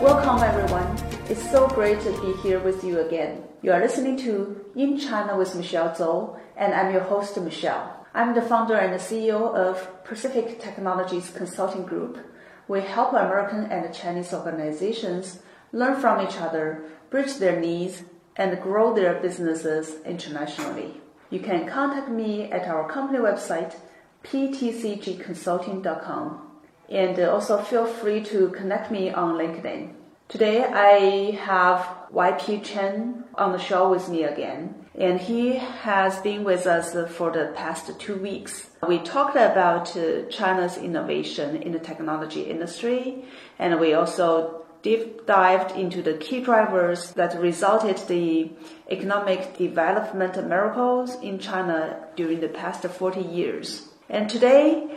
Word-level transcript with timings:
Welcome, 0.00 0.42
everyone. 0.42 0.96
It's 1.28 1.50
so 1.50 1.68
great 1.68 2.00
to 2.00 2.10
be 2.22 2.32
here 2.40 2.58
with 2.58 2.82
you 2.82 3.00
again. 3.00 3.44
You 3.60 3.72
are 3.72 3.80
listening 3.80 4.16
to 4.24 4.64
In 4.74 4.98
China 4.98 5.36
with 5.36 5.54
Michelle 5.54 5.90
Zhou, 5.90 6.40
and 6.56 6.72
I'm 6.72 6.90
your 6.90 7.02
host, 7.02 7.38
Michelle. 7.38 8.06
I'm 8.14 8.34
the 8.34 8.40
founder 8.40 8.76
and 8.76 8.94
the 8.94 8.98
CEO 8.98 9.54
of 9.54 10.02
Pacific 10.04 10.58
Technologies 10.58 11.30
Consulting 11.36 11.84
Group. 11.84 12.16
We 12.66 12.80
help 12.80 13.12
American 13.12 13.64
and 13.64 13.92
Chinese 13.92 14.32
organizations 14.32 15.40
learn 15.70 16.00
from 16.00 16.26
each 16.26 16.38
other, 16.38 16.82
bridge 17.10 17.34
their 17.34 17.60
needs, 17.60 18.04
and 18.36 18.58
grow 18.62 18.94
their 18.94 19.20
businesses 19.20 20.00
internationally. 20.06 20.98
You 21.28 21.40
can 21.40 21.68
contact 21.68 22.08
me 22.08 22.50
at 22.50 22.66
our 22.66 22.88
company 22.88 23.18
website, 23.18 23.74
ptcgconsulting.com 24.24 26.49
and 26.90 27.18
also 27.20 27.58
feel 27.58 27.86
free 27.86 28.22
to 28.24 28.48
connect 28.48 28.90
me 28.90 29.10
on 29.10 29.34
LinkedIn. 29.34 29.94
Today 30.28 30.64
I 30.64 31.32
have 31.42 31.88
YP 32.12 32.64
Chan 32.64 33.24
on 33.34 33.52
the 33.52 33.58
show 33.58 33.90
with 33.90 34.08
me 34.08 34.24
again, 34.24 34.74
and 34.94 35.20
he 35.20 35.56
has 35.56 36.20
been 36.20 36.44
with 36.44 36.66
us 36.66 36.94
for 37.12 37.30
the 37.30 37.52
past 37.56 37.98
two 37.98 38.16
weeks. 38.16 38.70
We 38.86 38.98
talked 38.98 39.36
about 39.36 39.96
uh, 39.96 40.22
China's 40.30 40.76
innovation 40.76 41.62
in 41.62 41.72
the 41.72 41.78
technology 41.78 42.42
industry, 42.42 43.24
and 43.58 43.80
we 43.80 43.94
also 43.94 44.64
deep 44.82 45.26
dived 45.26 45.76
into 45.76 46.02
the 46.02 46.14
key 46.14 46.40
drivers 46.40 47.12
that 47.12 47.38
resulted 47.40 47.98
the 48.08 48.50
economic 48.90 49.56
development 49.58 50.36
miracles 50.48 51.16
in 51.22 51.38
China 51.38 52.06
during 52.16 52.40
the 52.40 52.48
past 52.48 52.84
40 52.84 53.20
years. 53.20 53.88
And 54.08 54.28
today 54.28 54.90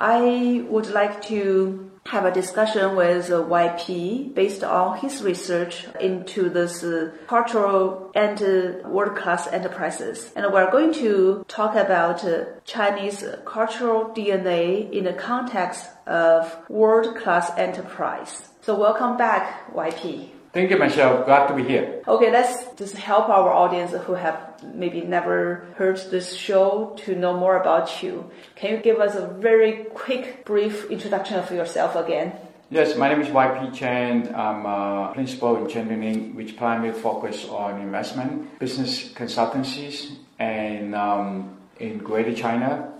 I 0.00 0.64
would 0.68 0.88
like 0.88 1.20
to 1.26 1.90
have 2.06 2.24
a 2.24 2.32
discussion 2.32 2.96
with 2.96 3.28
YP 3.28 4.34
based 4.34 4.64
on 4.64 4.98
his 4.98 5.22
research 5.22 5.86
into 6.00 6.48
this 6.48 6.82
uh, 6.82 7.12
cultural 7.26 8.10
and 8.14 8.42
uh, 8.42 8.88
world-class 8.88 9.48
enterprises. 9.48 10.32
And 10.34 10.50
we're 10.50 10.70
going 10.70 10.94
to 10.94 11.44
talk 11.48 11.76
about 11.76 12.24
uh, 12.24 12.46
Chinese 12.64 13.22
cultural 13.44 14.06
DNA 14.06 14.90
in 14.90 15.04
the 15.04 15.12
context 15.12 15.84
of 16.06 16.56
world-class 16.70 17.52
enterprise. 17.58 18.48
So 18.62 18.78
welcome 18.78 19.18
back, 19.18 19.70
YP. 19.74 20.30
Thank 20.52 20.70
you, 20.72 20.78
Michelle. 20.78 21.22
Glad 21.24 21.46
to 21.46 21.54
be 21.54 21.62
here. 21.62 22.02
Okay, 22.08 22.32
let's 22.32 22.74
just 22.74 22.96
help 22.96 23.28
our 23.28 23.52
audience 23.52 23.92
who 23.92 24.14
have 24.14 24.60
maybe 24.74 25.00
never 25.00 25.66
heard 25.76 25.96
this 26.10 26.34
show 26.34 26.96
to 27.04 27.14
know 27.14 27.36
more 27.36 27.60
about 27.60 28.02
you. 28.02 28.28
Can 28.56 28.72
you 28.72 28.78
give 28.78 28.98
us 28.98 29.14
a 29.14 29.28
very 29.28 29.84
quick, 29.94 30.44
brief 30.44 30.90
introduction 30.90 31.38
of 31.38 31.48
yourself 31.52 31.94
again? 31.94 32.32
Yes, 32.68 32.96
my 32.96 33.08
name 33.08 33.20
is 33.20 33.28
YP 33.28 33.74
Chan. 33.74 34.34
I'm 34.34 34.66
a 34.66 35.12
principal 35.14 35.56
in 35.56 35.68
Chen 35.68 35.88
Lining, 35.88 36.34
which 36.34 36.56
primarily 36.56 36.98
focus 36.98 37.46
on 37.48 37.80
investment, 37.80 38.58
business 38.58 39.12
consultancies, 39.12 40.16
and 40.40 40.96
um, 40.96 41.58
in 41.78 41.98
Greater 41.98 42.34
China, 42.34 42.92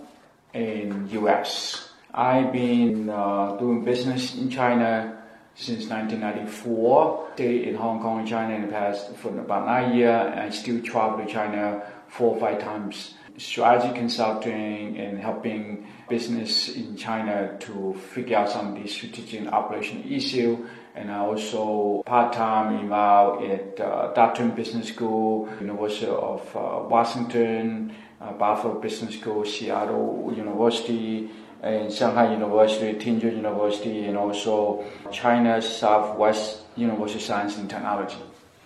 in 0.53 1.09
US. 1.11 1.89
I've 2.13 2.53
been 2.53 3.09
uh, 3.09 3.57
doing 3.57 3.83
business 3.83 4.35
in 4.35 4.49
China 4.49 5.20
since 5.55 5.87
1994. 5.87 7.31
Stayed 7.35 7.67
in 7.67 7.75
Hong 7.75 8.01
Kong 8.01 8.19
and 8.19 8.27
China 8.27 8.55
in 8.55 8.61
the 8.63 8.67
past 8.67 9.15
for 9.15 9.29
about 9.29 9.65
nine 9.65 9.95
years. 9.95 10.33
I 10.35 10.49
still 10.49 10.81
travel 10.81 11.23
to 11.23 11.31
China 11.31 11.83
four 12.07 12.35
or 12.35 12.39
five 12.39 12.59
times. 12.59 13.15
Strategy 13.37 13.93
consulting 13.93 14.97
and 14.97 15.19
helping 15.19 15.87
business 16.09 16.75
in 16.75 16.97
China 16.97 17.57
to 17.59 17.93
figure 18.13 18.37
out 18.37 18.49
some 18.49 18.75
of 18.75 18.83
the 18.83 18.87
strategic 18.87 19.39
and 19.39 19.49
operational 19.49 20.11
issue. 20.11 20.67
And 20.93 21.09
I 21.09 21.19
also 21.19 22.03
part-time 22.05 22.79
involved 22.79 23.45
at 23.45 23.79
uh, 23.79 24.49
Business 24.55 24.89
School, 24.89 25.49
University 25.61 26.07
of 26.07 26.41
uh, 26.55 26.83
Washington, 26.89 27.95
uh, 28.19 28.33
Buffalo 28.33 28.79
Business 28.79 29.17
School, 29.17 29.45
Seattle 29.45 30.33
University, 30.35 31.29
in 31.63 31.91
Shanghai 31.91 32.33
University, 32.33 32.93
Tianjin 32.93 33.35
University, 33.37 34.05
and 34.05 34.17
also 34.17 34.83
China 35.11 35.61
Southwest 35.61 36.61
University 36.75 37.19
of 37.19 37.25
Science 37.25 37.57
and 37.57 37.69
Technology. 37.69 38.17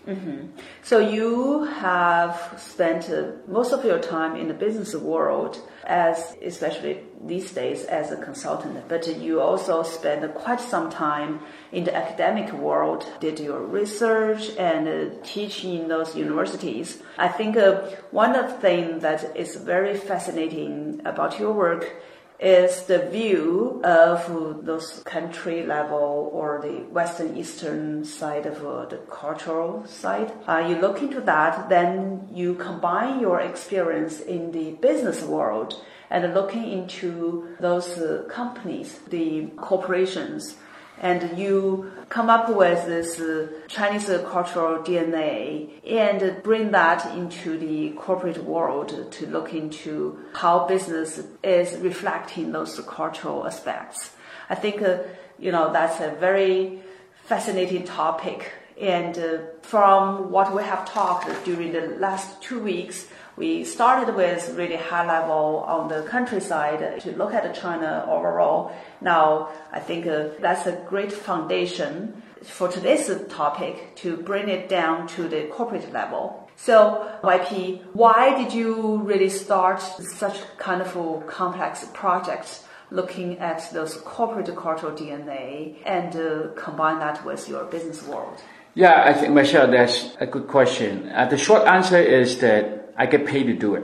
Mm-hmm. 0.07 0.59
So 0.83 0.99
you 0.99 1.63
have 1.63 2.53
spent 2.57 3.09
uh, 3.09 3.31
most 3.47 3.73
of 3.73 3.83
your 3.83 3.97
time 3.97 4.35
in 4.35 4.47
the 4.47 4.53
business 4.53 4.93
world, 4.93 5.59
as 5.83 6.37
especially 6.43 6.99
these 7.25 7.51
days 7.51 7.85
as 7.85 8.11
a 8.11 8.17
consultant. 8.17 8.87
But 8.87 9.07
you 9.19 9.41
also 9.41 9.81
spent 9.81 10.31
quite 10.35 10.61
some 10.61 10.91
time 10.91 11.39
in 11.71 11.85
the 11.85 11.95
academic 11.95 12.53
world, 12.53 13.07
did 13.19 13.39
your 13.39 13.61
research 13.61 14.51
and 14.59 14.87
uh, 14.87 15.15
teach 15.23 15.63
in 15.63 15.87
those 15.87 16.15
universities. 16.15 17.01
I 17.17 17.27
think 17.27 17.57
uh, 17.57 17.81
one 18.11 18.35
of 18.35 18.51
the 18.51 18.57
things 18.59 19.01
that 19.01 19.35
is 19.35 19.55
very 19.55 19.97
fascinating 19.97 21.01
about 21.03 21.39
your 21.39 21.51
work 21.51 22.03
is 22.39 22.83
the 22.83 23.07
view 23.09 23.81
of 23.83 24.65
those 24.65 25.01
country 25.05 25.65
level 25.65 26.29
or 26.33 26.59
the 26.61 26.83
western 26.91 27.37
eastern 27.37 28.03
side 28.03 28.45
of 28.45 28.65
uh, 28.65 28.85
the 28.85 28.97
cultural 29.09 29.85
side. 29.87 30.31
Uh, 30.47 30.65
you 30.67 30.75
look 30.75 31.01
into 31.01 31.21
that, 31.21 31.69
then 31.69 32.27
you 32.33 32.55
combine 32.55 33.19
your 33.19 33.39
experience 33.39 34.19
in 34.19 34.51
the 34.51 34.71
business 34.81 35.23
world 35.23 35.81
and 36.09 36.33
looking 36.33 36.71
into 36.71 37.55
those 37.59 37.97
uh, 37.97 38.23
companies, 38.29 38.99
the 39.09 39.47
corporations 39.57 40.57
and 41.01 41.37
you 41.37 41.91
come 42.09 42.29
up 42.29 42.49
with 42.49 42.85
this 42.85 43.19
uh, 43.19 43.47
Chinese 43.67 44.07
cultural 44.29 44.81
DNA 44.83 45.69
and 45.85 46.41
bring 46.43 46.71
that 46.71 47.15
into 47.17 47.57
the 47.57 47.91
corporate 47.91 48.43
world 48.43 49.11
to 49.11 49.27
look 49.27 49.53
into 49.53 50.17
how 50.33 50.65
business 50.67 51.21
is 51.43 51.77
reflecting 51.79 52.51
those 52.51 52.79
cultural 52.87 53.45
aspects. 53.45 54.11
I 54.49 54.55
think, 54.55 54.81
uh, 54.81 54.99
you 55.39 55.51
know, 55.51 55.73
that's 55.73 55.99
a 55.99 56.15
very 56.19 56.79
fascinating 57.25 57.83
topic. 57.83 58.51
And 58.79 59.17
uh, 59.17 59.37
from 59.61 60.31
what 60.31 60.53
we 60.53 60.63
have 60.63 60.85
talked 60.85 61.27
during 61.45 61.71
the 61.71 61.95
last 61.97 62.41
two 62.41 62.59
weeks, 62.59 63.07
we 63.37 63.63
started 63.65 64.15
with 64.15 64.55
really 64.55 64.77
high 64.77 65.05
level 65.05 65.65
on 65.67 65.89
the 65.89 66.03
countryside 66.03 67.01
to 67.01 67.11
look 67.17 67.33
at 67.33 67.53
China 67.53 68.05
overall. 68.09 68.71
Now, 69.01 69.49
I 69.71 69.79
think 69.79 70.07
uh, 70.07 70.29
that's 70.39 70.65
a 70.67 70.73
great 70.87 71.11
foundation 71.11 72.21
for 72.43 72.69
today's 72.69 73.11
topic 73.27 73.95
to 73.95 74.17
bring 74.17 74.47
it 74.49 74.69
down 74.69 75.07
to 75.07 75.27
the 75.27 75.47
corporate 75.47 75.91
level. 75.91 76.47
So, 76.55 77.11
YP, 77.23 77.81
why 77.93 78.41
did 78.41 78.53
you 78.53 78.97
really 78.97 79.29
start 79.29 79.81
such 79.81 80.39
kind 80.57 80.81
of 80.81 81.27
complex 81.27 81.85
projects 81.93 82.63
looking 82.91 83.39
at 83.39 83.69
those 83.73 83.95
corporate 83.97 84.55
cultural 84.55 84.93
DNA 84.93 85.77
and 85.85 86.15
uh, 86.15 86.53
combine 86.55 86.99
that 86.99 87.25
with 87.25 87.49
your 87.49 87.65
business 87.65 88.03
world? 88.03 88.41
Yeah, 88.75 89.03
I 89.05 89.13
think, 89.13 89.33
Michelle, 89.33 89.69
that's 89.71 90.15
a 90.19 90.27
good 90.27 90.47
question. 90.47 91.09
Uh, 91.09 91.25
the 91.25 91.37
short 91.37 91.65
answer 91.67 91.97
is 91.97 92.39
that 92.39 92.84
I 92.97 93.05
get 93.05 93.25
paid 93.25 93.43
to 93.47 93.53
do 93.53 93.75
it. 93.75 93.83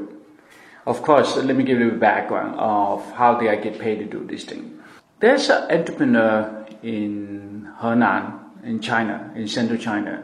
Of 0.86 1.02
course, 1.04 1.36
let 1.36 1.56
me 1.56 1.64
give 1.64 1.80
you 1.80 1.92
a 1.92 1.98
background 1.98 2.56
of 2.60 3.12
how 3.14 3.40
did 3.40 3.50
I 3.50 3.56
get 3.58 3.80
paid 3.80 4.00
to 4.00 4.06
do 4.06 4.26
this 4.26 4.46
thing. 4.46 4.80
There's 5.20 5.50
an 5.50 5.70
entrepreneur 5.70 6.66
in 6.82 7.72
Henan, 7.80 8.64
in 8.64 8.80
China, 8.80 9.32
in 9.36 9.48
central 9.48 9.78
China, 9.78 10.24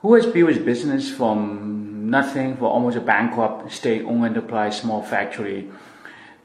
who 0.00 0.14
has 0.14 0.26
built 0.26 0.48
his 0.50 0.58
business 0.58 1.10
from 1.10 2.08
nothing 2.08 2.56
for 2.56 2.66
almost 2.66 2.96
a 2.96 3.00
bankrupt 3.00 3.70
state-owned 3.70 4.24
enterprise, 4.24 4.80
small 4.80 5.02
factory, 5.02 5.70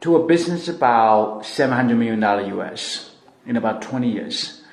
to 0.01 0.15
a 0.17 0.25
business 0.27 0.67
about 0.67 1.43
$700 1.43 1.97
million 1.97 2.21
US 2.59 3.11
in 3.45 3.55
about 3.55 3.81
20 3.81 4.11
years. 4.11 4.63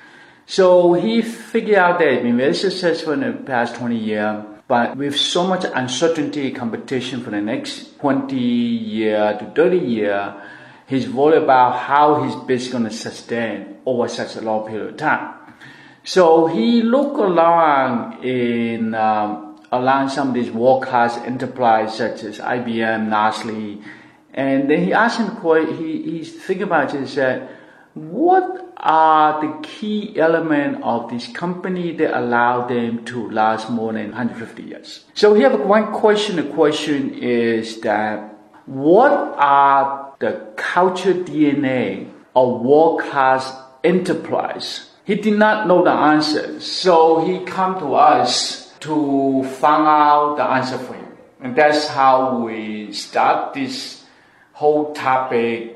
So 0.45 0.93
he 0.93 1.21
figured 1.21 1.77
out 1.77 1.99
that 1.99 2.11
he's 2.11 2.21
been 2.21 2.37
very 2.37 2.53
successful 2.53 3.13
in 3.13 3.21
the 3.21 3.31
past 3.31 3.75
20 3.75 3.97
years 3.97 4.45
but 4.67 4.97
with 4.97 5.15
so 5.15 5.45
much 5.45 5.65
uncertainty, 5.73 6.51
competition 6.51 7.23
for 7.23 7.29
the 7.29 7.41
next 7.41 7.99
20 7.99 8.35
year 8.35 9.37
to 9.37 9.45
30 9.55 9.77
year, 9.77 10.35
he's 10.87 11.07
worried 11.07 11.43
about 11.43 11.79
how 11.79 12.23
his 12.23 12.35
business 12.47 12.71
going 12.71 12.83
to 12.85 12.91
sustain 12.91 13.77
over 13.85 14.07
such 14.07 14.35
a 14.35 14.41
long 14.41 14.67
period 14.67 14.89
of 14.89 14.97
time. 14.97 15.35
So 16.03 16.47
he 16.47 16.81
looked 16.81 17.19
around 17.19 18.23
in 18.23 18.95
um, 18.95 19.59
some 19.71 20.29
of 20.29 20.33
these 20.33 20.51
world-class 20.51 21.17
enterprise 21.17 21.97
such 21.97 22.23
as 22.23 22.39
IBM, 22.39 23.07
Nestle, 23.09 23.81
and 24.33 24.69
then 24.69 24.83
he 24.83 24.93
asked 24.93 25.19
him, 25.19 25.35
quite 25.37 25.69
he, 25.69 26.01
he's 26.03 26.43
thinking 26.43 26.63
about 26.63 26.93
it, 26.93 27.01
he 27.01 27.07
said, 27.07 27.49
what 27.93 28.64
are 28.77 29.41
the 29.41 29.67
key 29.67 30.19
element 30.19 30.83
of 30.83 31.09
this 31.09 31.27
company 31.27 31.91
that 31.97 32.17
allow 32.17 32.67
them 32.67 33.05
to 33.05 33.29
last 33.31 33.69
more 33.69 33.93
than 33.93 34.11
150 34.11 34.63
years? 34.63 35.05
So 35.13 35.33
here 35.33 35.55
one 35.55 35.93
question, 35.93 36.35
the 36.35 36.43
question 36.43 37.13
is 37.15 37.81
that 37.81 38.35
what 38.65 39.11
are 39.11 40.13
the 40.19 40.53
culture 40.55 41.13
DNA 41.13 42.09
of 42.35 42.61
world-class 42.61 43.53
enterprise? 43.83 44.89
He 45.03 45.15
did 45.15 45.37
not 45.37 45.67
know 45.67 45.83
the 45.83 45.91
answer, 45.91 46.59
so 46.59 47.23
he 47.25 47.45
come 47.45 47.79
to 47.79 47.93
us 47.93 48.73
to 48.79 49.43
find 49.59 49.87
out 49.87 50.35
the 50.37 50.43
answer 50.43 50.77
for 50.77 50.93
him. 50.93 51.05
And 51.41 51.55
that's 51.55 51.87
how 51.87 52.39
we 52.39 52.91
start 52.91 53.53
this 53.53 54.03
whole 54.53 54.93
topic. 54.93 55.74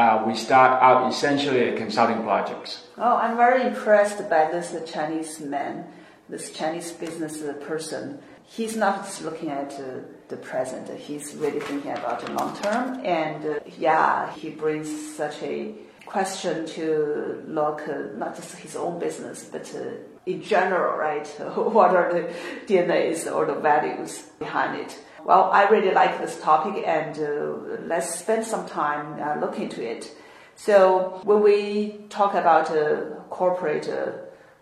Uh, 0.00 0.24
we 0.26 0.34
start 0.34 0.82
out 0.82 1.06
essentially 1.12 1.68
a 1.68 1.76
consulting 1.76 2.22
projects. 2.22 2.86
Oh, 2.96 3.16
I'm 3.16 3.36
very 3.36 3.66
impressed 3.66 4.30
by 4.30 4.50
this 4.50 4.74
Chinese 4.90 5.40
man, 5.40 5.84
this 6.26 6.52
Chinese 6.52 6.90
business 6.92 7.42
person. 7.66 8.18
He's 8.44 8.76
not 8.76 9.04
just 9.04 9.22
looking 9.22 9.50
at 9.50 9.74
uh, 9.74 10.00
the 10.28 10.38
present, 10.38 10.88
he's 10.98 11.34
really 11.34 11.60
thinking 11.60 11.90
about 11.90 12.24
the 12.24 12.32
long 12.32 12.56
term. 12.62 13.04
And 13.04 13.44
uh, 13.44 13.60
yeah, 13.78 14.32
he 14.32 14.48
brings 14.48 14.88
such 15.18 15.42
a 15.42 15.74
question 16.06 16.64
to 16.78 17.44
look 17.46 17.86
uh, 17.86 18.16
not 18.16 18.36
just 18.36 18.56
his 18.56 18.76
own 18.76 18.98
business, 18.98 19.44
but 19.52 19.70
uh, 19.74 20.00
in 20.24 20.40
general, 20.42 20.96
right? 20.96 21.26
what 21.76 21.94
are 21.94 22.10
the 22.10 22.24
DNAs 22.66 23.30
or 23.30 23.44
the 23.44 23.60
values 23.60 24.22
behind 24.38 24.80
it? 24.80 24.98
Well, 25.24 25.50
I 25.52 25.68
really 25.68 25.92
like 25.92 26.18
this 26.18 26.40
topic, 26.40 26.82
and 26.86 27.18
uh, 27.18 27.76
let's 27.86 28.18
spend 28.18 28.46
some 28.46 28.66
time 28.66 29.20
uh, 29.20 29.40
looking 29.40 29.64
into 29.64 29.82
it. 29.82 30.10
So, 30.56 31.20
when 31.24 31.42
we 31.42 32.04
talk 32.08 32.34
about 32.34 32.70
uh, 32.70 33.16
corporate 33.28 33.88
uh, 33.88 34.12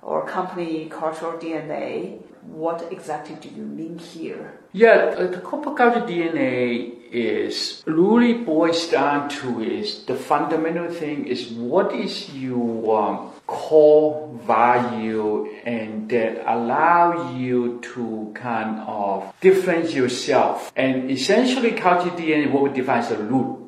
or 0.03 0.27
company 0.27 0.89
cultural 0.89 1.39
DNA, 1.39 2.23
what 2.43 2.89
exactly 2.91 3.37
do 3.37 3.49
you 3.49 3.65
mean 3.65 3.99
here? 3.99 4.61
Yeah, 4.73 5.15
the 5.15 5.39
corporate 5.39 5.77
culture 5.77 6.01
DNA 6.01 6.99
is 7.11 7.83
really 7.87 8.35
boils 8.35 8.89
down 8.89 9.29
to 9.29 9.63
is 9.63 10.05
the 10.05 10.15
fundamental 10.15 10.91
thing 10.93 11.27
is 11.27 11.49
what 11.49 11.95
is 11.95 12.29
your 12.35 13.03
um, 13.03 13.31
core 13.47 14.29
value 14.47 15.47
and 15.65 16.09
that 16.11 16.45
allow 16.47 17.35
you 17.35 17.81
to 17.95 18.31
kind 18.35 18.81
of 18.87 19.33
differentiate 19.41 19.95
yourself. 19.95 20.73
And 20.77 21.11
essentially 21.11 21.73
culture 21.73 22.11
DNA, 22.11 22.51
what 22.51 22.63
we 22.65 22.71
define 22.71 22.99
as 22.99 23.11
a 23.11 23.19
root, 23.19 23.59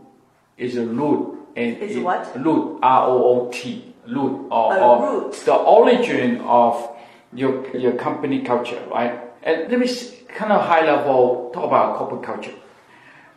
is 0.58 0.76
a 0.76 0.84
root. 0.84 1.38
And 1.56 1.78
is 1.78 1.96
it, 1.96 2.02
what? 2.02 2.30
Root, 2.38 2.78
R-O-O-T, 2.82 3.94
root, 4.06 4.48
or, 4.50 4.78
or 4.78 5.22
root. 5.22 5.32
the 5.44 5.54
origin 5.54 6.38
of 6.42 6.96
your, 7.32 7.76
your 7.76 7.92
company 7.92 8.42
culture, 8.42 8.82
right? 8.90 9.20
And 9.42 9.70
let 9.70 9.78
me 9.78 9.88
kind 10.28 10.52
of 10.52 10.62
high 10.62 10.84
level 10.84 11.50
talk 11.52 11.64
about 11.64 11.96
corporate 11.96 12.22
culture. 12.22 12.54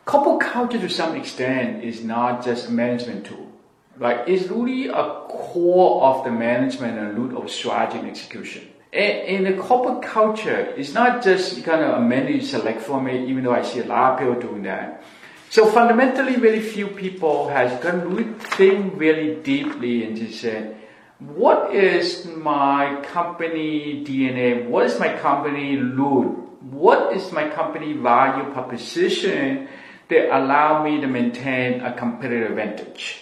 Corporate 0.05 0.51
culture 0.51 0.79
to 0.79 0.89
some 0.89 1.15
extent 1.15 1.83
is 1.83 2.03
not 2.03 2.43
just 2.43 2.67
a 2.67 2.71
management 2.71 3.25
tool. 3.25 3.49
Like 3.97 4.27
it's 4.27 4.49
really 4.49 4.87
a 4.87 5.21
core 5.29 6.03
of 6.03 6.25
the 6.25 6.31
management 6.31 6.97
and 6.97 7.17
root 7.17 7.37
of 7.37 7.49
strategy 7.49 7.99
and 7.99 8.07
execution. 8.07 8.67
In 8.91 9.43
the 9.43 9.53
corporate 9.53 10.03
culture, 10.03 10.73
it's 10.77 10.93
not 10.93 11.23
just 11.23 11.63
kind 11.63 11.81
of 11.81 11.99
a 11.99 12.01
menu 12.01 12.41
select 12.41 12.81
from 12.81 13.07
it, 13.07 13.27
even 13.27 13.43
though 13.43 13.53
I 13.53 13.63
see 13.63 13.79
a 13.79 13.85
lot 13.85 14.13
of 14.13 14.19
people 14.19 14.49
doing 14.49 14.63
that. 14.63 15.03
So 15.49 15.67
fundamentally, 15.67 16.35
very 16.35 16.59
few 16.59 16.87
people 16.87 17.49
has 17.49 17.81
gone 17.81 18.13
really 18.13 18.33
think 18.33 18.93
really 18.99 19.35
deeply 19.41 20.03
and 20.03 20.17
just 20.17 20.41
said, 20.41 20.77
what 21.27 21.73
is 21.73 22.25
my 22.25 23.01
company 23.01 24.03
DNA? 24.05 24.67
What 24.67 24.85
is 24.87 24.99
my 24.99 25.17
company 25.17 25.77
root? 25.77 26.37
What 26.61 27.15
is 27.15 27.31
my 27.31 27.49
company 27.49 27.93
value 27.93 28.51
proposition 28.51 29.69
that 30.09 30.37
allow 30.37 30.83
me 30.83 30.99
to 30.99 31.07
maintain 31.07 31.79
a 31.79 31.93
competitive 31.93 32.51
advantage? 32.51 33.21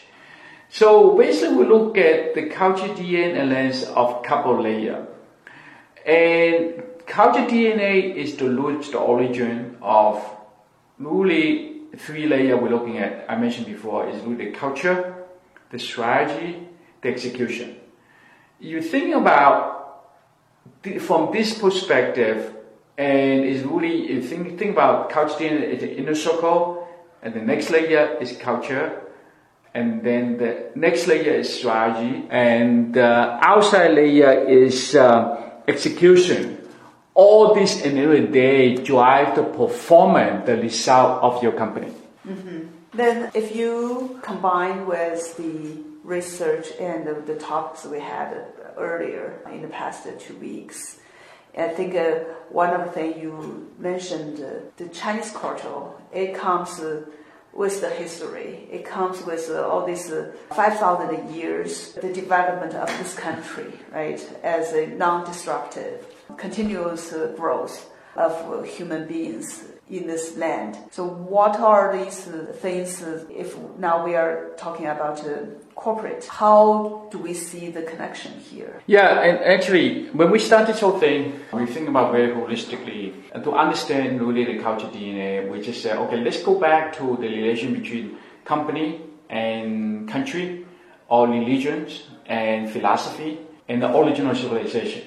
So 0.70 1.16
basically 1.16 1.58
we 1.58 1.66
look 1.66 1.96
at 1.98 2.34
the 2.34 2.50
culture 2.50 2.88
DNA 2.88 3.48
lens 3.48 3.84
of 3.84 4.24
couple 4.24 4.64
layer. 4.64 5.06
And 6.04 6.82
culture 7.06 7.46
DNA 7.46 8.16
is 8.16 8.36
the 8.36 8.50
root, 8.50 8.92
the 8.92 8.98
origin 8.98 9.78
of 9.80 10.26
really 10.98 11.82
three 11.98 12.26
layer 12.26 12.58
we're 12.58 12.70
looking 12.70 12.98
at. 12.98 13.26
I 13.30 13.36
mentioned 13.36 13.68
before 13.68 14.10
is 14.10 14.24
really 14.24 14.46
the 14.46 14.52
culture, 14.52 15.28
the 15.70 15.78
strategy, 15.78 16.68
the 17.04 17.10
execution 17.10 17.78
you 18.62 18.82
think 18.82 19.16
about 19.16 20.04
from 21.00 21.32
this 21.34 21.58
perspective, 21.58 22.54
and 22.98 23.44
it's 23.44 23.66
really 23.66 24.14
you 24.14 24.22
think 24.22 24.58
think 24.58 24.72
about 24.72 25.10
culture 25.10 25.44
in 25.44 25.80
the 25.80 25.98
inner 25.98 26.16
circle, 26.16 26.88
and 27.22 27.34
the 27.34 27.42
next 27.42 27.70
layer 27.72 28.18
is 28.22 28.38
culture, 28.38 29.02
and 29.74 30.04
then 30.04 30.38
the 30.38 30.70
next 30.76 31.08
layer 31.08 31.34
is 31.34 31.52
strategy, 31.52 32.28
and 32.30 32.94
the 32.94 33.40
outside 33.42 33.96
layer 33.96 34.46
is 34.48 34.96
uh, 34.96 35.60
execution. 35.68 36.58
All 37.14 37.54
this 37.54 37.82
in 37.82 37.96
the 37.96 38.28
day 38.28 38.76
drive 38.76 39.36
the 39.36 39.44
performance, 39.44 40.46
the 40.46 40.58
result 40.58 41.22
of 41.24 41.44
your 41.44 41.52
company. 41.52 41.92
Mm-hmm. 42.26 42.68
Then, 42.94 43.32
if 43.34 43.56
you 43.56 44.20
combine 44.22 44.86
with 44.86 45.36
the 45.38 45.91
research 46.04 46.68
and 46.80 47.06
the, 47.06 47.14
the 47.14 47.36
topics 47.36 47.86
we 47.86 48.00
had 48.00 48.46
earlier 48.78 49.40
in 49.52 49.62
the 49.62 49.68
past 49.68 50.08
two 50.20 50.36
weeks. 50.38 51.00
I 51.58 51.68
think 51.68 51.96
uh, 51.96 52.20
one 52.50 52.70
of 52.70 52.86
the 52.86 52.92
things 52.92 53.22
you 53.22 53.72
mentioned, 53.78 54.40
uh, 54.40 54.62
the 54.78 54.88
Chinese 54.88 55.32
culture, 55.32 55.92
it 56.14 56.34
comes 56.34 56.80
uh, 56.80 57.06
with 57.54 57.82
the 57.82 57.90
history. 57.90 58.68
It 58.72 58.86
comes 58.86 59.22
with 59.24 59.50
all 59.52 59.86
these 59.86 60.10
uh, 60.10 60.32
5,000 60.52 61.34
years, 61.36 61.94
the 61.94 62.14
development 62.14 62.74
of 62.74 62.88
this 62.98 63.14
country, 63.14 63.74
right, 63.92 64.22
as 64.44 64.74
a 64.74 64.88
non-disruptive, 64.88 66.06
continuous 66.38 67.14
growth 67.36 67.90
of 68.16 68.66
human 68.66 69.08
beings 69.08 69.66
in 69.92 70.08
this 70.08 70.38
land. 70.38 70.78
So 70.90 71.06
what 71.06 71.60
are 71.60 71.96
these 71.96 72.24
things 72.62 73.04
if 73.30 73.58
now 73.78 74.04
we 74.04 74.16
are 74.16 74.52
talking 74.58 74.88
about 74.88 75.20
uh, 75.28 75.46
corporate. 75.76 76.26
How 76.26 77.08
do 77.12 77.18
we 77.18 77.34
see 77.34 77.70
the 77.70 77.82
connection 77.82 78.34
here? 78.40 78.82
Yeah, 78.88 79.22
and 79.22 79.40
actually, 79.40 80.10
when 80.10 80.30
we 80.32 80.40
start 80.40 80.68
this 80.68 80.80
whole 80.80 81.00
thing, 81.00 81.40
we 81.52 81.66
think 81.66 81.90
about 81.90 82.12
very 82.12 82.30
holistically. 82.34 83.14
And 83.34 83.44
to 83.44 83.54
understand 83.54 84.22
really 84.22 84.46
the 84.46 84.62
culture 84.62 84.88
DNA, 84.88 85.50
we 85.50 85.62
just 85.62 85.86
uh, 85.86 85.90
say, 85.90 85.98
okay, 85.98 86.18
let's 86.18 86.42
go 86.44 86.60
back 86.60 86.94
to 86.98 87.18
the 87.20 87.28
relation 87.28 87.74
between 87.74 88.18
company 88.46 89.02
and 89.30 90.08
country, 90.08 90.66
or 91.08 91.28
religions 91.28 92.04
and 92.26 92.70
philosophy, 92.70 93.40
and 93.68 93.82
the 93.82 93.90
original 93.98 94.36
civilization. 94.36 95.04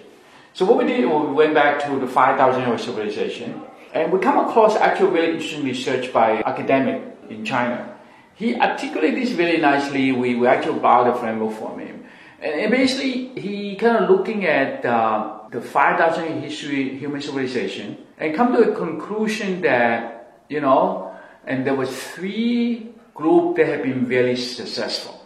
So 0.55 0.64
what 0.64 0.79
we 0.79 0.85
did, 0.85 1.05
we 1.05 1.33
went 1.33 1.55
back 1.55 1.85
to 1.87 1.99
the 1.99 2.07
5,000 2.07 2.62
year 2.62 2.79
civilization, 2.79 3.61
and 3.95 4.13
we 4.13 4.19
come 4.19 4.47
across 4.47 4.77
actually 4.77 5.13
very 5.13 5.33
interesting 5.33 5.65
research 5.65 6.13
by 6.13 6.43
academic 6.45 7.01
in 7.31 7.45
China 7.45 7.95
he 8.35 8.57
articulated 8.57 9.23
this 9.23 9.31
very 9.31 9.59
nicely. 9.59 10.13
We, 10.13 10.35
we 10.35 10.47
actually 10.47 10.81
borrowed 10.81 11.15
the 11.15 11.19
framework 11.19 11.57
from 11.57 11.79
him. 11.79 12.05
And, 12.41 12.61
and 12.61 12.71
basically, 12.71 13.41
he 13.41 13.77
kind 13.77 13.97
of 13.97 14.11
looking 14.11 14.45
at 14.45 14.85
uh, 14.85 15.39
the 15.51 15.61
5,000 15.61 16.25
year 16.25 16.41
history 16.41 16.99
human 16.99 17.21
civilization 17.21 17.99
and 18.19 18.35
come 18.35 18.53
to 18.53 18.73
a 18.73 18.75
conclusion 18.75 19.61
that, 19.63 20.43
you 20.49 20.61
know, 20.61 21.15
and 21.47 21.67
there 21.67 21.75
was 21.75 21.91
three 21.91 22.91
groups 23.15 23.59
that 23.59 23.69
have 23.69 23.83
been 23.83 24.07
very 24.07 24.35
successful, 24.35 25.25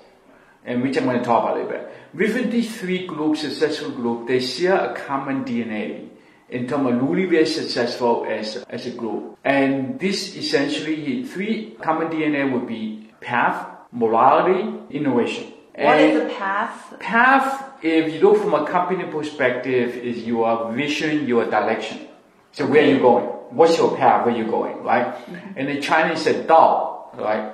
and 0.65 0.83
which 0.83 0.97
I'm 0.99 1.05
going 1.05 1.19
to 1.19 1.25
talk 1.25 1.45
about 1.45 1.57
a 1.57 1.63
little 1.63 1.71
bit. 1.71 1.93
Within 2.13 2.51
these 2.51 2.79
three 2.79 3.07
groups, 3.07 3.41
successful 3.41 3.91
groups, 3.91 4.29
they 4.29 4.41
share 4.41 4.91
a 4.91 4.95
common 4.95 5.45
DNA 5.45 6.08
in 6.50 6.67
terms 6.67 6.88
of 6.88 7.02
really 7.02 7.26
very 7.26 7.47
successful 7.47 8.26
as, 8.28 8.57
as 8.69 8.87
a 8.87 8.90
group. 8.90 9.38
And 9.45 9.99
this 10.00 10.37
essentially, 10.37 11.25
three 11.25 11.76
common 11.83 12.09
DNA 12.09 12.50
would 12.50 12.67
be 12.67 13.11
path, 13.21 13.67
morality, 13.93 14.73
innovation. 14.90 15.52
What 15.75 15.99
and 15.99 16.17
is 16.17 16.23
the 16.23 16.35
path? 16.35 16.99
Path, 16.99 17.85
if 17.85 18.14
you 18.14 18.21
look 18.21 18.43
from 18.43 18.55
a 18.55 18.67
company 18.67 19.05
perspective, 19.05 19.95
is 19.97 20.25
your 20.25 20.73
vision, 20.73 21.28
your 21.28 21.49
direction. 21.49 22.09
So 22.52 22.67
where 22.67 22.83
are 22.83 22.87
you 22.87 22.99
going? 22.99 23.26
What's 23.50 23.78
your 23.78 23.97
path? 23.97 24.26
Where 24.26 24.35
are 24.35 24.38
you 24.38 24.47
going, 24.47 24.83
right? 24.83 25.07
Mm-hmm. 25.07 25.59
And 25.59 25.69
in 25.69 25.83
Chinese, 25.83 26.26
it's 26.26 26.38
a 26.38 26.45
Dao, 26.45 27.17
right? 27.17 27.52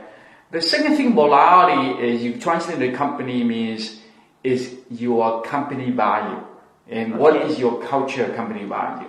The 0.50 0.62
second 0.62 0.96
thing, 0.96 1.14
morality, 1.14 2.00
is 2.00 2.22
you 2.22 2.40
translate 2.40 2.78
the 2.78 2.92
company 2.92 3.44
means 3.44 4.00
is 4.42 4.76
your 4.90 5.42
company 5.42 5.90
value 5.90 6.44
And 6.88 7.18
what 7.18 7.36
is 7.36 7.58
your 7.58 7.82
culture 7.82 8.32
company 8.34 8.64
value? 8.64 9.08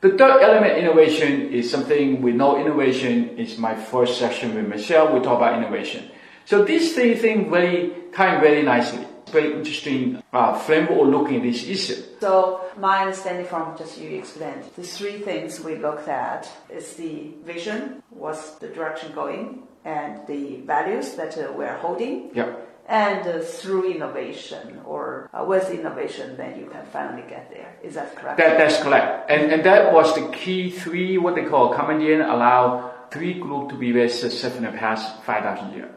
The 0.00 0.10
third 0.10 0.42
element, 0.42 0.76
innovation, 0.76 1.48
is 1.50 1.70
something 1.70 2.20
we 2.20 2.32
know 2.32 2.60
innovation 2.60 3.38
is 3.38 3.56
my 3.56 3.74
first 3.74 4.18
session 4.18 4.54
with 4.54 4.68
Michelle. 4.68 5.14
We 5.14 5.20
talk 5.20 5.38
about 5.38 5.56
innovation. 5.56 6.10
So 6.44 6.62
these 6.62 6.94
three 6.94 7.14
things 7.14 7.50
really 7.50 7.94
kind 8.12 8.40
very 8.40 8.62
nicely. 8.62 9.06
Very 9.32 9.54
interesting 9.54 10.22
uh, 10.32 10.58
framework 10.58 11.00
of 11.00 11.08
looking 11.08 11.36
at 11.36 11.42
this 11.44 11.66
issue. 11.66 12.02
So 12.20 12.60
my 12.78 13.00
understanding 13.00 13.46
from 13.46 13.76
just 13.78 13.98
you 13.98 14.10
explained, 14.18 14.64
the 14.76 14.82
three 14.82 15.18
things 15.20 15.60
we 15.60 15.76
looked 15.76 16.08
at 16.08 16.50
is 16.68 16.94
the 16.94 17.32
vision, 17.42 18.02
what's 18.10 18.50
the 18.56 18.68
direction 18.68 19.12
going, 19.12 19.62
and 19.86 20.26
the 20.26 20.60
values 20.66 21.14
that 21.14 21.36
uh, 21.38 21.50
we're 21.56 21.78
holding. 21.78 22.30
Yeah. 22.34 22.54
And 22.86 23.26
uh, 23.26 23.40
through 23.40 23.92
innovation 23.92 24.80
or 24.84 25.30
uh, 25.32 25.44
with 25.44 25.70
innovation, 25.70 26.36
then 26.36 26.58
you 26.58 26.66
can 26.66 26.84
finally 26.86 27.24
get 27.28 27.50
there. 27.50 27.76
Is 27.82 27.94
that 27.94 28.14
correct? 28.14 28.36
That, 28.36 28.58
that's 28.58 28.82
correct. 28.82 29.30
And, 29.30 29.52
and 29.52 29.64
that 29.64 29.92
was 29.92 30.14
the 30.14 30.28
key 30.28 30.70
three, 30.70 31.16
what 31.16 31.34
they 31.34 31.44
call 31.44 31.72
commandant, 31.72 32.28
allow 32.28 32.92
three 33.10 33.34
groups 33.34 33.72
to 33.72 33.78
be 33.78 33.90
very 33.92 34.10
successful 34.10 34.64
in 34.64 34.70
the 34.70 34.78
past 34.78 35.22
5,000 35.22 35.72
years. 35.72 35.90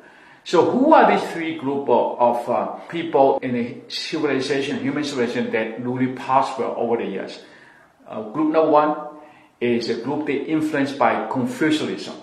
So 0.46 0.72
who 0.72 0.94
are 0.94 1.12
these 1.12 1.29
three 1.32 1.58
group 1.58 1.89
of, 1.89 2.20
of 2.20 2.50
uh, 2.50 2.65
people 2.88 3.39
in 3.39 3.51
the 3.51 3.77
civilization, 3.89 4.79
human 4.79 5.03
civilization 5.03 5.51
that 5.51 5.84
really 5.84 6.13
prosper 6.13 6.63
over 6.63 6.96
the 6.96 7.06
years? 7.06 7.44
Uh, 8.08 8.22
group 8.29 8.53
number 8.53 8.72
one 8.72 8.96
is 9.60 9.89
a 9.89 9.96
group 9.96 10.25
that 10.27 10.46
influenced 10.46 10.98
by 10.98 11.27
Confucianism. 11.29 12.15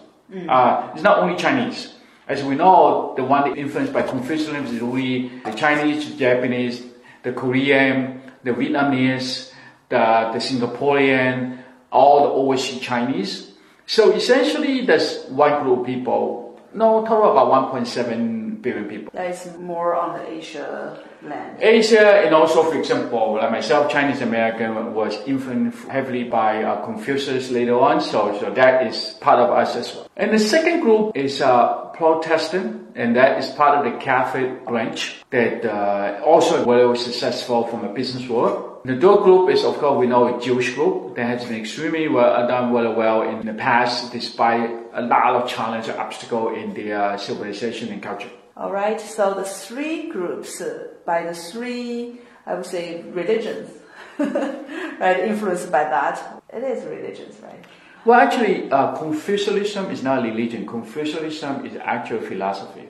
Uh, 0.48 0.90
it's 0.94 1.02
not 1.02 1.18
only 1.18 1.36
Chinese. 1.36 1.93
As 2.26 2.42
we 2.42 2.54
know, 2.54 3.12
the 3.16 3.24
one 3.24 3.56
influenced 3.56 3.92
by 3.92 4.02
Confucianism 4.02 4.66
is 4.66 4.80
really 4.80 5.28
the 5.44 5.52
Chinese, 5.52 6.10
the 6.10 6.16
Japanese, 6.16 6.82
the 7.22 7.32
Korean, 7.32 8.22
the 8.44 8.52
Vietnamese, 8.52 9.52
the, 9.90 10.30
the 10.32 10.38
Singaporean, 10.38 11.58
all 11.92 12.22
the 12.22 12.30
overseas 12.30 12.80
Chinese. 12.80 13.52
So 13.86 14.12
essentially, 14.12 14.86
there's 14.86 15.24
one 15.26 15.62
group 15.62 15.80
of 15.80 15.86
people, 15.86 16.58
no, 16.72 17.04
total 17.06 17.32
about 17.32 17.72
1.7 17.72 18.62
billion 18.62 18.86
people. 18.86 19.10
That 19.12 19.30
is 19.30 19.56
more 19.58 19.94
on 19.94 20.18
the 20.18 20.26
Asia 20.26 21.04
land. 21.22 21.58
Asia 21.60 22.24
and 22.24 22.34
also, 22.34 22.62
for 22.62 22.78
example, 22.78 23.34
like 23.34 23.50
myself, 23.50 23.92
Chinese 23.92 24.22
American 24.22 24.94
was 24.94 25.16
influenced 25.26 25.86
heavily 25.88 26.24
by 26.24 26.64
uh, 26.64 26.84
Confucius 26.84 27.50
later 27.50 27.78
on, 27.78 28.00
so, 28.00 28.36
so 28.40 28.50
that 28.54 28.86
is 28.86 29.16
part 29.20 29.38
of 29.38 29.50
us 29.50 29.76
as 29.76 29.94
well. 29.94 30.08
And 30.16 30.32
the 30.32 30.38
second 30.38 30.80
group 30.80 31.14
is 31.14 31.42
uh, 31.42 31.83
Protestant, 31.96 32.92
and 32.94 33.16
that 33.16 33.38
is 33.38 33.50
part 33.50 33.78
of 33.78 33.92
the 33.92 33.98
Catholic 33.98 34.64
branch 34.66 35.22
that 35.30 35.64
uh, 35.64 36.20
also 36.24 36.64
very 36.64 36.96
successful 36.96 37.66
from 37.66 37.84
a 37.84 37.92
business 37.92 38.28
world. 38.28 38.80
The 38.84 39.00
third 39.00 39.22
group 39.22 39.50
is, 39.50 39.64
of 39.64 39.78
course, 39.78 39.98
we 39.98 40.06
know 40.06 40.36
a 40.36 40.40
Jewish 40.40 40.74
group 40.74 41.16
that 41.16 41.26
has 41.26 41.44
been 41.46 41.58
extremely 41.58 42.06
well 42.08 42.46
done 42.46 42.72
very 42.72 42.92
well 42.94 43.22
in 43.22 43.46
the 43.46 43.54
past, 43.54 44.12
despite 44.12 44.68
a 44.92 45.02
lot 45.02 45.36
of 45.36 45.48
challenge 45.48 45.88
and 45.88 45.98
obstacle 45.98 46.54
in 46.54 46.74
their 46.74 47.16
civilization 47.16 47.88
and 47.88 48.02
culture. 48.02 48.30
All 48.56 48.70
right. 48.70 49.00
So 49.00 49.34
the 49.34 49.44
three 49.44 50.10
groups 50.10 50.60
uh, 50.60 50.88
by 51.06 51.24
the 51.24 51.34
three, 51.34 52.20
I 52.46 52.54
would 52.54 52.66
say, 52.66 53.02
religions, 53.02 53.70
right? 54.18 55.20
Influenced 55.20 55.72
by 55.72 55.84
that, 55.84 56.42
it 56.52 56.62
is 56.62 56.84
religions, 56.84 57.40
right? 57.42 57.64
Well, 58.04 58.20
actually, 58.20 58.70
uh, 58.70 58.96
Confucianism 58.96 59.90
is 59.90 60.02
not 60.02 60.22
religion. 60.22 60.66
Confucianism 60.66 61.64
is 61.64 61.76
actual 61.76 62.20
philosophy. 62.20 62.88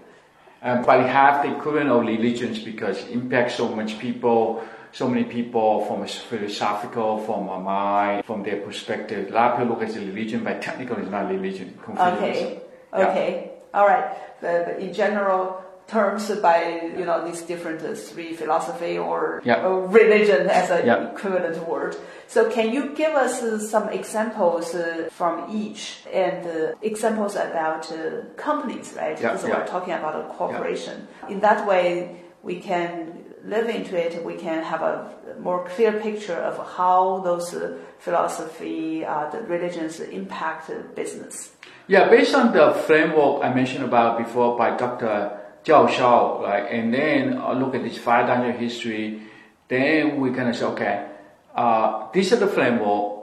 Um, 0.61 0.83
but 0.83 1.01
it 1.01 1.07
have 1.07 1.45
the 1.45 1.57
equivalent 1.57 1.91
of 1.91 2.01
religions 2.01 2.59
because 2.59 2.99
it 2.99 3.11
impacts 3.11 3.55
so 3.55 3.69
much 3.69 3.99
people, 3.99 4.65
so 4.93 5.09
many 5.09 5.25
people 5.25 5.85
from 5.85 6.03
a 6.03 6.09
philosophical, 6.09 7.19
from 7.19 7.49
a 7.49 7.61
mind, 7.61 8.25
from 8.25 8.43
their 8.43 8.61
perspective. 8.63 9.31
A 9.31 9.35
lot 9.35 9.53
of 9.53 9.59
people 9.59 9.77
look 9.77 9.89
at 9.89 9.95
religion, 9.95 10.43
but 10.43 10.63
technically 10.63 11.03
it's 11.03 11.11
not 11.11 11.31
religion. 11.31 11.79
Confucianism. 11.85 12.25
Okay. 12.25 12.63
Yeah. 12.93 13.09
Okay. 13.09 13.51
All 13.73 13.87
right. 13.87 14.17
But 14.41 14.81
in 14.81 14.93
general 14.93 15.64
terms, 15.87 16.31
by 16.43 16.91
you 16.99 17.05
know 17.05 17.25
these 17.25 17.43
different 17.43 17.83
uh, 17.83 17.95
three 17.95 18.33
philosophy 18.35 18.99
or, 18.99 19.43
Yeah. 19.45 19.61
religion 19.89 20.49
as 20.49 20.71
an 20.71 20.87
Yeah. 20.87 21.11
equivalent 21.13 21.59
word. 21.69 21.97
So 22.27 22.51
can 22.51 22.73
you 22.73 22.95
give 22.95 23.15
us 23.15 23.43
uh, 23.43 23.59
some 23.59 23.89
examples 23.91 24.75
uh, 24.75 25.09
from 25.11 25.45
each 25.53 26.01
and 26.13 26.47
uh, 26.47 26.75
examples 26.83 27.37
about 27.37 27.91
uh, 27.93 27.97
companies, 28.37 28.95
right? 28.97 29.21
Yeah, 29.21 29.33
Because 29.33 29.45
we're 29.45 29.67
talking 29.67 29.95
about 29.95 30.15
a 30.17 30.25
corporation. 30.39 31.07
In 31.29 31.41
that 31.41 31.67
way, 31.67 32.17
we 32.43 32.57
can 32.61 33.25
live 33.45 33.69
into 33.69 33.95
it. 33.97 34.25
We 34.25 34.37
can 34.37 34.63
have 34.63 34.83
a 34.83 35.11
more 35.39 35.65
clear 35.65 35.93
picture 35.93 36.37
of 36.51 36.57
how 36.77 37.21
those 37.25 37.55
uh, 37.55 37.77
philosophy, 37.99 39.05
uh, 39.05 39.29
the 39.31 39.43
religions 39.43 40.01
impact 40.01 40.71
business. 40.95 41.51
Yeah, 41.87 42.09
based 42.09 42.35
on 42.35 42.53
the 42.53 42.73
framework 42.87 43.45
I 43.45 43.53
mentioned 43.53 43.85
about 43.85 44.17
before 44.19 44.57
by 44.57 44.75
Dr. 44.77 45.39
Zhao 45.65 45.89
Xiao, 45.89 46.43
right, 46.43 46.71
and 46.71 46.93
then 46.93 47.39
uh, 47.39 47.53
look 47.53 47.75
at 47.75 47.83
this 47.83 47.97
500 47.97 48.57
history, 48.57 49.23
then 49.69 50.21
we 50.21 50.31
kind 50.31 50.51
of 50.51 50.57
say, 50.57 50.65
okay, 50.67 51.09
uh, 51.55 52.11
this 52.13 52.33
is 52.33 52.41
the 52.41 52.47
framework, 52.47 53.15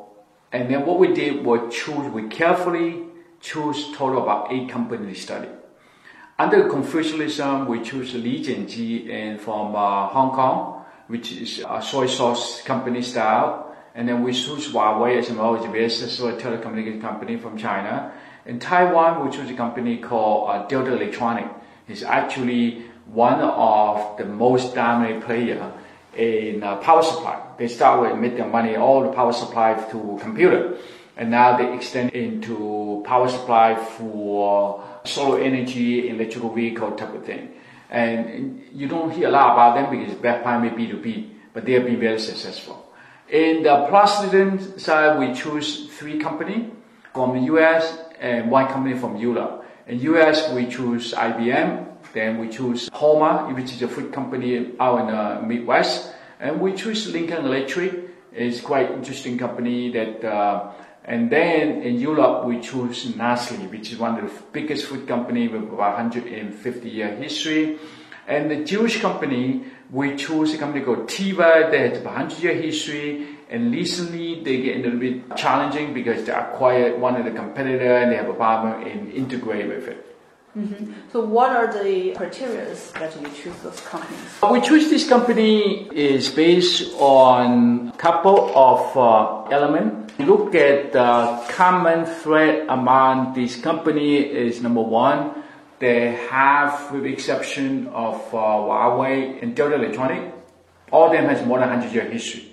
and 0.51 0.69
then 0.69 0.85
what 0.85 0.97
we 0.99 1.13
did 1.13 1.45
was 1.45 1.73
choose, 1.73 2.11
we 2.11 2.27
carefully 2.27 3.03
choose 3.39 3.91
total 3.95 4.23
about 4.23 4.51
eight 4.51 4.69
companies 4.69 5.17
to 5.17 5.21
study. 5.21 5.49
Under 6.39 6.67
Confucianism, 6.67 7.67
we 7.67 7.81
choose 7.83 8.15
Lee 8.15 8.43
Kum 8.43 8.65
Kee 8.65 9.11
and 9.11 9.39
from 9.39 9.75
uh, 9.75 10.07
Hong 10.07 10.31
Kong, 10.31 10.83
which 11.07 11.31
is 11.33 11.63
a 11.69 11.81
soy 11.83 12.07
sauce 12.07 12.63
company 12.63 13.03
style. 13.03 13.75
And 13.93 14.07
then 14.07 14.23
we 14.23 14.33
choose 14.33 14.71
Huawei 14.71 15.19
as 15.19 15.29
well, 15.31 15.55
it's 15.55 15.65
a 15.65 15.67
very 15.67 15.89
successful 15.89 16.31
telecommunication 16.31 17.01
company 17.01 17.37
from 17.37 17.57
China. 17.57 18.11
In 18.45 18.57
Taiwan, 18.57 19.23
we 19.23 19.31
choose 19.31 19.51
a 19.51 19.53
company 19.53 19.97
called 19.97 20.49
uh, 20.49 20.65
Delta 20.67 20.95
Electronic. 20.95 21.45
It's 21.91 22.03
actually 22.03 22.83
one 23.05 23.41
of 23.41 24.17
the 24.17 24.25
most 24.25 24.73
dominant 24.73 25.25
player 25.25 25.73
in 26.15 26.63
uh, 26.63 26.77
power 26.77 27.03
supply. 27.03 27.41
They 27.57 27.67
start 27.67 28.19
with 28.19 28.37
their 28.37 28.47
money 28.47 28.75
all 28.75 29.03
the 29.03 29.11
power 29.11 29.33
supply 29.33 29.73
to 29.91 30.17
computer, 30.21 30.77
and 31.17 31.29
now 31.29 31.57
they 31.57 31.73
extend 31.73 32.11
into 32.11 33.03
power 33.05 33.27
supply 33.27 33.75
for 33.75 34.83
solar 35.03 35.41
energy, 35.41 36.09
electrical 36.09 36.53
vehicle 36.53 36.91
type 36.93 37.13
of 37.13 37.25
thing. 37.25 37.53
And 37.89 38.63
you 38.73 38.87
don't 38.87 39.11
hear 39.11 39.27
a 39.27 39.31
lot 39.31 39.53
about 39.53 39.75
them 39.75 39.91
because 39.91 40.13
it's 40.13 40.21
primarily 40.21 40.69
B2B, 40.69 41.29
but 41.53 41.65
they 41.65 41.73
have 41.73 41.85
been 41.85 41.99
very 41.99 42.19
successful. 42.19 42.87
In 43.29 43.63
the 43.63 43.85
Protestant 43.87 44.79
side, 44.79 45.19
we 45.19 45.33
choose 45.33 45.87
three 45.97 46.19
company 46.19 46.71
from 47.13 47.33
the 47.33 47.53
US 47.53 47.97
and 48.19 48.49
one 48.49 48.67
company 48.67 48.97
from 48.97 49.17
Europe. 49.17 49.60
In 49.91 49.99
US, 50.15 50.49
we 50.53 50.67
choose 50.67 51.13
IBM, 51.13 51.85
then 52.13 52.39
we 52.39 52.47
choose 52.47 52.89
Hormel, 52.91 53.53
which 53.53 53.73
is 53.73 53.81
a 53.81 53.89
food 53.89 54.13
company 54.13 54.71
out 54.79 55.01
in 55.01 55.07
the 55.07 55.45
Midwest, 55.45 56.13
and 56.39 56.61
we 56.61 56.71
choose 56.71 57.11
Lincoln 57.11 57.43
Electric. 57.43 58.07
It's 58.31 58.61
quite 58.61 58.89
interesting 58.89 59.37
company 59.37 59.91
that, 59.91 60.23
uh, 60.23 60.71
and 61.03 61.29
then 61.29 61.81
in 61.81 61.99
Europe, 61.99 62.45
we 62.45 62.61
choose 62.61 63.13
Nestle, 63.17 63.67
which 63.67 63.91
is 63.91 63.97
one 63.99 64.17
of 64.17 64.31
the 64.31 64.43
biggest 64.53 64.85
food 64.85 65.09
company 65.09 65.49
with 65.49 65.63
about 65.63 65.97
150 65.97 66.89
year 66.89 67.13
history. 67.13 67.77
And 68.31 68.49
the 68.49 68.63
Jewish 68.63 69.01
company, 69.01 69.65
we 69.89 70.15
chose 70.15 70.53
a 70.53 70.57
company 70.57 70.85
called 70.85 71.09
Teva 71.09 71.69
that 71.69 71.77
has 71.77 71.99
a 71.99 72.03
100 72.03 72.39
year 72.39 72.53
history. 72.55 73.27
And 73.49 73.73
recently 73.73 74.41
they 74.41 74.61
get 74.61 74.77
a 74.77 74.83
little 74.83 74.99
bit 74.99 75.35
challenging 75.35 75.93
because 75.93 76.23
they 76.23 76.31
acquired 76.31 77.01
one 77.01 77.17
of 77.17 77.25
the 77.25 77.31
competitor 77.31 77.97
and 77.97 78.09
they 78.09 78.15
have 78.15 78.29
a 78.29 78.33
problem 78.33 78.87
in 78.87 79.11
integrate 79.11 79.67
with 79.67 79.89
it. 79.89 80.07
So 81.11 81.19
what 81.23 81.51
are 81.51 81.71
the 81.71 82.13
criteria 82.15 82.75
that 82.99 83.21
you 83.21 83.27
choose 83.35 83.55
those 83.63 83.79
companies? 83.81 84.19
We 84.49 84.61
choose 84.61 84.89
this 84.89 85.07
company 85.07 85.87
is 85.93 86.29
based 86.29 86.93
on 86.99 87.91
couple 87.93 88.51
of 88.55 88.97
uh, 88.97 89.43
elements. 89.49 90.17
Look 90.19 90.55
at 90.55 90.91
the 90.91 91.41
common 91.49 92.05
thread 92.05 92.67
among 92.67 93.33
this 93.33 93.55
company 93.61 94.17
is 94.19 94.61
number 94.61 94.81
one, 94.81 95.40
they 95.81 96.11
have, 96.29 96.91
with 96.91 97.03
the 97.03 97.11
exception 97.11 97.87
of 97.87 98.15
uh, 98.33 98.37
Huawei 98.37 99.41
and 99.41 99.55
Delta 99.55 99.75
Electronic, 99.75 100.33
all 100.91 101.07
of 101.07 101.11
them 101.11 101.25
has 101.25 101.45
more 101.45 101.59
than 101.59 101.69
100 101.69 101.93
year 101.93 102.09
history. 102.09 102.47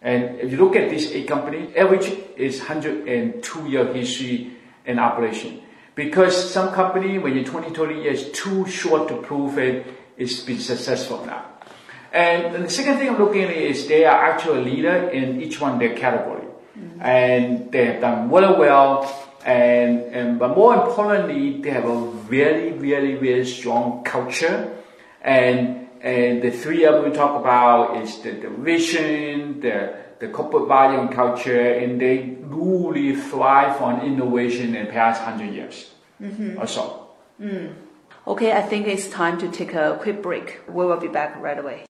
And 0.00 0.40
if 0.40 0.50
you 0.50 0.58
look 0.58 0.74
at 0.74 0.90
these 0.90 1.12
eight 1.12 1.28
companies, 1.28 1.74
average 1.76 2.10
is 2.36 2.58
102 2.58 3.68
year 3.68 3.92
history 3.92 4.52
in 4.86 4.98
operation. 4.98 5.60
Because 5.94 6.50
some 6.50 6.72
company, 6.72 7.18
when 7.18 7.34
you're 7.34 7.44
20, 7.44 7.70
30 7.70 7.94
years, 7.94 8.30
too 8.30 8.66
short 8.66 9.08
to 9.08 9.20
prove 9.22 9.58
it, 9.58 9.86
it's 10.16 10.40
been 10.40 10.58
successful 10.58 11.24
now. 11.26 11.44
And 12.12 12.64
the 12.64 12.70
second 12.70 12.98
thing 12.98 13.10
I'm 13.10 13.18
looking 13.18 13.42
at 13.42 13.50
is 13.50 13.86
they 13.86 14.04
are 14.04 14.30
actually 14.30 14.58
a 14.58 14.62
leader 14.62 15.08
in 15.10 15.42
each 15.42 15.60
one 15.60 15.78
their 15.78 15.94
category. 15.96 16.46
And 17.00 17.70
they 17.70 17.86
have 17.86 18.00
done 18.00 18.30
very 18.30 18.54
well. 18.54 19.27
And, 19.44 20.02
and, 20.12 20.38
but 20.38 20.56
more 20.56 20.74
importantly, 20.74 21.60
they 21.62 21.70
have 21.70 21.84
a 21.84 22.10
very, 22.10 22.70
very, 22.70 23.14
very 23.14 23.46
strong 23.46 24.02
culture. 24.04 24.76
And 25.22 25.78
and 26.00 26.42
the 26.42 26.50
three 26.50 26.84
of 26.84 27.04
we 27.04 27.10
talk 27.10 27.40
about 27.40 28.02
is 28.02 28.18
the, 28.18 28.30
the 28.30 28.50
vision, 28.50 29.60
the, 29.60 29.96
the 30.20 30.28
corporate 30.28 30.68
value 30.68 31.00
and 31.00 31.12
culture, 31.12 31.60
and 31.60 32.00
they 32.00 32.36
really 32.42 33.16
thrive 33.16 33.80
on 33.82 34.04
innovation 34.06 34.76
in 34.76 34.86
the 34.86 34.92
past 34.92 35.22
hundred 35.22 35.52
years 35.52 35.90
mm-hmm. 36.22 36.58
or 36.58 36.66
so. 36.66 37.08
Mm. 37.40 37.74
Okay, 38.26 38.52
I 38.52 38.62
think 38.62 38.86
it's 38.86 39.08
time 39.08 39.38
to 39.38 39.50
take 39.50 39.74
a 39.74 39.98
quick 40.00 40.22
break. 40.22 40.60
We 40.68 40.86
will 40.86 41.00
be 41.00 41.08
back 41.08 41.40
right 41.40 41.58
away. 41.58 41.84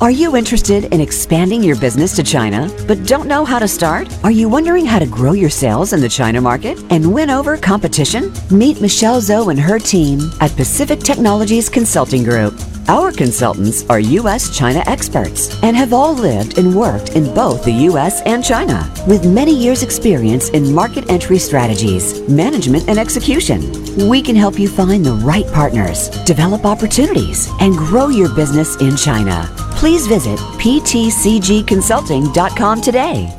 Are 0.00 0.12
you 0.12 0.36
interested 0.36 0.84
in 0.94 1.00
expanding 1.00 1.60
your 1.60 1.74
business 1.74 2.14
to 2.14 2.22
China 2.22 2.70
but 2.86 3.04
don't 3.04 3.26
know 3.26 3.44
how 3.44 3.58
to 3.58 3.66
start? 3.66 4.06
Are 4.22 4.30
you 4.30 4.48
wondering 4.48 4.86
how 4.86 5.00
to 5.00 5.06
grow 5.06 5.32
your 5.32 5.50
sales 5.50 5.92
in 5.92 6.00
the 6.00 6.08
China 6.08 6.40
market 6.40 6.78
and 6.90 7.12
win 7.12 7.30
over 7.30 7.56
competition? 7.56 8.32
Meet 8.48 8.80
Michelle 8.80 9.20
Zhou 9.20 9.50
and 9.50 9.58
her 9.58 9.80
team 9.80 10.20
at 10.40 10.54
Pacific 10.54 11.00
Technologies 11.00 11.68
Consulting 11.68 12.22
Group. 12.22 12.54
Our 12.86 13.10
consultants 13.10 13.84
are 13.90 13.98
U.S. 13.98 14.56
China 14.56 14.84
experts 14.86 15.60
and 15.64 15.76
have 15.76 15.92
all 15.92 16.14
lived 16.14 16.58
and 16.58 16.74
worked 16.74 17.16
in 17.16 17.34
both 17.34 17.64
the 17.64 17.72
U.S. 17.90 18.22
and 18.22 18.42
China 18.42 18.90
with 19.08 19.26
many 19.26 19.52
years' 19.52 19.82
experience 19.82 20.48
in 20.50 20.72
market 20.72 21.10
entry 21.10 21.38
strategies, 21.38 22.26
management, 22.28 22.88
and 22.88 23.00
execution. 23.00 23.60
We 24.08 24.22
can 24.22 24.36
help 24.36 24.60
you 24.60 24.68
find 24.68 25.04
the 25.04 25.14
right 25.14 25.46
partners, 25.52 26.08
develop 26.24 26.64
opportunities, 26.64 27.48
and 27.60 27.74
grow 27.74 28.08
your 28.08 28.32
business 28.34 28.76
in 28.76 28.96
China. 28.96 29.52
Please 29.78 30.06
visit 30.08 30.38
ptcgconsulting.com 30.58 32.80
today. 32.80 33.32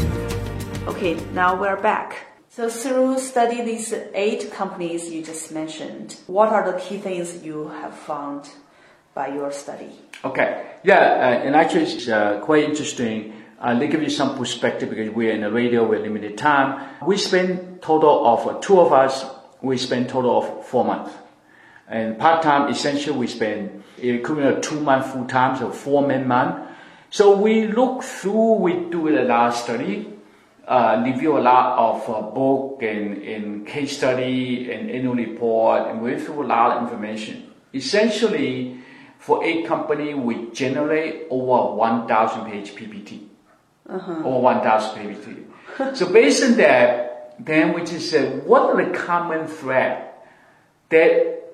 Okay, 0.87 1.15
now 1.33 1.59
we're 1.59 1.81
back. 1.81 2.27
So 2.49 2.69
through 2.69 3.17
study 3.19 3.63
these 3.63 3.91
eight 4.13 4.51
companies 4.53 5.11
you 5.11 5.23
just 5.23 5.51
mentioned, 5.51 6.17
what 6.27 6.49
are 6.49 6.71
the 6.71 6.77
key 6.79 6.99
things 6.99 7.43
you 7.43 7.67
have 7.67 7.97
found 7.97 8.47
by 9.15 9.29
your 9.29 9.51
study? 9.51 9.89
Okay, 10.23 10.65
yeah, 10.83 10.95
uh, 10.95 11.45
and 11.45 11.55
actually 11.55 11.83
it's 11.83 12.07
uh, 12.07 12.39
quite 12.41 12.63
interesting. 12.63 13.33
Uh, 13.59 13.69
let 13.69 13.79
me 13.79 13.87
give 13.87 14.03
you 14.03 14.09
some 14.09 14.37
perspective 14.37 14.89
because 14.89 15.09
we're 15.09 15.31
in 15.31 15.41
the 15.41 15.51
radio, 15.51 15.87
we're 15.87 15.99
limited 15.99 16.37
time. 16.37 16.89
We 17.05 17.17
spend 17.17 17.81
total 17.81 18.25
of 18.27 18.47
uh, 18.47 18.59
two 18.59 18.79
of 18.79 18.93
us. 18.93 19.25
We 19.61 19.77
spend 19.77 20.09
total 20.09 20.37
of 20.37 20.67
four 20.67 20.85
months, 20.85 21.11
and 21.87 22.17
part 22.17 22.41
time 22.41 22.69
essentially 22.69 23.15
we 23.15 23.27
spend 23.27 23.83
equivalent 24.01 24.57
of 24.57 24.63
two 24.63 24.79
months 24.79 25.11
full 25.11 25.25
time, 25.25 25.57
so 25.57 25.71
four 25.71 26.05
men 26.05 26.27
month. 26.27 26.67
So 27.09 27.37
we 27.37 27.67
look 27.67 28.03
through, 28.03 28.55
we 28.55 28.73
do 28.89 29.07
a 29.07 29.23
lot 29.23 29.49
of 29.49 29.55
study, 29.55 30.11
uh, 30.67 31.01
review 31.05 31.37
a 31.37 31.39
lot 31.39 31.77
of 31.77 32.09
uh, 32.09 32.21
book 32.29 32.81
and, 32.81 33.21
and 33.23 33.67
case 33.67 33.97
study 33.97 34.71
and 34.71 34.89
annual 34.89 35.15
report, 35.15 35.87
and 35.87 36.01
we 36.01 36.11
went 36.11 36.23
through 36.23 36.43
a 36.43 36.47
lot 36.47 36.77
of 36.77 36.83
information. 36.83 37.51
Essentially, 37.73 38.79
for 39.19 39.43
a 39.43 39.63
company, 39.63 40.13
we 40.13 40.49
generate 40.51 41.27
over 41.29 41.75
1,000 41.75 42.51
page 42.51 42.75
PPT. 42.75 43.27
Over 43.87 44.39
1,000 44.39 44.99
PPT. 44.99 45.95
so 45.95 46.11
based 46.11 46.43
on 46.43 46.57
that, 46.57 47.35
then 47.39 47.73
we 47.73 47.83
just 47.83 48.09
said, 48.09 48.45
what 48.45 48.63
are 48.63 48.83
the 48.83 48.97
common 48.97 49.47
thread 49.47 50.09
that 50.89 51.44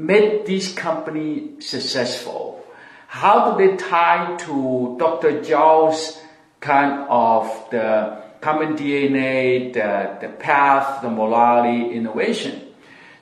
made 0.00 0.46
this 0.46 0.72
company 0.72 1.60
successful? 1.60 2.64
How 3.06 3.50
do 3.50 3.58
they 3.58 3.76
tie 3.76 4.36
to 4.36 4.96
Dr. 4.98 5.40
Zhou's 5.42 6.20
kind 6.60 7.06
of 7.08 7.44
the 7.70 8.22
common 8.40 8.76
DNA, 8.76 9.72
the, 9.72 10.26
the 10.26 10.32
path, 10.32 11.02
the 11.02 11.10
morality, 11.10 11.94
innovation? 11.94 12.62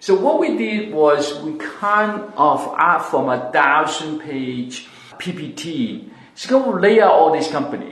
So 0.00 0.14
what 0.14 0.38
we 0.38 0.56
did 0.56 0.92
was 0.92 1.42
we 1.42 1.56
kind 1.58 2.32
of 2.36 2.74
asked 2.78 3.10
from 3.10 3.28
a 3.28 3.50
thousand 3.50 4.20
page 4.20 4.86
PPT. 5.18 6.08
So 6.34 6.60
go 6.60 6.70
lay 6.70 7.00
out 7.00 7.10
all 7.10 7.32
these 7.32 7.48
company. 7.48 7.87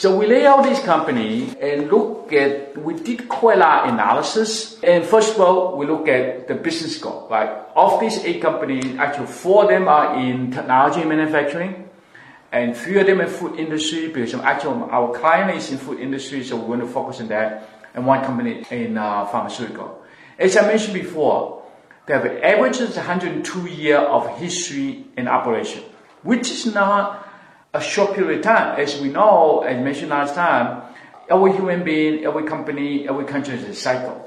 So 0.00 0.16
we 0.16 0.26
lay 0.26 0.46
out 0.46 0.62
this 0.62 0.80
company 0.80 1.54
and 1.60 1.90
look 1.90 2.32
at, 2.32 2.74
we 2.78 2.94
did 2.94 3.28
quite 3.28 3.58
a 3.58 3.60
lot 3.60 3.86
analysis. 3.90 4.82
And 4.82 5.04
first 5.04 5.34
of 5.34 5.40
all, 5.42 5.76
we 5.76 5.84
look 5.84 6.08
at 6.08 6.48
the 6.48 6.54
business 6.54 6.96
scope, 6.96 7.28
right? 7.28 7.50
Of 7.76 8.00
these 8.00 8.16
eight 8.24 8.40
companies, 8.40 8.96
actually 8.96 9.26
four 9.26 9.64
of 9.64 9.68
them 9.68 9.88
are 9.88 10.18
in 10.18 10.52
technology 10.52 11.00
and 11.00 11.10
manufacturing. 11.10 11.90
And 12.50 12.74
three 12.74 12.98
of 12.98 13.08
them 13.08 13.20
in 13.20 13.28
food 13.28 13.60
industry 13.60 14.08
because 14.08 14.32
actually 14.36 14.90
our 14.90 15.12
client 15.12 15.54
is 15.54 15.70
in 15.70 15.76
food 15.76 16.00
industry, 16.00 16.44
so 16.44 16.56
we're 16.56 16.78
going 16.78 16.80
to 16.80 16.86
focus 16.86 17.20
on 17.20 17.28
that. 17.28 17.68
And 17.92 18.06
one 18.06 18.24
company 18.24 18.64
in 18.70 18.96
uh, 18.96 19.26
pharmaceutical. 19.26 20.02
As 20.38 20.56
I 20.56 20.66
mentioned 20.66 20.94
before, 20.94 21.62
they 22.06 22.14
have 22.14 22.24
an 22.24 22.38
average 22.42 22.80
of 22.80 22.96
102 22.96 23.66
year 23.66 23.98
of 23.98 24.38
history 24.38 25.04
in 25.18 25.28
operation, 25.28 25.82
which 26.22 26.50
is 26.50 26.72
not 26.72 27.19
a 27.72 27.80
short 27.80 28.14
period 28.14 28.38
of 28.38 28.44
time. 28.44 28.80
As 28.80 29.00
we 29.00 29.08
know, 29.08 29.60
as 29.60 29.82
mentioned 29.82 30.10
last 30.10 30.34
time, 30.34 30.82
every 31.28 31.52
human 31.52 31.84
being, 31.84 32.24
every 32.24 32.44
company, 32.44 33.08
every 33.08 33.24
country 33.24 33.54
is 33.54 33.64
a 33.64 33.74
cycle. 33.74 34.26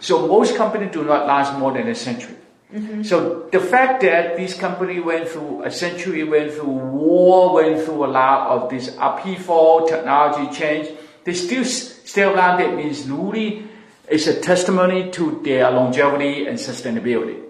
So 0.00 0.26
most 0.26 0.56
companies 0.56 0.92
do 0.92 1.04
not 1.04 1.26
last 1.26 1.58
more 1.58 1.72
than 1.72 1.88
a 1.88 1.94
century. 1.94 2.36
Mm-hmm. 2.72 3.02
So 3.02 3.48
the 3.50 3.60
fact 3.60 4.02
that 4.02 4.36
this 4.36 4.54
company 4.54 5.00
went 5.00 5.28
through 5.28 5.64
a 5.64 5.70
century, 5.70 6.24
went 6.24 6.52
through 6.52 6.70
war, 6.70 7.54
went 7.54 7.84
through 7.84 8.04
a 8.04 8.06
lot 8.06 8.50
of 8.50 8.70
this 8.70 8.96
upheaval, 8.98 9.86
technology 9.86 10.56
change, 10.56 10.88
they 11.24 11.34
still 11.34 11.64
stay 11.64 12.22
around. 12.22 12.60
That 12.60 12.74
means 12.74 13.08
really 13.08 13.64
it's 14.08 14.26
a 14.26 14.40
testimony 14.40 15.10
to 15.12 15.40
their 15.44 15.70
longevity 15.70 16.46
and 16.46 16.58
sustainability. 16.58 17.42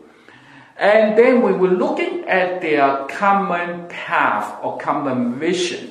And 0.81 1.19
then 1.19 1.43
we 1.43 1.53
were 1.53 1.69
looking 1.69 2.25
at 2.25 2.63
their 2.63 3.05
common 3.05 3.87
path 3.89 4.65
or 4.65 4.79
common 4.79 5.39
vision. 5.39 5.91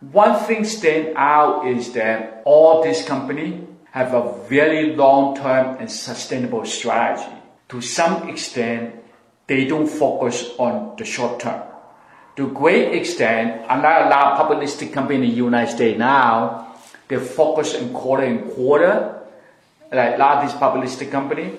One 0.00 0.34
thing 0.46 0.64
stand 0.64 1.14
out 1.14 1.64
is 1.68 1.92
that 1.92 2.42
all 2.44 2.82
these 2.82 3.04
companies 3.04 3.62
have 3.92 4.12
a 4.12 4.34
very 4.48 4.96
long-term 4.96 5.76
and 5.78 5.88
sustainable 5.88 6.64
strategy. 6.64 7.30
To 7.68 7.80
some 7.80 8.28
extent, 8.28 8.96
they 9.46 9.64
don't 9.66 9.86
focus 9.86 10.50
on 10.58 10.96
the 10.98 11.04
short 11.04 11.38
term. 11.38 11.62
To 12.34 12.46
a 12.46 12.50
great 12.50 12.92
extent, 12.98 13.64
unlike 13.68 14.06
a 14.06 14.08
lot 14.10 14.32
of 14.32 14.38
public 14.38 14.58
listed 14.58 14.92
companies 14.92 15.22
in 15.22 15.30
the 15.30 15.36
United 15.36 15.70
States 15.70 15.96
now, 15.96 16.74
they 17.06 17.16
focus 17.18 17.76
on 17.76 17.92
quarter 17.92 18.24
and 18.24 18.50
quarter, 18.50 19.22
like 19.92 20.16
a 20.16 20.18
lot 20.18 20.38
of 20.38 20.50
these 20.50 20.58
public 20.58 20.82
listed 20.82 21.12
company, 21.12 21.54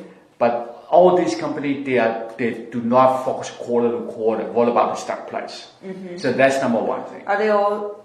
all 0.91 1.15
these 1.17 1.35
companies 1.35 1.85
they 1.85 1.97
are 1.97 2.29
they 2.37 2.67
do 2.69 2.81
not 2.81 3.23
focus 3.23 3.49
quarter 3.49 3.89
to 3.91 4.01
quarter. 4.11 4.51
What 4.51 4.67
about 4.67 4.93
the 4.93 4.99
stock 5.01 5.27
price? 5.27 5.71
So 6.17 6.33
that's 6.33 6.61
number 6.61 6.83
one 6.83 7.05
thing. 7.05 7.25
Are 7.25 7.37
they 7.37 7.49
all 7.49 8.03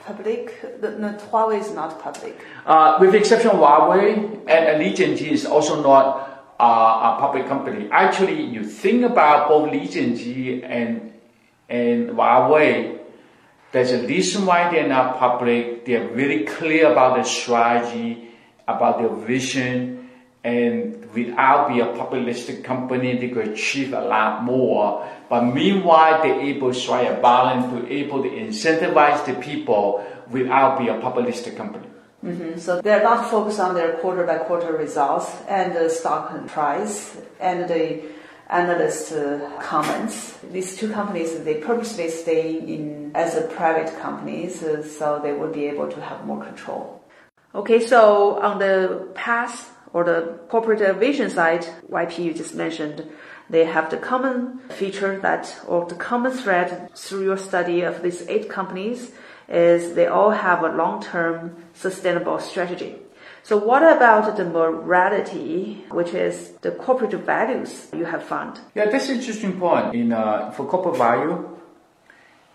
public? 0.00 0.60
The, 0.80 0.90
the 0.90 1.20
Huawei 1.30 1.60
is 1.60 1.70
not 1.70 2.02
public. 2.02 2.36
Uh, 2.66 2.98
with 3.00 3.12
the 3.12 3.18
exception 3.18 3.50
of 3.50 3.56
Huawei 3.56 4.42
and 4.48 4.78
Li 4.80 4.92
Allegiant 4.92 5.20
is 5.22 5.46
also 5.46 5.80
not 5.82 6.54
uh, 6.58 7.14
a 7.14 7.20
public 7.20 7.46
company. 7.46 7.88
Actually, 7.90 8.42
you 8.42 8.64
think 8.64 9.04
about 9.04 9.48
both 9.48 9.70
Allegiant 9.70 10.64
and 10.64 11.12
and 11.68 12.10
Huawei. 12.10 12.98
There's 13.70 13.92
a 13.92 14.06
reason 14.06 14.46
why 14.46 14.70
they're 14.70 14.88
not 14.88 15.18
public. 15.18 15.84
They're 15.84 16.08
very 16.08 16.44
clear 16.44 16.90
about 16.90 17.14
their 17.14 17.24
strategy, 17.24 18.30
about 18.68 18.98
their 18.98 19.14
vision, 19.14 20.10
and 20.44 21.03
without 21.14 21.68
being 21.68 21.80
a 21.80 21.92
public 21.96 22.24
listed 22.24 22.64
company, 22.64 23.16
they 23.18 23.28
could 23.28 23.48
achieve 23.48 23.92
a 23.92 24.00
lot 24.00 24.42
more. 24.42 25.08
But 25.28 25.44
meanwhile, 25.44 26.22
they're 26.22 26.40
able 26.40 26.72
to 26.72 26.78
strike 26.78 27.08
a 27.08 27.20
balance 27.20 27.66
to 27.72 27.92
able 27.92 28.22
to 28.22 28.28
incentivize 28.28 29.24
the 29.24 29.34
people 29.34 30.04
without 30.30 30.78
being 30.78 30.90
a 30.90 31.00
public 31.00 31.26
listed 31.26 31.56
company. 31.56 31.86
So 32.56 32.80
they're 32.80 33.02
not 33.02 33.30
focused 33.30 33.60
on 33.60 33.74
their 33.74 33.98
quarter 33.98 34.24
by 34.24 34.38
quarter 34.38 34.72
results 34.72 35.30
and 35.46 35.76
the 35.76 35.90
stock 35.90 36.32
price 36.46 37.18
and 37.38 37.68
the 37.68 38.02
analyst 38.48 39.12
uh, 39.12 39.50
comments. 39.60 40.38
These 40.50 40.76
two 40.76 40.90
companies, 40.90 41.38
they 41.44 41.56
purposely 41.56 42.08
stay 42.08 42.56
in 42.56 43.10
as 43.14 43.36
a 43.36 43.42
private 43.42 43.94
companies, 44.00 44.62
uh, 44.62 44.82
so 44.82 45.20
they 45.22 45.32
would 45.32 45.52
be 45.52 45.66
able 45.66 45.90
to 45.90 46.00
have 46.00 46.24
more 46.24 46.42
control. 46.42 47.04
Okay, 47.54 47.78
so 47.78 48.40
on 48.40 48.58
the 48.58 49.06
path 49.14 49.73
or 49.94 50.04
the 50.04 50.38
corporate 50.48 50.82
vision 50.98 51.30
side, 51.30 51.64
YP 51.88 52.18
you 52.18 52.34
just 52.34 52.54
mentioned, 52.54 53.08
they 53.48 53.64
have 53.64 53.90
the 53.90 53.96
common 53.96 54.58
feature 54.70 55.18
that, 55.20 55.54
or 55.66 55.86
the 55.86 55.94
common 55.94 56.32
thread 56.32 56.90
through 56.96 57.24
your 57.24 57.38
study 57.38 57.82
of 57.82 58.02
these 58.02 58.22
eight 58.28 58.50
companies 58.50 59.12
is 59.48 59.94
they 59.94 60.06
all 60.06 60.30
have 60.30 60.62
a 60.62 60.68
long-term 60.68 61.56
sustainable 61.74 62.38
strategy. 62.40 62.96
So 63.44 63.56
what 63.56 63.82
about 63.82 64.36
the 64.36 64.44
morality, 64.44 65.84
which 65.90 66.12
is 66.14 66.52
the 66.62 66.72
corporate 66.72 67.12
values 67.12 67.88
you 67.92 68.06
have 68.06 68.24
found? 68.24 68.58
Yeah, 68.74 68.86
that's 68.90 69.08
an 69.10 69.18
interesting 69.18 69.60
point. 69.60 69.94
In 69.94 70.12
uh, 70.12 70.50
for 70.52 70.66
corporate 70.66 70.96
value, 70.96 71.56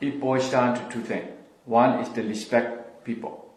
it 0.01 0.19
boils 0.19 0.49
down 0.49 0.75
to 0.75 0.93
two 0.93 1.03
things. 1.03 1.29
One 1.65 1.99
is 1.99 2.09
to 2.09 2.23
respect 2.23 3.05
people, 3.05 3.48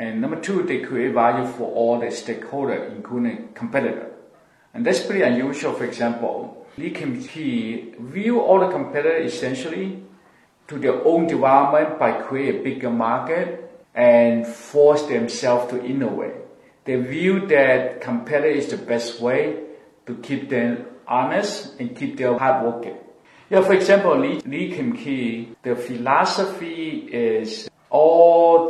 and 0.00 0.22
number 0.22 0.40
two, 0.40 0.62
they 0.62 0.80
create 0.80 1.12
value 1.12 1.46
for 1.46 1.70
all 1.72 2.00
the 2.00 2.06
stakeholders, 2.06 2.90
including 2.90 3.52
competitor. 3.52 4.10
And 4.72 4.86
that's 4.86 5.04
pretty 5.04 5.20
unusual. 5.20 5.74
For 5.74 5.84
example, 5.84 6.66
Lee 6.78 6.90
Kum 6.90 7.22
Kee 7.22 7.94
view 8.00 8.40
all 8.40 8.60
the 8.60 8.72
competitors 8.72 9.34
essentially 9.34 10.02
to 10.68 10.78
their 10.78 11.04
own 11.04 11.26
development 11.26 11.98
by 11.98 12.12
creating 12.22 12.60
a 12.60 12.64
bigger 12.64 12.88
market 12.88 13.70
and 13.94 14.46
force 14.46 15.02
themselves 15.02 15.70
to 15.70 15.84
innovate. 15.84 16.32
They 16.86 16.96
view 16.96 17.46
that 17.48 18.00
competitor 18.00 18.48
is 18.48 18.68
the 18.68 18.78
best 18.78 19.20
way 19.20 19.64
to 20.06 20.14
keep 20.16 20.48
them 20.48 20.86
honest 21.06 21.78
and 21.78 21.94
keep 21.94 22.16
them 22.16 22.38
hardworking. 22.38 22.96
Yeah, 23.50 23.60
for 23.60 23.74
example, 23.74 24.18
Lee, 24.18 24.40
Lee 24.46 24.74
Kum 24.74 24.96
Kee, 24.96 25.56
the 25.62 25.76
philosophy 25.76 27.06
is 27.12 27.69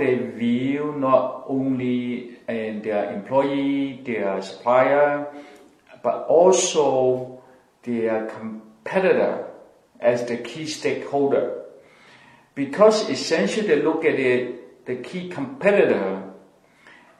they 0.01 0.17
view 0.17 0.95
not 0.97 1.45
only 1.47 2.39
in 2.49 2.83
their 2.83 3.13
employee, 3.13 4.01
their 4.05 4.43
supplier, 4.43 5.29
but 6.03 6.27
also 6.27 7.43
their 7.83 8.27
competitor 8.27 9.47
as 10.01 10.25
the 10.25 10.39
key 10.39 10.67
stakeholder. 10.67 11.63
Because 12.55 13.09
essentially 13.09 13.67
they 13.67 13.83
look 13.83 14.05
at 14.05 14.19
it 14.19 14.87
the 14.87 14.97
key 14.97 15.29
competitor 15.29 16.31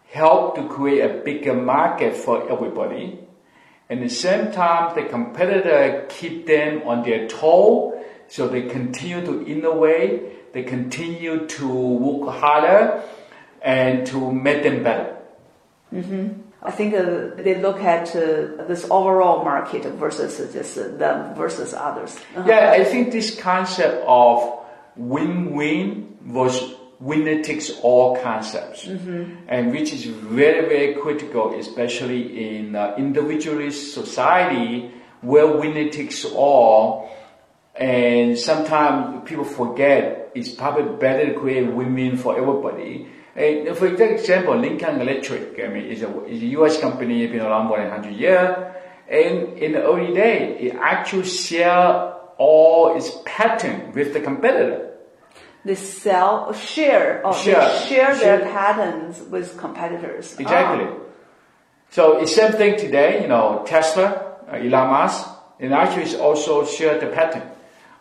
help 0.09 0.57
to 0.57 0.69
create 0.69 1.03
a 1.03 1.23
bigger 1.23 1.55
market 1.55 2.16
for 2.16 2.51
everybody. 2.51 3.21
And 3.88 4.01
at 4.01 4.09
the 4.09 4.14
same 4.14 4.53
time, 4.53 4.95
the 4.95 5.09
competitor 5.09 6.07
keep 6.09 6.47
them 6.47 6.83
on 6.85 7.03
their 7.03 7.29
toe, 7.29 8.05
so 8.29 8.49
they 8.49 8.62
continue 8.62 9.25
to 9.25 9.47
innovate, 9.47 10.39
they 10.52 10.62
continue 10.62 11.46
to 11.46 11.68
work 11.68 12.36
harder, 12.36 13.02
and 13.62 14.06
to 14.06 14.32
make 14.32 14.62
them 14.62 14.82
better. 14.82 15.16
Mm-hmm. 15.92 16.40
I 16.62 16.70
think 16.70 16.94
uh, 16.94 17.34
they 17.36 17.56
look 17.60 17.80
at 17.80 18.14
uh, 18.14 18.64
this 18.68 18.84
overall 18.90 19.44
market 19.44 19.84
versus 19.94 20.52
just 20.52 20.76
them 20.98 21.34
versus 21.34 21.72
others. 21.72 22.16
Uh-huh. 22.36 22.44
Yeah, 22.46 22.72
I 22.72 22.84
think 22.84 23.12
this 23.12 23.40
concept 23.40 24.04
of 24.06 24.58
win-win 24.96 26.18
was 26.26 26.74
winner 27.00 27.42
takes 27.42 27.70
all 27.82 28.16
concepts, 28.22 28.84
mm-hmm. 28.84 29.48
and 29.48 29.72
which 29.72 29.92
is 29.92 30.04
very, 30.04 30.68
very 30.68 30.94
critical, 30.94 31.58
especially 31.58 32.58
in 32.58 32.76
uh, 32.76 32.94
individualist 32.98 33.94
society 33.94 34.90
where 35.22 35.46
winner 35.46 35.88
takes 35.88 36.24
all. 36.24 37.10
And 37.81 38.38
sometimes 38.38 39.29
people 39.29 39.45
forget 39.45 40.31
it's 40.35 40.51
probably 40.51 40.97
better 40.99 41.33
to 41.33 41.40
create 41.40 41.66
win-win 41.66 42.16
for 42.19 42.37
everybody. 42.37 43.09
And 43.35 43.77
for 43.77 43.87
example, 43.87 44.57
Lincoln 44.57 45.01
Electric, 45.01 45.59
I 45.59 45.69
mean, 45.69 45.87
is 45.87 46.03
a, 46.03 46.25
is 46.27 46.43
a 46.43 46.47
U.S. 46.61 46.79
company, 46.79 47.27
been 47.27 47.40
around 47.40 47.66
more 47.66 47.79
than 47.79 47.88
100 47.88 48.14
years. 48.14 48.57
And 49.09 49.59
in 49.59 49.73
the 49.73 49.83
early 49.83 50.14
days, 50.14 50.59
it 50.61 50.77
actually 50.77 51.25
share 51.25 52.12
all 52.37 52.97
its 52.97 53.11
patent 53.25 53.95
with 53.95 54.12
the 54.12 54.21
competitor 54.21 54.90
they 55.64 55.75
sell 55.75 56.53
share 56.53 57.25
or 57.25 57.35
share, 57.35 57.61
they 57.61 57.87
share, 57.87 58.16
share 58.16 58.16
their 58.16 58.40
patents 58.51 59.21
with 59.21 59.59
competitors. 59.59 60.38
Exactly. 60.38 60.85
Oh. 60.85 61.07
So 61.90 62.21
it's 62.21 62.35
same 62.35 62.53
thing 62.53 62.79
today. 62.79 63.23
You 63.23 63.29
know, 63.29 63.62
Tesla, 63.66 64.37
uh, 64.51 64.57
Elon 64.57 64.88
Musk, 64.88 65.29
and 65.59 65.75
actually 65.75 66.05
it's 66.05 66.14
also 66.14 66.64
share 66.64 66.99
the 66.99 67.09
patent 67.09 67.45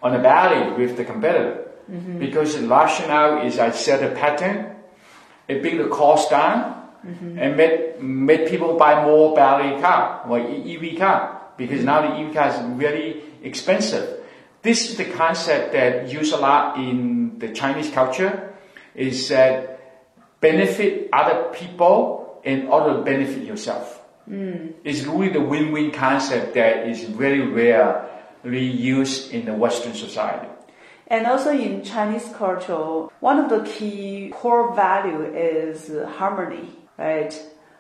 on 0.01 0.13
the 0.13 0.19
battery 0.19 0.73
with 0.73 0.97
the 0.97 1.05
competitor. 1.05 1.65
Mm-hmm. 1.89 2.19
Because 2.19 2.59
the 2.59 2.67
rationale 2.67 3.45
is 3.45 3.57
I 3.57 3.71
sell 3.71 4.03
a 4.03 4.13
pattern, 4.13 4.75
it 5.47 5.62
bring 5.62 5.77
the 5.77 5.88
cost 5.88 6.29
down, 6.29 6.88
mm-hmm. 7.05 7.39
and 7.39 7.57
make 7.57 8.01
make 8.01 8.47
people 8.47 8.77
buy 8.77 9.03
more 9.03 9.35
battery 9.35 9.81
car 9.81 10.23
or 10.29 10.39
EV 10.39 10.97
car 10.97 11.41
because 11.57 11.83
now 11.83 12.01
the 12.01 12.15
EV 12.15 12.33
car 12.33 12.47
is 12.49 12.77
very 12.77 13.21
expensive. 13.43 14.21
This 14.62 14.89
is 14.89 14.97
the 14.97 15.05
concept 15.05 15.73
that 15.73 16.12
used 16.12 16.33
a 16.33 16.38
lot 16.38 16.77
in 16.77 17.39
the 17.39 17.49
Chinese 17.49 17.89
culture 17.91 18.53
is 18.95 19.29
that 19.29 19.79
benefit 20.41 21.09
other 21.13 21.49
people 21.53 22.41
and 22.43 22.69
also 22.69 23.03
benefit 23.03 23.43
yourself. 23.43 24.01
Mm. 24.29 24.73
It's 24.83 25.03
really 25.03 25.29
the 25.29 25.41
win-win 25.41 25.91
concept 25.91 26.53
that 26.53 26.88
is 26.88 27.03
very 27.03 27.45
rarely 28.43 28.65
used 28.65 29.32
in 29.32 29.45
the 29.45 29.54
Western 29.54 29.93
society. 29.93 30.47
And 31.08 31.25
also 31.25 31.52
in 31.52 31.84
Chinese 31.84 32.30
culture, 32.36 33.08
one 33.19 33.39
of 33.39 33.49
the 33.49 33.62
key 33.69 34.30
core 34.34 34.75
value 34.75 35.23
is 35.34 35.91
harmony, 36.17 36.69
right? 36.97 37.34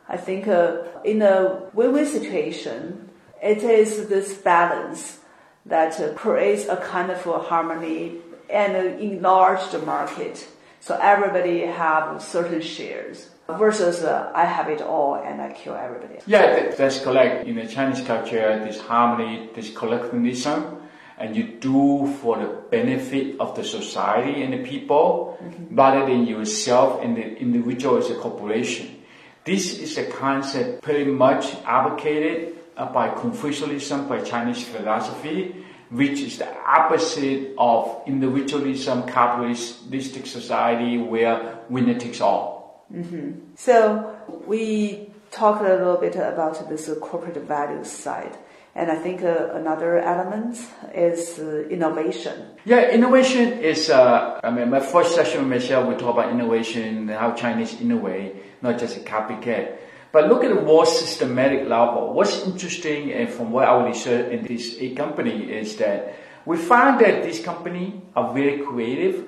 I 0.07 0.17
think 0.17 0.47
uh, 0.47 0.81
in 1.05 1.21
a 1.21 1.69
win-win 1.73 2.07
situation, 2.07 3.09
it 3.41 3.59
is 3.59 4.07
this 4.07 4.33
balance 4.33 5.19
that 5.67 5.99
uh, 5.99 6.13
creates 6.13 6.67
a 6.67 6.77
kind 6.77 7.11
of 7.11 7.25
a 7.27 7.37
harmony 7.39 8.17
and 8.49 8.99
enlarge 8.99 9.69
the 9.71 9.79
market. 9.79 10.47
So 10.81 10.97
everybody 11.01 11.61
have 11.61 12.21
certain 12.21 12.61
shares 12.61 13.29
versus 13.47 14.03
uh, 14.03 14.31
I 14.33 14.45
have 14.45 14.69
it 14.69 14.81
all 14.81 15.15
and 15.15 15.41
I 15.41 15.51
kill 15.51 15.75
everybody. 15.75 16.19
Yeah, 16.25 16.73
that's 16.75 16.99
correct. 16.99 17.47
In 17.47 17.55
the 17.55 17.67
Chinese 17.67 18.01
culture, 18.01 18.63
this 18.63 18.79
harmony, 18.79 19.49
this 19.55 19.71
collectivism, 19.73 20.77
and 21.17 21.35
you 21.35 21.43
do 21.59 22.07
for 22.21 22.37
the 22.37 22.47
benefit 22.71 23.39
of 23.39 23.55
the 23.55 23.63
society 23.63 24.41
and 24.41 24.53
the 24.53 24.63
people 24.63 25.37
mm-hmm. 25.43 25.75
rather 25.75 26.05
than 26.05 26.25
yourself 26.25 27.03
and 27.03 27.17
the 27.17 27.37
individual 27.37 27.97
as 27.97 28.09
a 28.09 28.15
corporation. 28.15 29.03
This 29.43 29.79
is 29.79 29.97
a 29.97 30.05
concept 30.05 30.81
pretty 30.81 31.11
much 31.11 31.55
advocated 31.65 32.55
uh, 32.77 32.85
by 32.85 33.09
Confucianism, 33.09 34.07
by 34.07 34.21
Chinese 34.21 34.63
philosophy, 34.63 35.55
which 35.89 36.19
is 36.19 36.37
the 36.37 36.47
opposite 36.65 37.53
of 37.57 38.01
individualism, 38.05 39.03
capitalistic 39.07 40.27
society 40.27 40.97
where 40.97 41.59
winner 41.69 41.97
takes 41.97 42.21
all. 42.21 42.85
Mm-hmm. 42.93 43.55
So 43.55 44.15
we 44.45 45.09
talked 45.31 45.61
a 45.61 45.75
little 45.75 45.97
bit 45.97 46.15
about 46.15 46.69
this 46.69 46.89
corporate 47.01 47.37
values 47.47 47.89
side. 47.89 48.37
And 48.75 48.91
I 48.91 48.95
think 48.95 49.23
uh, 49.23 49.49
another 49.53 49.99
element 49.99 50.57
is 50.93 51.39
uh, 51.39 51.67
innovation. 51.69 52.45
Yeah, 52.65 52.91
innovation 52.91 53.53
is, 53.59 53.89
uh, 53.89 54.39
I 54.43 54.51
mean, 54.51 54.69
my 54.69 54.79
first 54.79 55.15
session 55.15 55.41
with 55.41 55.49
Michelle, 55.49 55.89
we 55.89 55.95
talk 55.95 56.13
about 56.13 56.31
innovation, 56.31 57.07
how 57.09 57.33
Chinese 57.33 57.81
innovate, 57.81 58.35
not 58.61 58.79
just 58.79 58.95
a 58.97 58.99
copycat. 59.01 59.75
But 60.11 60.27
look 60.27 60.43
at 60.43 60.51
a 60.51 60.61
more 60.61 60.85
systematic 60.85 61.67
level. 61.67 62.13
What's 62.13 62.43
interesting 62.43 63.13
and 63.13 63.29
from 63.29 63.51
what 63.51 63.67
our 63.67 63.85
research 63.85 64.31
in 64.31 64.45
this 64.45 64.77
A 64.79 64.95
company 64.95 65.51
is 65.51 65.75
that 65.77 66.15
we 66.45 66.57
find 66.57 66.99
that 66.99 67.23
these 67.23 67.39
companies 67.39 67.93
are 68.15 68.33
very 68.33 68.59
creative 68.59 69.27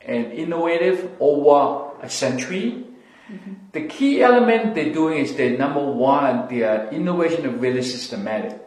and 0.00 0.32
innovative 0.32 1.12
over 1.20 1.92
a 2.02 2.10
century. 2.10 2.86
Mm-hmm. 3.30 3.52
The 3.72 3.86
key 3.86 4.22
element 4.22 4.74
they're 4.74 4.92
doing 4.92 5.18
is 5.18 5.36
that 5.36 5.58
number 5.58 5.84
one, 5.84 6.48
their 6.48 6.88
innovation 6.88 7.46
is 7.46 7.60
really 7.60 7.82
systematic. 7.82 8.60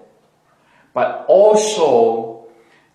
But 0.94 1.26
also, 1.28 2.48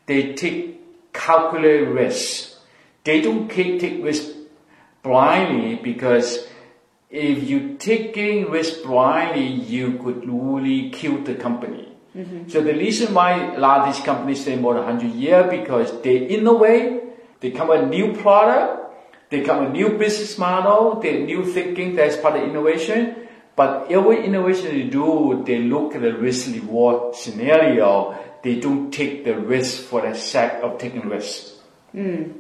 they 0.07 0.33
take 0.33 1.13
calculated 1.13 1.89
risks. 1.89 2.61
They 3.05 3.21
don't 3.21 3.51
take, 3.51 3.81
take 3.81 4.03
risks 4.03 4.33
blindly 5.03 5.77
because 5.77 6.47
if 7.11 7.49
you 7.49 7.77
taking 7.79 8.51
risk 8.51 8.83
blindly, 8.83 9.47
you 9.47 9.99
could 9.99 10.29
really 10.29 10.91
kill 10.91 11.23
the 11.25 11.35
company. 11.35 11.89
Mm-hmm. 12.15 12.49
So 12.49 12.61
the 12.61 12.75
reason 12.75 13.15
why 13.15 13.55
a 13.55 13.59
lot 13.59 13.81
of 13.81 13.95
these 13.95 14.05
companies 14.05 14.43
stay 14.43 14.57
more 14.57 14.75
than 14.75 14.85
100 14.85 15.15
years 15.15 15.51
because 15.51 16.03
they 16.03 16.27
innovate, 16.27 17.41
they 17.41 17.51
come 17.51 17.71
a 17.71 17.87
new 17.87 18.15
product, 18.15 19.31
they 19.31 19.43
come 19.43 19.67
a 19.67 19.71
new 19.71 19.91
business 19.97 20.37
model, 20.39 21.01
they 21.01 21.23
new 21.25 21.45
thinking 21.45 21.95
that's 21.95 22.17
part 22.17 22.37
of 22.37 22.43
innovation. 22.43 23.29
But 23.57 23.91
every 23.91 24.25
innovation 24.25 24.67
they 24.67 24.85
do, 24.85 25.43
they 25.45 25.59
look 25.59 25.95
at 25.95 26.03
the 26.03 26.15
risk 26.15 26.53
reward 26.55 27.17
scenario. 27.17 28.17
They 28.43 28.61
don't 28.61 28.93
take 28.93 29.25
the 29.25 29.35
risk 29.35 29.83
for 29.83 30.03
the 30.03 30.15
sake 30.15 30.63
of 30.63 30.79
taking 30.79 31.09
risks. 31.09 31.57
Mm. 31.95 32.35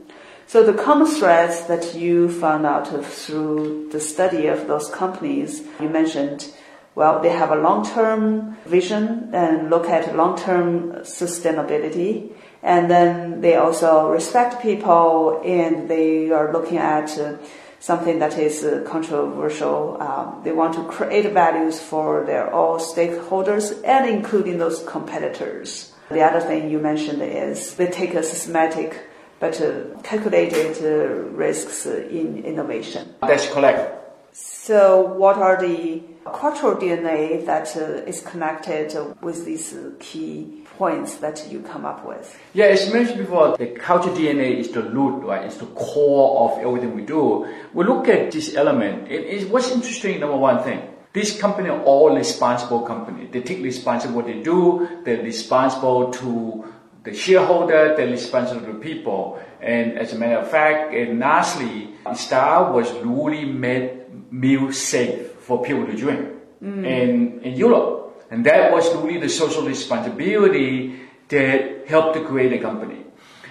So 0.48 0.62
the 0.62 0.72
common 0.72 1.06
threads 1.06 1.66
that 1.66 1.94
you 1.94 2.30
found 2.30 2.64
out 2.64 2.90
of 2.94 3.04
through 3.04 3.90
the 3.92 4.00
study 4.00 4.46
of 4.46 4.66
those 4.66 4.88
companies, 4.88 5.62
you 5.78 5.90
mentioned 5.90 6.50
well, 6.94 7.20
they 7.20 7.28
have 7.28 7.50
a 7.50 7.56
long-term 7.56 8.56
vision 8.64 9.28
and 9.34 9.68
look 9.68 9.90
at 9.90 10.16
long-term 10.16 11.02
sustainability. 11.02 12.32
And 12.62 12.90
then 12.90 13.42
they 13.42 13.56
also 13.56 14.08
respect 14.08 14.62
people 14.62 15.42
and 15.44 15.86
they 15.86 16.30
are 16.30 16.50
looking 16.50 16.78
at 16.78 17.16
uh, 17.18 17.36
something 17.78 18.18
that 18.20 18.38
is 18.38 18.64
uh, 18.64 18.84
controversial. 18.88 19.98
Um, 20.00 20.40
they 20.44 20.52
want 20.52 20.74
to 20.76 20.84
create 20.84 21.30
values 21.34 21.78
for 21.78 22.24
their 22.24 22.50
all 22.52 22.78
stakeholders 22.80 23.78
and 23.84 24.08
including 24.08 24.56
those 24.56 24.82
competitors. 24.84 25.92
The 26.10 26.22
other 26.22 26.40
thing 26.40 26.70
you 26.70 26.78
mentioned 26.78 27.20
is 27.20 27.74
they 27.74 27.88
take 27.88 28.14
a 28.14 28.22
systematic 28.22 29.07
but 29.40 29.60
uh, 29.60 29.98
calculated 30.02 30.76
uh, 30.82 31.28
risks 31.36 31.86
in 31.86 32.44
innovation. 32.44 33.14
That's 33.20 33.48
correct. 33.48 33.94
So, 34.32 35.00
what 35.00 35.36
are 35.36 35.60
the 35.60 36.02
cultural 36.32 36.76
DNA 36.76 37.44
that 37.46 37.74
uh, 37.76 38.06
is 38.06 38.20
connected 38.20 38.94
with 39.22 39.44
these 39.44 39.74
key 39.98 40.64
points 40.76 41.16
that 41.16 41.50
you 41.50 41.60
come 41.60 41.84
up 41.84 42.04
with? 42.04 42.38
Yeah, 42.52 42.66
as 42.66 42.92
mentioned 42.92 43.18
before, 43.18 43.56
the 43.56 43.68
cultural 43.68 44.14
DNA 44.14 44.58
is 44.58 44.70
the 44.70 44.82
root, 44.82 45.24
right? 45.24 45.44
It's 45.44 45.56
the 45.56 45.66
core 45.66 46.50
of 46.50 46.58
everything 46.64 46.94
we 46.94 47.02
do. 47.02 47.46
We 47.72 47.84
look 47.84 48.08
at 48.08 48.30
this 48.30 48.54
element. 48.54 49.10
It 49.10 49.24
is 49.24 49.46
what's 49.46 49.70
interesting. 49.70 50.20
Number 50.20 50.36
one 50.36 50.62
thing, 50.62 50.82
this 51.12 51.40
company 51.40 51.70
are 51.70 51.82
all 51.82 52.14
responsible 52.14 52.82
company. 52.82 53.26
They 53.26 53.40
take 53.40 53.62
responsibility 53.62 54.16
what 54.16 54.26
they 54.26 54.42
do. 54.42 55.02
They're 55.04 55.22
responsible 55.22 56.12
to 56.12 56.64
the 57.08 57.16
shareholder, 57.16 57.94
they're 57.96 58.08
responsible 58.10 58.60
the 58.60 58.78
people. 58.78 59.40
And 59.60 59.98
as 59.98 60.12
a 60.12 60.18
matter 60.18 60.36
of 60.36 60.50
fact, 60.50 60.94
and 60.94 61.18
lastly, 61.18 61.94
Star 62.14 62.72
was 62.72 62.92
really 63.02 63.44
made 63.44 64.32
meal 64.32 64.72
safe 64.72 65.32
for 65.40 65.62
people 65.62 65.86
to 65.86 65.96
drink 65.96 66.28
mm. 66.62 66.84
in, 66.84 67.40
in 67.40 67.54
Europe. 67.54 68.26
And 68.30 68.44
that 68.44 68.72
was 68.72 68.94
really 68.96 69.18
the 69.18 69.28
social 69.28 69.64
responsibility 69.64 71.00
that 71.28 71.88
helped 71.88 72.14
to 72.16 72.24
create 72.24 72.50
the 72.50 72.58
company. 72.58 73.04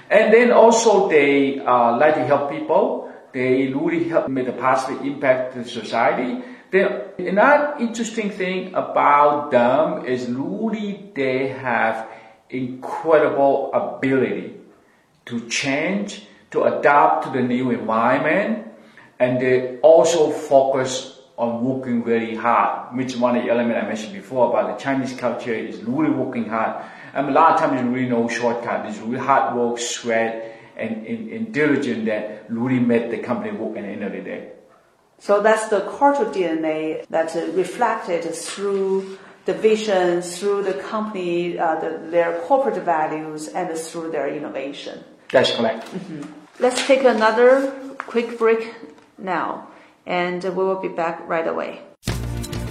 And 0.10 0.34
then 0.34 0.52
also 0.52 1.10
they 1.10 1.60
uh, 1.60 1.98
like 1.98 2.16
to 2.16 2.26
help 2.26 2.52
people. 2.52 3.12
They 3.34 3.74
really 3.74 4.08
help 4.08 4.30
make 4.30 4.48
a 4.48 4.54
positive 4.54 5.04
impact 5.04 5.56
to 5.56 5.66
society. 5.66 6.44
Then 6.72 6.88
another 7.18 7.76
interesting 7.80 8.30
thing 8.30 8.74
about 8.76 9.52
them 9.52 10.06
is 10.06 10.30
really 10.30 11.12
they 11.16 11.50
have 11.50 12.08
incredible 12.50 13.72
ability 13.74 14.56
to 15.26 15.48
change, 15.50 16.28
to 16.52 16.64
adapt 16.64 17.26
to 17.26 17.30
the 17.32 17.42
new 17.42 17.72
environment, 17.72 18.68
and 19.20 19.42
they 19.42 19.78
also 19.80 20.32
focus 20.32 21.20
on 21.38 21.64
working 21.64 22.04
very 22.04 22.36
hard, 22.36 22.96
which 22.96 23.16
one 23.16 23.36
of 23.36 23.44
the 23.44 23.50
elements 23.50 23.84
I 23.84 23.88
mentioned 23.88 24.14
before 24.14 24.50
about 24.50 24.78
the 24.78 24.84
Chinese 24.84 25.14
culture 25.14 25.54
is 25.54 25.84
really 25.84 26.10
working 26.10 26.50
hard. 26.50 26.84
And 27.14 27.30
a 27.30 27.32
lot 27.32 27.54
of 27.54 27.60
times 27.60 27.74
there's 27.74 27.94
really 27.94 28.10
no 28.10 28.28
shortcut. 28.28 28.84
There's 28.84 29.00
really 29.00 29.24
hard 29.24 29.56
work, 29.56 29.80
sweat, 29.80 30.60
and, 30.76 31.06
and, 31.06 31.30
and 31.30 31.54
diligence 31.54 32.06
that 32.06 32.46
really 32.50 32.80
made 32.80 33.12
the 33.12 33.20
company 33.20 33.52
work 33.52 33.78
at 33.78 33.84
the 33.84 33.90
end 33.90 34.04
of 34.04 34.12
the 34.14 34.22
day. 34.22 34.52
So 35.20 35.42
that's 35.42 35.68
the 35.70 35.82
cultural 35.82 36.32
DNA 36.32 37.06
that's 37.08 37.36
reflected 37.36 38.24
through 38.34 39.18
the 39.48 39.54
vision, 39.54 40.22
through 40.22 40.62
the 40.62 40.74
company, 40.74 41.58
uh, 41.58 41.80
the, 41.80 41.98
their 42.12 42.40
corporate 42.42 42.84
values, 42.84 43.48
and 43.48 43.76
through 43.76 44.12
their 44.12 44.28
innovation. 44.28 45.04
That's 45.32 45.52
correct. 45.56 45.86
Mm-hmm. 45.88 46.22
Let's 46.60 46.86
take 46.86 47.04
another 47.06 47.72
quick 47.98 48.38
break 48.38 48.76
now, 49.18 49.70
and 50.06 50.44
we 50.44 50.50
will 50.50 50.82
be 50.82 50.90
back 50.90 51.26
right 51.28 51.48
away. 51.48 51.82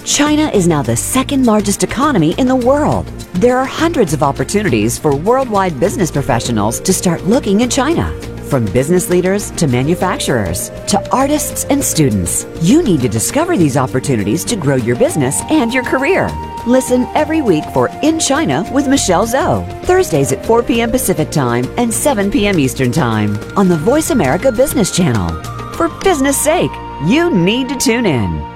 China 0.04 0.50
is 0.50 0.68
now 0.68 0.82
the 0.82 0.96
second 0.96 1.46
largest 1.46 1.82
economy 1.82 2.34
in 2.36 2.46
the 2.46 2.54
world. 2.54 3.06
There 3.44 3.56
are 3.56 3.64
hundreds 3.64 4.12
of 4.12 4.22
opportunities 4.22 4.98
for 4.98 5.16
worldwide 5.16 5.80
business 5.80 6.10
professionals 6.10 6.78
to 6.80 6.92
start 6.92 7.24
looking 7.24 7.62
in 7.62 7.70
China. 7.70 8.35
From 8.48 8.64
business 8.66 9.10
leaders 9.10 9.50
to 9.52 9.66
manufacturers 9.66 10.70
to 10.86 11.04
artists 11.10 11.64
and 11.64 11.82
students, 11.82 12.46
you 12.62 12.80
need 12.80 13.00
to 13.00 13.08
discover 13.08 13.56
these 13.56 13.76
opportunities 13.76 14.44
to 14.44 14.54
grow 14.54 14.76
your 14.76 14.94
business 14.94 15.42
and 15.50 15.74
your 15.74 15.82
career. 15.82 16.30
Listen 16.64 17.06
every 17.16 17.42
week 17.42 17.64
for 17.74 17.88
In 18.04 18.20
China 18.20 18.64
with 18.72 18.86
Michelle 18.86 19.26
Zhou, 19.26 19.66
Thursdays 19.84 20.30
at 20.30 20.46
4 20.46 20.62
p.m. 20.62 20.92
Pacific 20.92 21.30
Time 21.30 21.64
and 21.76 21.92
7 21.92 22.30
p.m. 22.30 22.60
Eastern 22.60 22.92
Time 22.92 23.36
on 23.58 23.66
the 23.66 23.78
Voice 23.78 24.10
America 24.10 24.52
Business 24.52 24.94
Channel. 24.94 25.28
For 25.74 25.88
business 26.04 26.40
sake, 26.40 26.70
you 27.06 27.30
need 27.30 27.68
to 27.68 27.76
tune 27.76 28.06
in. 28.06 28.55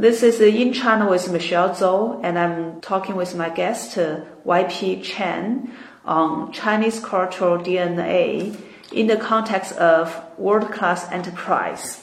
This 0.00 0.22
is 0.22 0.40
In 0.40 0.72
China 0.72 1.10
with 1.10 1.30
Michelle 1.30 1.74
Zhou, 1.74 2.20
and 2.24 2.38
I'm 2.38 2.80
talking 2.80 3.16
with 3.16 3.36
my 3.36 3.50
guest, 3.50 3.98
uh, 3.98 4.20
YP 4.46 5.02
Chan, 5.02 5.70
on 6.06 6.52
Chinese 6.52 7.00
cultural 7.00 7.58
DNA 7.58 8.58
in 8.94 9.08
the 9.08 9.18
context 9.18 9.76
of 9.76 10.24
world-class 10.38 11.12
enterprise. 11.12 12.02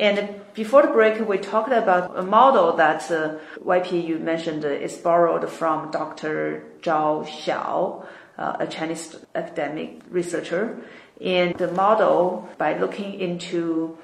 And 0.00 0.40
before 0.54 0.82
the 0.82 0.88
break, 0.88 1.24
we 1.28 1.38
talked 1.38 1.70
about 1.70 2.18
a 2.18 2.24
model 2.24 2.72
that 2.78 3.08
uh, 3.12 3.38
YP 3.64 4.04
you 4.04 4.18
mentioned 4.18 4.64
is 4.64 4.96
borrowed 4.96 5.48
from 5.48 5.92
Dr. 5.92 6.64
Zhao 6.82 7.24
Xiao, 7.24 8.06
uh, 8.38 8.56
a 8.58 8.66
Chinese 8.66 9.14
academic 9.36 10.00
researcher. 10.10 10.82
And 11.20 11.54
the 11.54 11.70
model, 11.70 12.48
by 12.58 12.76
looking 12.76 13.20
into 13.20 13.96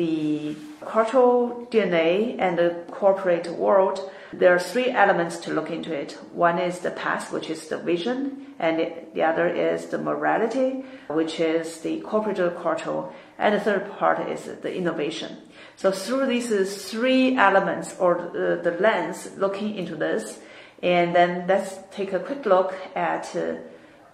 the 0.00 0.56
cultural 0.86 1.68
DNA 1.70 2.34
and 2.38 2.56
the 2.56 2.70
corporate 2.90 3.46
world, 3.48 4.10
there 4.32 4.54
are 4.54 4.58
three 4.58 4.88
elements 4.88 5.36
to 5.36 5.52
look 5.52 5.70
into 5.70 5.92
it. 5.92 6.12
One 6.32 6.58
is 6.58 6.78
the 6.78 6.90
past, 6.90 7.30
which 7.34 7.50
is 7.50 7.68
the 7.68 7.76
vision, 7.76 8.54
and 8.58 8.74
the 9.12 9.22
other 9.22 9.46
is 9.46 9.86
the 9.86 9.98
morality, 9.98 10.86
which 11.08 11.38
is 11.38 11.80
the 11.82 12.00
corporate 12.00 12.38
cultural, 12.62 13.12
and 13.36 13.54
the 13.54 13.60
third 13.60 13.92
part 13.98 14.26
is 14.26 14.44
the 14.44 14.74
innovation. 14.74 15.36
So 15.76 15.92
through 15.92 16.26
these 16.28 16.90
three 16.90 17.36
elements 17.36 17.94
or 17.98 18.30
the, 18.32 18.70
the 18.70 18.78
lens 18.80 19.28
looking 19.36 19.74
into 19.74 19.96
this, 19.96 20.38
and 20.82 21.14
then 21.14 21.46
let's 21.46 21.78
take 21.90 22.14
a 22.14 22.20
quick 22.20 22.46
look 22.46 22.72
at 22.94 23.36
uh, 23.36 23.56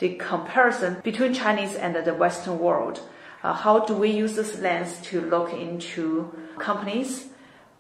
the 0.00 0.16
comparison 0.16 0.96
between 1.04 1.32
Chinese 1.32 1.76
and 1.76 1.94
the 1.94 2.14
Western 2.14 2.58
world. 2.58 3.00
Uh, 3.46 3.52
how 3.52 3.78
do 3.78 3.94
we 3.94 4.10
use 4.10 4.34
this 4.34 4.58
lens 4.58 4.98
to 5.02 5.20
look 5.20 5.52
into 5.52 6.34
companies 6.58 7.26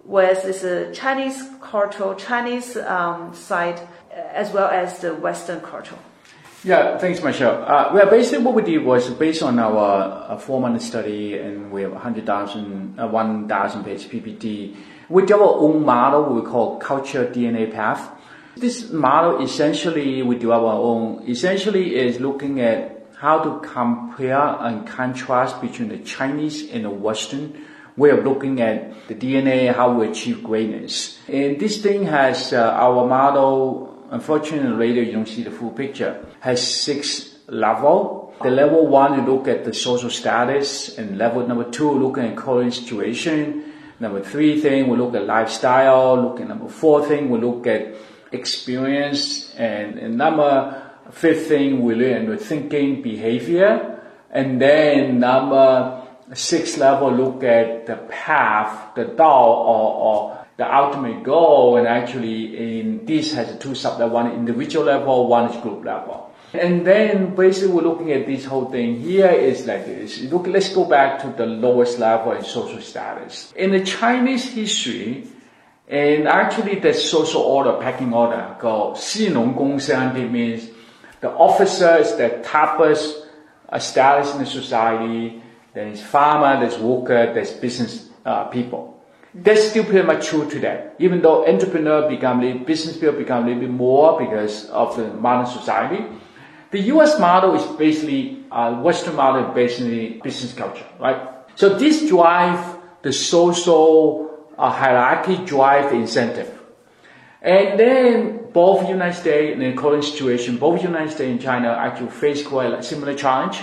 with 0.04 0.44
this 0.44 0.62
uh, 0.62 0.92
Chinese 0.94 1.42
cultural, 1.60 2.14
Chinese 2.14 2.76
um, 2.76 3.34
side, 3.34 3.80
uh, 4.12 4.14
as 4.14 4.52
well 4.52 4.68
as 4.68 5.00
the 5.00 5.12
Western 5.12 5.60
culture? 5.60 5.98
Yeah, 6.62 6.96
thanks, 6.98 7.20
Michelle. 7.20 7.64
Uh, 7.64 7.90
well, 7.92 8.08
basically 8.08 8.44
what 8.44 8.54
we 8.54 8.62
did 8.62 8.84
was 8.84 9.10
based 9.10 9.42
on 9.42 9.58
our 9.58 10.28
uh, 10.30 10.38
four-month 10.38 10.80
study, 10.82 11.36
and 11.36 11.72
we 11.72 11.82
have 11.82 11.90
100,000, 11.90 13.00
uh, 13.00 13.08
1,000 13.08 13.82
page 13.82 14.08
PPT. 14.08 14.76
We 15.08 15.26
developed 15.26 15.58
our 15.58 15.68
own 15.68 15.84
model 15.84 16.32
we 16.32 16.42
call 16.42 16.78
culture 16.78 17.26
DNA 17.26 17.72
path. 17.72 18.08
This 18.56 18.92
model 18.92 19.42
essentially 19.42 20.22
we 20.22 20.36
do 20.36 20.52
our 20.52 20.74
own. 20.74 21.28
Essentially 21.28 21.96
is 21.96 22.20
looking 22.20 22.60
at 22.60 22.95
how 23.16 23.42
to 23.42 23.66
compare 23.66 24.38
and 24.38 24.86
contrast 24.86 25.60
between 25.60 25.88
the 25.88 25.98
Chinese 25.98 26.70
and 26.70 26.84
the 26.84 26.90
Western 26.90 27.64
way 27.96 28.10
of 28.10 28.24
looking 28.24 28.60
at 28.60 29.08
the 29.08 29.14
DNA, 29.14 29.74
how 29.74 29.92
we 29.92 30.06
achieve 30.08 30.44
greatness. 30.44 31.18
And 31.26 31.58
this 31.58 31.82
thing 31.82 32.04
has 32.04 32.52
uh, 32.52 32.70
our 32.72 33.06
model. 33.06 34.06
Unfortunately, 34.10 34.88
later 34.88 35.02
you 35.02 35.12
don't 35.12 35.26
see 35.26 35.42
the 35.42 35.50
full 35.50 35.70
picture. 35.70 36.22
Has 36.40 36.60
six 36.66 37.38
level. 37.48 38.34
The 38.42 38.50
level 38.50 38.86
one, 38.86 39.14
you 39.14 39.22
look 39.22 39.48
at 39.48 39.64
the 39.64 39.72
social 39.72 40.10
status, 40.10 40.98
and 40.98 41.16
level 41.16 41.46
number 41.46 41.70
two, 41.70 41.90
looking 41.90 42.24
at 42.24 42.36
current 42.36 42.74
situation. 42.74 43.72
Number 43.98 44.22
three 44.22 44.60
thing, 44.60 44.88
we 44.88 44.98
look 44.98 45.14
at 45.14 45.24
lifestyle. 45.24 46.20
Look 46.20 46.40
at 46.40 46.48
number 46.48 46.68
four 46.68 47.06
thing, 47.06 47.30
we 47.30 47.38
look 47.38 47.66
at 47.66 47.94
experience, 48.30 49.54
and, 49.54 49.98
and 49.98 50.18
number 50.18 50.85
Fifth 51.10 51.48
thing, 51.48 51.82
we 51.82 51.94
learn 51.94 52.28
with 52.28 52.44
thinking, 52.44 53.02
behavior. 53.02 54.00
And 54.30 54.60
then 54.60 55.20
number 55.20 56.02
six 56.34 56.76
level, 56.76 57.12
look 57.12 57.44
at 57.44 57.86
the 57.86 57.96
path, 58.08 58.94
the 58.94 59.04
Dao, 59.04 59.46
or, 59.46 59.94
or 59.94 60.46
the 60.56 60.74
ultimate 60.74 61.22
goal. 61.22 61.76
And 61.76 61.86
actually, 61.86 62.80
in 62.80 63.06
this 63.06 63.32
has 63.34 63.58
two 63.58 63.74
subjects, 63.74 64.12
one 64.12 64.32
individual 64.32 64.86
level, 64.86 65.28
one 65.28 65.50
is 65.50 65.60
group 65.62 65.84
level. 65.84 66.26
And 66.52 66.86
then 66.86 67.34
basically 67.34 67.72
we're 67.72 67.82
looking 67.82 68.12
at 68.12 68.26
this 68.26 68.44
whole 68.44 68.70
thing 68.70 69.00
here 69.00 69.28
is 69.28 69.66
like 69.66 69.84
this. 69.84 70.22
Look, 70.22 70.46
let's 70.46 70.72
go 70.72 70.84
back 70.84 71.20
to 71.22 71.28
the 71.28 71.44
lowest 71.44 71.98
level 71.98 72.32
in 72.32 72.44
social 72.44 72.80
status. 72.80 73.52
In 73.56 73.72
the 73.72 73.84
Chinese 73.84 74.44
history, 74.50 75.26
and 75.88 76.26
actually 76.26 76.76
the 76.76 76.94
social 76.94 77.42
order, 77.42 77.78
packing 77.80 78.12
order 78.12 78.56
called 78.58 78.96
Xinong 78.96 80.30
means 80.30 80.70
the 81.20 81.30
officers, 81.30 82.16
the 82.16 82.42
toppest 82.44 83.26
established 83.72 84.34
in 84.34 84.40
the 84.40 84.46
society, 84.46 85.42
there's 85.74 86.02
farmer, 86.02 86.60
there's 86.60 86.78
worker, 86.78 87.32
there's 87.34 87.52
business 87.52 88.08
uh, 88.24 88.44
people. 88.44 88.92
That's 89.34 89.68
still 89.68 89.84
pretty 89.84 90.06
much 90.06 90.26
true 90.26 90.48
today. 90.48 90.90
Even 90.98 91.20
though 91.20 91.46
entrepreneur 91.46 92.08
become, 92.08 92.40
business 92.64 92.96
people 92.96 93.12
become 93.12 93.44
a 93.44 93.46
little 93.48 93.60
bit 93.60 93.70
more 93.70 94.18
because 94.18 94.70
of 94.70 94.96
the 94.96 95.12
modern 95.12 95.46
society, 95.46 96.04
the 96.70 96.80
US 96.94 97.18
model 97.20 97.54
is 97.54 97.64
basically, 97.76 98.44
uh, 98.50 98.80
Western 98.80 99.16
model 99.16 99.52
basically 99.52 100.20
business 100.24 100.52
culture, 100.54 100.86
right? 100.98 101.20
So 101.54 101.78
this 101.78 102.08
drive 102.08 102.76
the 103.06 103.12
social 103.12 104.28
uh, 104.58 104.70
hierarchy, 104.70 105.36
drive 105.44 105.90
the 105.90 105.96
incentive. 105.96 106.55
And 107.42 107.78
then 107.78 108.50
both 108.52 108.88
United 108.88 109.14
States 109.14 109.52
and 109.52 109.62
the 109.62 109.80
current 109.80 110.04
situation, 110.04 110.56
both 110.56 110.82
United 110.82 111.10
States 111.10 111.30
and 111.30 111.40
China 111.40 111.70
actually 111.70 112.10
face 112.10 112.46
quite 112.46 112.72
a 112.72 112.82
similar 112.82 113.14
challenge. 113.14 113.60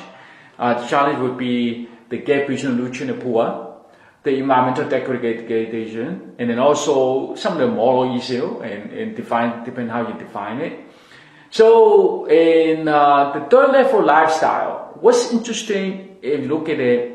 Uh, 0.58 0.80
the 0.80 0.88
challenge 0.88 1.20
would 1.20 1.38
be 1.38 1.90
the 2.10 2.20
gap 2.20 2.48
between 2.48 2.78
rich 2.78 3.02
and 3.02 3.10
the 3.10 3.16
poor, 3.16 3.76
the 4.22 4.36
environmental 4.38 4.88
degradation, 4.88 6.36
and 6.38 6.50
then 6.50 6.60
also 6.60 7.36
some 7.36 7.54
of 7.54 7.60
the 7.60 7.68
moral 7.68 8.16
issue 8.16 8.62
and, 8.62 8.92
and 8.92 9.16
define, 9.16 9.64
depend 9.64 9.90
how 9.90 10.08
you 10.08 10.14
define 10.20 10.62
it. 10.62 10.80
So 11.50 12.26
in 12.26 12.88
uh, 12.88 13.32
the 13.34 13.42
third 13.50 13.72
level 13.72 14.04
lifestyle, 14.06 14.98
what's 15.02 15.32
interesting 15.32 16.18
if 16.22 16.42
you 16.42 16.48
look 16.48 16.70
at 16.70 16.80
it, 16.80 17.13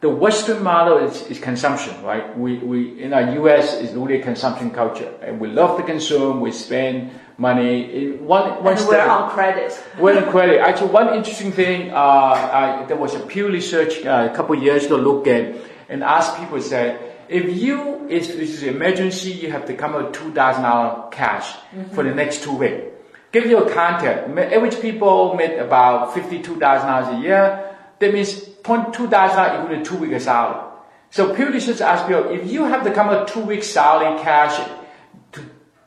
the 0.00 0.08
Western 0.08 0.62
model 0.62 0.98
is, 0.98 1.22
is 1.28 1.38
consumption, 1.38 2.02
right? 2.02 2.36
We, 2.38 2.58
we, 2.58 3.02
in 3.02 3.12
our 3.14 3.34
US 3.46 3.74
is 3.80 3.92
really 3.92 4.20
a 4.20 4.22
consumption 4.22 4.70
culture 4.70 5.12
and 5.22 5.40
we 5.40 5.48
love 5.48 5.78
to 5.78 5.82
consume, 5.82 6.40
we 6.40 6.52
spend 6.52 7.10
money. 7.38 8.12
One, 8.12 8.62
one 8.62 8.76
and 8.76 8.86
we're 8.86 9.00
on 9.00 9.30
credit. 9.30 9.82
we're 9.98 10.22
on 10.22 10.30
credit. 10.30 10.60
Actually, 10.60 10.90
one 10.90 11.14
interesting 11.14 11.52
thing, 11.52 11.90
uh, 11.90 11.96
I, 11.96 12.84
there 12.86 12.96
was 12.96 13.14
a 13.14 13.20
Pew 13.20 13.48
Research 13.48 14.04
uh, 14.04 14.28
a 14.30 14.36
couple 14.36 14.56
of 14.56 14.62
years 14.62 14.84
ago 14.86 14.96
look 14.96 15.26
at 15.26 15.54
and 15.88 16.04
ask 16.04 16.36
people 16.38 16.60
said, 16.60 17.00
if 17.28 17.56
you, 17.56 18.06
if 18.10 18.26
this 18.26 18.50
is 18.50 18.62
an 18.62 18.76
emergency, 18.76 19.30
you 19.30 19.50
have 19.50 19.66
to 19.66 19.74
come 19.74 19.94
up 19.94 20.12
with 20.12 20.34
$2,000 20.34 21.10
cash 21.10 21.50
mm-hmm. 21.52 21.94
for 21.94 22.04
the 22.04 22.14
next 22.14 22.42
two 22.42 22.52
weeks 22.56 22.94
give 23.34 23.46
you 23.46 23.58
a 23.58 23.68
context. 23.68 24.30
Average 24.30 24.80
people 24.80 25.34
make 25.34 25.58
about 25.58 26.14
$52,000 26.14 27.18
a 27.18 27.20
year. 27.20 27.76
That 27.98 28.14
means 28.14 28.48
$2,000 28.64 29.64
equal 29.64 29.76
to 29.76 29.84
two 29.84 29.96
weeks 29.96 30.24
salary. 30.24 30.70
So 31.10 31.34
Pew 31.34 31.50
Research 31.50 31.80
ask 31.80 32.08
you, 32.08 32.18
if 32.30 32.50
you 32.50 32.64
have 32.64 32.82
to 32.84 32.92
come 32.92 33.08
up 33.08 33.28
two 33.28 33.40
weeks 33.40 33.68
salary 33.68 34.20
cash 34.20 34.58
to 35.32 35.40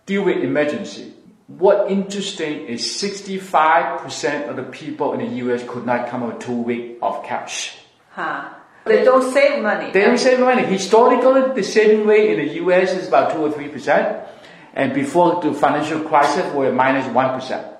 deal 0.05 0.23
with 0.23 0.37
emergency, 0.37 1.13
what 1.47 1.91
interesting 1.91 2.65
is 2.67 2.81
65% 2.81 4.49
of 4.49 4.55
the 4.55 4.63
people 4.63 5.13
in 5.13 5.19
the 5.19 5.35
US 5.47 5.63
could 5.67 5.85
not 5.85 6.07
come 6.07 6.23
up 6.23 6.33
with 6.33 6.45
two 6.45 6.61
weeks 6.61 6.99
of 7.01 7.23
cash. 7.25 7.77
Huh. 8.11 8.53
They 8.85 9.03
don't 9.03 9.33
save 9.33 9.61
money. 9.61 9.91
They 9.91 10.05
don't 10.05 10.17
save 10.17 10.39
money. 10.39 10.63
Historically, 10.63 11.53
the 11.53 11.63
saving 11.63 12.07
rate 12.07 12.39
in 12.39 12.47
the 12.47 12.53
US 12.63 12.93
is 12.93 13.07
about 13.09 13.33
2 13.33 13.39
or 13.39 13.49
3% 13.49 14.27
and 14.73 14.93
before 14.93 15.41
the 15.41 15.53
financial 15.53 16.01
crisis 16.01 16.45
we 16.53 16.59
were 16.59 16.71
minus 16.71 17.07
1. 17.13 17.76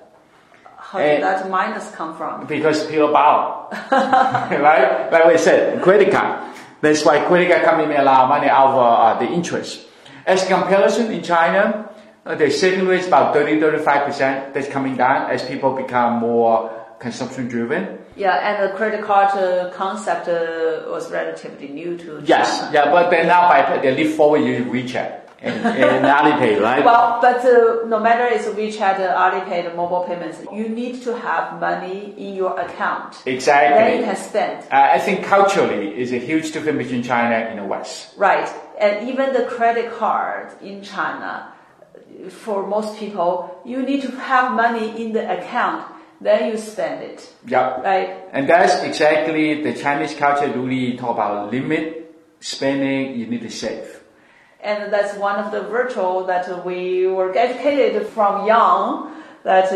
How 0.88 1.00
did 1.00 1.22
that 1.22 1.50
minus 1.50 1.90
come 1.90 2.16
from? 2.16 2.46
Because 2.46 2.86
people 2.86 3.12
borrow. 3.12 3.68
right? 3.92 5.12
Like 5.12 5.26
we 5.26 5.36
said, 5.36 5.82
credit 5.82 6.10
card. 6.10 6.48
That's 6.80 7.04
why 7.04 7.20
credit 7.26 7.50
card 7.50 7.62
company 7.62 7.94
allow 7.94 8.26
money 8.26 8.48
over 8.48 8.80
uh, 8.80 9.18
the 9.18 9.26
interest. 9.26 9.86
As 10.24 10.46
comparison 10.46 11.12
in 11.12 11.22
China, 11.22 11.90
uh, 12.24 12.36
the 12.36 12.50
saving 12.50 12.86
rate 12.86 13.00
is 13.00 13.06
about 13.06 13.34
30-35%. 13.36 14.54
That's 14.54 14.68
coming 14.68 14.96
down 14.96 15.30
as 15.30 15.44
people 15.44 15.76
become 15.76 16.20
more 16.20 16.72
consumption 16.98 17.48
driven. 17.48 17.98
Yeah, 18.16 18.40
and 18.40 18.70
the 18.70 18.74
credit 18.74 19.04
card 19.04 19.36
uh, 19.36 19.70
concept 19.74 20.28
uh, 20.28 20.88
was 20.88 21.12
relatively 21.12 21.68
new 21.68 21.98
to 21.98 22.06
China. 22.06 22.24
Yes, 22.24 22.70
yeah, 22.72 22.90
but 22.90 23.10
then 23.10 23.26
now 23.26 23.46
by 23.46 23.76
they 23.76 23.94
leap 23.94 24.16
forward 24.16 24.40
using 24.40 24.72
WeChat 24.72 25.27
and, 25.40 25.64
and 25.64 26.04
Alipay, 26.04 26.60
right? 26.60 26.84
Well, 26.84 27.20
but 27.20 27.44
uh, 27.44 27.86
no 27.86 28.00
matter 28.00 28.24
it's 28.26 28.46
WeChat, 28.46 28.98
uh, 28.98 29.30
Alipay, 29.30 29.70
the 29.70 29.74
mobile 29.74 30.04
payments, 30.04 30.38
you 30.52 30.68
need 30.68 31.02
to 31.02 31.16
have 31.16 31.60
money 31.60 32.14
in 32.16 32.34
your 32.34 32.58
account. 32.58 33.22
Exactly. 33.24 33.78
Then 33.78 33.98
you 33.98 34.04
can 34.04 34.16
spend. 34.16 34.64
Uh, 34.64 34.90
I 34.94 34.98
think 34.98 35.24
culturally 35.24 35.98
is 35.98 36.12
a 36.12 36.18
huge 36.18 36.52
difference 36.52 36.78
between 36.78 37.02
China 37.02 37.36
and 37.36 37.58
the 37.58 37.64
West. 37.64 38.14
Right, 38.16 38.48
and 38.80 39.08
even 39.08 39.32
the 39.32 39.44
credit 39.44 39.92
card 39.92 40.50
in 40.60 40.82
China, 40.82 41.52
for 42.30 42.66
most 42.66 42.98
people, 42.98 43.60
you 43.64 43.82
need 43.82 44.02
to 44.02 44.10
have 44.12 44.52
money 44.52 45.02
in 45.02 45.12
the 45.12 45.38
account. 45.38 45.92
Then 46.20 46.50
you 46.50 46.58
spend 46.58 47.04
it. 47.04 47.32
Yeah. 47.46 47.80
Right. 47.80 48.10
And 48.32 48.48
that's 48.48 48.82
exactly 48.82 49.62
the 49.62 49.72
Chinese 49.72 50.14
culture 50.14 50.50
really 50.50 50.96
talk 50.96 51.14
about 51.14 51.52
limit 51.52 52.12
spending. 52.40 53.16
You 53.20 53.26
need 53.28 53.42
to 53.42 53.50
save. 53.50 54.00
And 54.60 54.92
that's 54.92 55.16
one 55.18 55.36
of 55.36 55.52
the 55.52 55.62
virtue 55.62 56.26
that 56.26 56.64
we 56.64 57.06
were 57.06 57.36
educated 57.36 58.06
from 58.08 58.46
young 58.46 59.14
that 59.44 59.72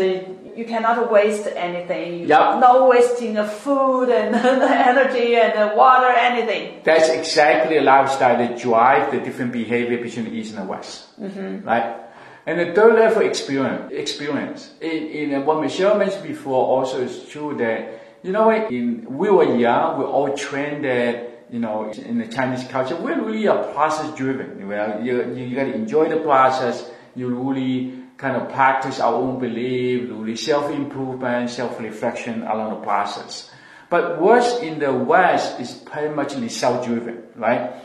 you 0.57 0.65
cannot 0.65 1.11
waste 1.11 1.47
anything. 1.55 2.27
Yep. 2.27 2.59
No 2.59 2.87
wasting 2.87 3.37
of 3.37 3.51
food 3.51 4.09
and 4.09 4.35
energy 4.91 5.35
and 5.35 5.75
water, 5.77 6.07
anything. 6.07 6.81
That's 6.83 7.09
exactly 7.09 7.77
a 7.77 7.81
lifestyle 7.81 8.37
that 8.37 8.59
drive 8.59 9.11
the 9.11 9.19
different 9.19 9.51
behavior 9.51 9.97
between 10.01 10.25
the 10.25 10.31
East 10.31 10.53
and 10.53 10.63
the 10.63 10.71
West. 10.71 11.19
Mm-hmm. 11.19 11.65
Right? 11.65 11.99
And 12.45 12.59
the 12.59 12.73
third 12.73 12.95
level 12.95 13.21
experience, 13.23 13.91
experience. 13.93 14.71
In, 14.81 15.31
in 15.31 15.45
what 15.45 15.61
Michelle 15.61 15.97
mentioned 15.97 16.23
before 16.27 16.65
also 16.65 17.01
is 17.01 17.25
true 17.29 17.55
that, 17.57 18.01
you 18.21 18.33
know, 18.33 18.51
in, 18.51 19.05
we 19.17 19.29
were 19.29 19.55
young, 19.57 19.97
we 19.97 20.03
all 20.03 20.35
trained 20.35 20.83
that 20.83 21.32
you 21.53 21.59
know, 21.59 21.91
in 21.91 22.17
the 22.17 22.25
Chinese 22.27 22.67
culture, 22.67 22.95
we're 22.95 23.23
really 23.23 23.45
a 23.45 23.71
process 23.75 24.11
driven. 24.17 24.59
You, 24.59 24.65
know, 24.65 24.99
you, 25.03 25.35
you 25.35 25.55
got 25.55 25.65
to 25.65 25.75
enjoy 25.75 26.09
the 26.09 26.17
process. 26.17 26.89
You 27.15 27.27
really 27.27 27.93
kind 28.17 28.35
of 28.35 28.49
practice 28.51 28.99
our 28.99 29.13
own 29.13 29.39
belief, 29.39 30.09
really 30.09 30.35
self 30.35 30.71
improvement, 30.71 31.51
self 31.51 31.79
reflection 31.79 32.41
along 32.41 32.71
the 32.71 32.83
process. 32.83 33.51
But 33.91 34.19
what's 34.19 34.61
in 34.61 34.79
the 34.79 34.91
West 34.91 35.59
is 35.59 35.73
pretty 35.73 36.15
much 36.15 36.33
self 36.49 36.87
driven, 36.87 37.21
right? 37.35 37.75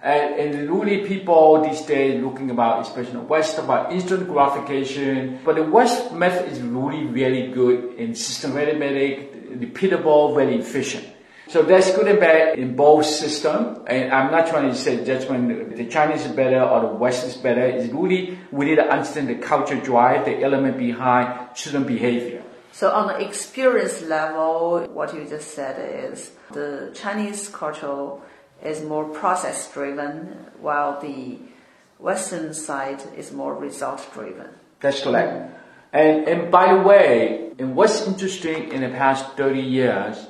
And, 0.00 0.54
and, 0.54 0.70
really 0.70 1.04
people 1.04 1.62
these 1.62 1.80
days 1.80 2.22
looking 2.22 2.50
about, 2.52 2.82
especially 2.82 3.10
in 3.10 3.16
the 3.16 3.22
West, 3.24 3.58
about 3.58 3.92
instant 3.92 4.28
gratification. 4.28 5.40
But 5.44 5.56
the 5.56 5.64
West 5.64 6.12
method 6.12 6.52
is 6.52 6.60
really 6.62 7.06
very 7.08 7.50
good 7.50 7.94
in 7.94 8.14
systematic, 8.14 9.58
repeatable, 9.58 10.36
very 10.36 10.60
efficient. 10.60 11.15
So 11.48 11.62
that's 11.62 11.94
good 11.94 12.08
and 12.08 12.18
bad 12.18 12.58
in 12.58 12.74
both 12.74 13.06
systems. 13.06 13.78
And 13.86 14.12
I'm 14.12 14.32
not 14.32 14.48
trying 14.48 14.68
to 14.68 14.74
say 14.74 15.04
judgment 15.04 15.76
the 15.76 15.86
Chinese 15.86 16.26
is 16.26 16.32
better 16.32 16.60
or 16.60 16.80
the 16.80 16.94
West 16.94 17.24
is 17.24 17.36
better. 17.36 17.60
It's 17.60 17.92
really 17.92 18.38
we 18.50 18.66
need 18.66 18.76
to 18.76 18.88
understand 18.88 19.28
the 19.28 19.36
culture 19.36 19.80
drive, 19.80 20.24
the 20.24 20.42
element 20.42 20.76
behind 20.76 21.54
children 21.54 21.84
behavior. 21.84 22.42
So 22.72 22.90
on 22.90 23.06
the 23.06 23.26
experience 23.26 24.02
level, 24.02 24.86
what 24.92 25.14
you 25.14 25.24
just 25.24 25.54
said 25.54 25.78
is 26.12 26.32
the 26.52 26.90
Chinese 26.94 27.48
culture 27.48 28.18
is 28.62 28.82
more 28.82 29.04
process 29.08 29.72
driven, 29.72 30.46
while 30.60 31.00
the 31.00 31.38
Western 31.98 32.52
side 32.52 33.02
is 33.16 33.32
more 33.32 33.54
result 33.54 34.06
driven. 34.12 34.48
That's 34.80 35.02
correct. 35.02 35.58
And, 35.92 36.28
and 36.28 36.50
by 36.50 36.74
the 36.74 36.80
way, 36.80 37.52
and 37.58 37.74
what's 37.74 38.06
interesting 38.06 38.72
in 38.72 38.82
the 38.82 38.90
past 38.90 39.24
30 39.36 39.60
years, 39.60 40.26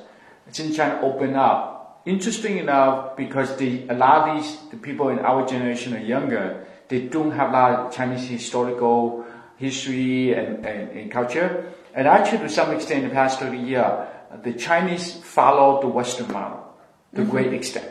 Xinjiang 0.51 1.03
opened 1.03 1.35
up. 1.35 2.01
Interesting 2.05 2.57
enough, 2.57 3.17
because 3.17 3.57
the, 3.57 3.85
a 3.89 3.93
lot 3.93 4.29
of 4.29 4.35
these 4.37 4.57
the 4.71 4.77
people 4.77 5.09
in 5.09 5.19
our 5.19 5.45
generation 5.45 5.93
are 5.93 5.99
younger, 5.99 6.65
they 6.87 7.01
don't 7.01 7.31
have 7.31 7.49
a 7.49 7.51
lot 7.51 7.71
of 7.73 7.93
Chinese 7.93 8.27
historical 8.27 9.25
history 9.57 10.33
and, 10.33 10.65
and, 10.65 10.91
and 10.91 11.11
culture. 11.11 11.73
And 11.93 12.07
actually, 12.07 12.39
to 12.39 12.49
some 12.49 12.71
extent, 12.71 13.03
in 13.03 13.09
the 13.09 13.15
past 13.15 13.39
30 13.39 13.57
years, 13.57 14.07
the 14.43 14.53
Chinese 14.53 15.13
followed 15.13 15.83
the 15.83 15.87
Western 15.87 16.31
model 16.31 16.75
to 17.15 17.21
mm-hmm. 17.21 17.31
great 17.31 17.53
extent. 17.53 17.89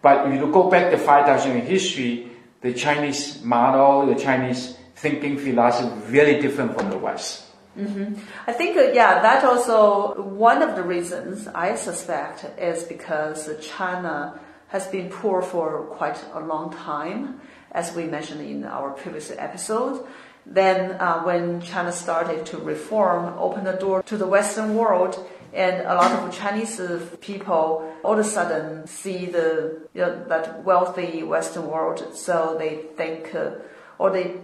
But 0.00 0.26
if 0.28 0.40
you 0.40 0.50
go 0.50 0.70
back 0.70 0.90
to 0.90 0.98
5,000 0.98 1.52
year 1.52 1.60
history, 1.60 2.28
the 2.60 2.72
Chinese 2.72 3.42
model, 3.42 4.06
the 4.06 4.20
Chinese 4.20 4.76
thinking 4.96 5.38
philosophy, 5.38 5.90
very 6.06 6.40
different 6.40 6.78
from 6.78 6.90
the 6.90 6.98
West. 6.98 7.51
Mm-hmm. 7.78 8.14
I 8.46 8.52
think, 8.52 8.76
uh, 8.76 8.92
yeah, 8.92 9.22
that 9.22 9.44
also 9.44 10.20
one 10.22 10.62
of 10.62 10.76
the 10.76 10.82
reasons 10.82 11.48
I 11.48 11.74
suspect 11.76 12.44
is 12.58 12.84
because 12.84 13.48
China 13.60 14.38
has 14.68 14.86
been 14.88 15.08
poor 15.08 15.42
for 15.42 15.84
quite 15.84 16.22
a 16.34 16.40
long 16.40 16.72
time. 16.72 17.40
as 17.72 17.94
we 17.94 18.04
mentioned 18.04 18.40
in 18.40 18.64
our 18.64 18.90
previous 18.90 19.32
episode. 19.36 20.06
Then, 20.44 20.92
uh, 20.92 21.22
when 21.22 21.60
China 21.60 21.92
started 21.92 22.44
to 22.46 22.58
reform, 22.58 23.34
open 23.38 23.64
the 23.64 23.72
door 23.72 24.02
to 24.04 24.16
the 24.16 24.26
Western 24.26 24.74
world, 24.74 25.18
and 25.52 25.86
a 25.86 25.94
lot 25.94 26.10
of 26.12 26.34
Chinese 26.34 26.80
people 27.20 27.94
all 28.02 28.14
of 28.14 28.18
a 28.18 28.24
sudden 28.24 28.86
see 28.86 29.26
the 29.26 29.82
you 29.94 30.00
know, 30.00 30.24
that 30.28 30.64
wealthy 30.64 31.22
Western 31.22 31.68
world, 31.68 32.14
so 32.14 32.56
they 32.58 32.86
think 32.96 33.34
uh, 33.34 33.50
or 33.98 34.10
they 34.10 34.34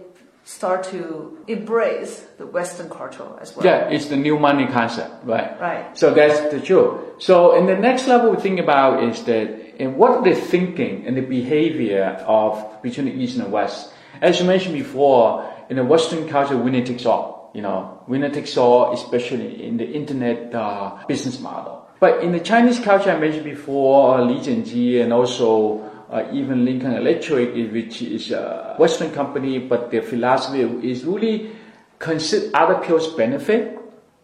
start 0.49 0.83
to 0.83 1.37
embrace 1.47 2.25
the 2.39 2.45
Western 2.47 2.89
culture 2.89 3.29
as 3.39 3.55
well. 3.55 3.63
Yeah, 3.63 3.87
it's 3.87 4.07
the 4.07 4.17
new 4.17 4.39
money 4.39 4.65
concept, 4.65 5.23
right? 5.23 5.59
Right. 5.61 5.95
So 5.95 6.11
that's 6.11 6.39
the 6.51 6.59
truth. 6.59 7.21
So 7.21 7.55
in 7.55 7.67
the 7.67 7.77
next 7.77 8.07
level, 8.07 8.31
we 8.31 8.37
think 8.37 8.59
about 8.59 9.03
is 9.03 9.23
that 9.25 9.47
and 9.79 9.95
what 9.95 10.11
are 10.11 10.23
the 10.23 10.33
thinking 10.33 11.05
and 11.05 11.15
the 11.15 11.21
behavior 11.21 12.25
of 12.25 12.81
between 12.81 13.05
the 13.05 13.13
East 13.13 13.37
and 13.37 13.45
the 13.45 13.49
West. 13.49 13.93
As 14.21 14.39
you 14.39 14.45
mentioned 14.47 14.73
before, 14.73 15.47
in 15.69 15.75
the 15.77 15.85
Western 15.85 16.27
culture, 16.27 16.57
winner 16.57 16.83
takes 16.83 17.05
all. 17.05 17.51
You 17.53 17.61
know, 17.61 18.03
winner 18.07 18.29
takes 18.29 18.57
all, 18.57 18.91
especially 18.93 19.63
in 19.63 19.77
the 19.77 19.85
internet 19.85 20.53
uh, 20.53 20.97
business 21.07 21.39
model. 21.39 21.87
But 21.99 22.23
in 22.23 22.31
the 22.31 22.39
Chinese 22.39 22.79
culture, 22.79 23.11
I 23.11 23.19
mentioned 23.19 23.45
before, 23.45 24.21
Lee 24.25 24.43
Kum 24.43 24.63
Kee 24.63 24.99
and 24.99 25.13
also 25.13 25.88
uh, 26.09 26.25
even 26.33 26.65
Lincoln 26.65 26.93
Electric, 26.93 27.53
which 27.71 28.01
is 28.01 28.31
a 28.31 28.75
Western 28.77 29.11
company, 29.11 29.59
but 29.59 29.91
their 29.91 30.01
philosophy 30.01 30.61
is 30.61 31.05
really 31.05 31.51
consider 31.99 32.49
other 32.55 32.75
people's 32.75 33.13
benefit 33.13 33.77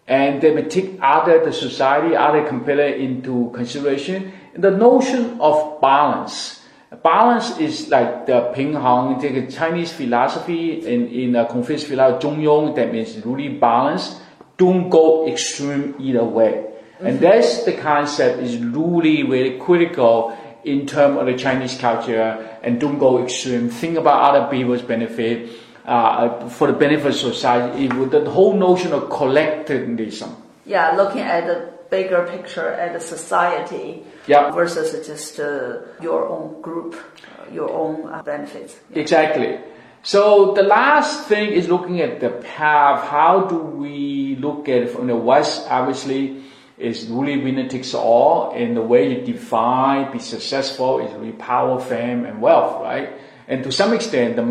and 0.07 0.41
they 0.41 0.53
may 0.53 0.63
take 0.63 0.97
other 1.01 1.43
the 1.43 1.51
society, 1.51 2.15
other 2.15 2.47
competitor 2.47 2.95
into 2.95 3.51
consideration. 3.53 4.31
The 4.55 4.71
notion 4.71 5.39
of 5.39 5.81
balance. 5.81 6.61
Balance 7.03 7.57
is 7.57 7.89
like 7.89 8.25
the 8.25 8.53
Pingheng, 8.55 9.19
the 9.19 9.51
Chinese 9.51 9.91
philosophy 9.91 10.85
in, 10.85 11.07
in 11.07 11.35
uh, 11.35 11.45
Confucius 11.45 11.83
philosophy, 11.83 12.27
Zhongyong, 12.27 12.75
that 12.75 12.93
means 12.93 13.17
really 13.25 13.49
balance. 13.49 14.21
Don't 14.57 14.89
go 14.89 15.27
extreme 15.27 15.95
either 15.99 16.23
way. 16.23 16.51
Mm-hmm. 16.95 17.07
And 17.07 17.19
that's 17.19 17.65
the 17.65 17.73
concept 17.73 18.39
is 18.39 18.57
really 18.57 19.23
very 19.23 19.59
critical 19.59 20.37
in 20.65 20.85
terms 20.87 21.19
of 21.19 21.25
the 21.27 21.37
Chinese 21.37 21.77
culture 21.77 22.57
and 22.63 22.79
don't 22.79 22.99
go 22.99 23.23
extreme. 23.23 23.69
Think 23.69 23.97
about 23.97 24.35
other 24.35 24.49
people's 24.49 24.81
benefit 24.81 25.49
uh, 25.85 26.49
for 26.49 26.67
the 26.67 26.73
benefit 26.73 27.07
of 27.07 27.15
society. 27.15 27.85
It, 27.85 28.11
the 28.11 28.29
whole 28.29 28.53
notion 28.53 28.91
of 28.91 29.09
collectivism. 29.09 30.35
Yeah, 30.65 30.91
looking 30.91 31.21
at 31.21 31.45
the 31.45 31.71
bigger 31.91 32.27
picture 32.27 32.69
at 32.73 32.93
the 32.93 32.99
society 32.99 34.03
yeah. 34.27 34.51
versus 34.51 35.05
just 35.05 35.39
uh, 35.39 35.81
your 36.01 36.27
own 36.27 36.61
group, 36.61 36.95
uh, 36.95 37.53
your 37.53 37.69
own 37.69 38.11
uh, 38.11 38.23
benefits. 38.23 38.75
Yeah. 38.89 38.99
Exactly. 38.99 39.59
So 40.01 40.53
the 40.53 40.63
last 40.63 41.27
thing 41.27 41.51
is 41.51 41.69
looking 41.69 42.01
at 42.01 42.19
the 42.19 42.29
path. 42.29 43.07
How 43.07 43.45
do 43.45 43.57
we 43.57 44.35
look 44.37 44.69
at 44.69 44.83
it 44.83 44.89
from 44.89 45.07
the 45.07 45.15
West? 45.15 45.67
Obviously, 45.69 46.43
is 46.77 47.07
really 47.07 47.37
winner 47.37 47.67
takes 47.67 47.93
all, 47.93 48.51
and 48.51 48.75
the 48.75 48.81
way 48.81 49.13
you 49.13 49.25
define 49.25 50.11
be 50.11 50.19
successful 50.19 50.99
is 50.99 51.13
really 51.13 51.31
power, 51.31 51.79
fame, 51.79 52.25
and 52.25 52.41
wealth, 52.41 52.81
right? 52.81 53.13
And 53.47 53.63
to 53.63 53.71
some 53.71 53.93
extent, 53.93 54.35
the 54.35 54.41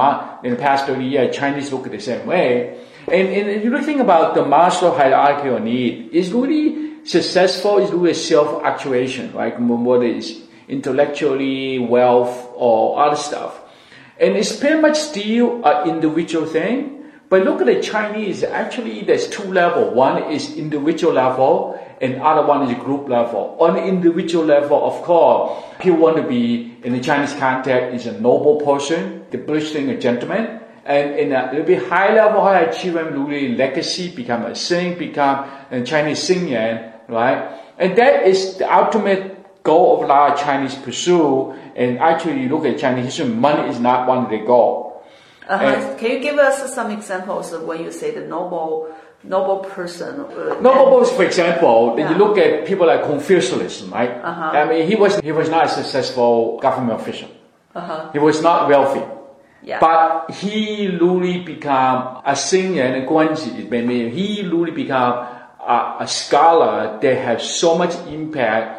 in 0.44 0.52
the 0.52 0.58
past 0.58 0.86
30 0.86 1.04
years, 1.04 1.36
Chinese 1.36 1.72
look 1.72 1.86
at 1.86 1.92
the 1.92 2.00
same 2.00 2.26
way. 2.26 2.80
And, 3.06 3.28
and 3.28 3.50
if 3.50 3.64
you 3.64 3.82
think 3.82 4.00
about 4.00 4.34
the 4.34 4.42
Maslow 4.42 4.96
hierarchical 4.96 5.58
need, 5.58 6.14
is 6.14 6.32
really 6.32 7.04
successful, 7.04 7.78
is 7.78 7.90
really 7.90 8.14
self-actuation, 8.14 9.32
right? 9.34 9.60
Whether 9.60 10.04
it's 10.04 10.32
intellectually, 10.68 11.78
wealth, 11.78 12.50
or 12.54 12.98
other 13.04 13.16
stuff. 13.16 13.60
And 14.18 14.36
it's 14.36 14.56
pretty 14.56 14.80
much 14.80 14.96
still 14.96 15.62
an 15.66 15.90
individual 15.90 16.46
thing. 16.46 17.04
But 17.28 17.42
look 17.44 17.60
at 17.60 17.66
the 17.66 17.82
Chinese, 17.82 18.44
actually 18.44 19.02
there's 19.02 19.28
two 19.28 19.42
level. 19.52 19.92
One 19.92 20.30
is 20.30 20.56
individual 20.56 21.14
level 21.14 21.80
and 22.04 22.20
other 22.20 22.46
one 22.46 22.68
is 22.68 22.76
group 22.84 23.08
level. 23.08 23.56
On 23.58 23.74
the 23.74 23.82
individual 23.82 24.44
level, 24.44 24.84
of 24.84 25.02
course, 25.02 25.64
people 25.80 26.00
want 26.00 26.18
to 26.18 26.22
be, 26.22 26.76
in 26.84 26.92
the 26.92 27.00
Chinese 27.00 27.32
context, 27.32 27.94
is 27.96 28.06
a 28.14 28.20
noble 28.20 28.60
person, 28.60 29.24
the 29.30 29.38
British 29.38 29.74
a 29.74 29.96
gentleman. 29.96 30.60
And 30.84 31.18
in 31.18 31.32
a 31.32 31.50
little 31.50 31.64
bit 31.64 31.88
high 31.88 32.14
level, 32.14 32.42
high 32.42 32.60
achievement, 32.60 33.16
really 33.16 33.56
legacy, 33.56 34.14
become 34.14 34.44
a 34.44 34.54
saint, 34.54 34.98
become 34.98 35.48
a 35.70 35.82
Chinese 35.82 36.20
Shengren, 36.28 37.08
right? 37.08 37.58
And 37.78 37.96
that 37.96 38.26
is 38.26 38.58
the 38.58 38.68
ultimate 38.70 39.62
goal 39.62 39.96
of 39.96 40.04
a 40.04 40.06
lot 40.06 40.32
of 40.32 40.38
Chinese 40.38 40.74
pursue. 40.74 41.52
And 41.74 41.98
actually, 42.00 42.42
you 42.42 42.50
look 42.50 42.66
at 42.66 42.78
Chinese 42.78 43.06
history, 43.06 43.28
money 43.28 43.70
is 43.70 43.80
not 43.80 44.06
one 44.06 44.24
of 44.24 44.30
the 44.30 44.44
goal. 44.44 45.02
Uh-huh. 45.48 45.96
Can 45.98 46.10
you 46.10 46.20
give 46.20 46.38
us 46.38 46.74
some 46.74 46.90
examples 46.90 47.52
of 47.52 47.64
when 47.64 47.82
you 47.82 47.92
say 47.92 48.10
the 48.10 48.26
noble 48.26 48.94
noble 49.24 49.58
person. 49.58 50.20
Uh, 50.20 50.60
noble, 50.60 51.04
for 51.04 51.24
example, 51.24 51.94
yeah. 51.98 52.10
you 52.10 52.16
look 52.16 52.38
at 52.38 52.66
people 52.66 52.86
like 52.86 53.02
Confucius, 53.02 53.82
right? 53.82 54.10
Uh-huh. 54.10 54.42
I 54.42 54.68
mean, 54.68 54.86
he 54.86 54.94
was 54.94 55.18
he 55.20 55.32
was 55.32 55.48
not 55.48 55.66
a 55.66 55.68
successful 55.68 56.58
government 56.60 57.00
official. 57.00 57.28
Uh-huh. 57.74 58.10
He 58.12 58.18
was 58.18 58.42
not 58.42 58.68
wealthy. 58.68 59.02
Yeah. 59.62 59.80
But 59.80 60.30
he 60.30 60.88
really 60.88 61.40
become 61.40 62.20
a 62.24 62.36
singer 62.36 62.82
and 62.82 63.04
a 63.04 63.06
junzi. 63.06 63.68
Mean 63.70 64.12
he 64.12 64.46
really 64.46 64.72
become 64.72 65.26
a, 65.58 65.96
a, 66.00 66.06
scholar 66.06 66.98
that 67.00 67.16
has 67.16 67.42
so 67.48 67.78
much 67.78 67.96
impact 68.06 68.78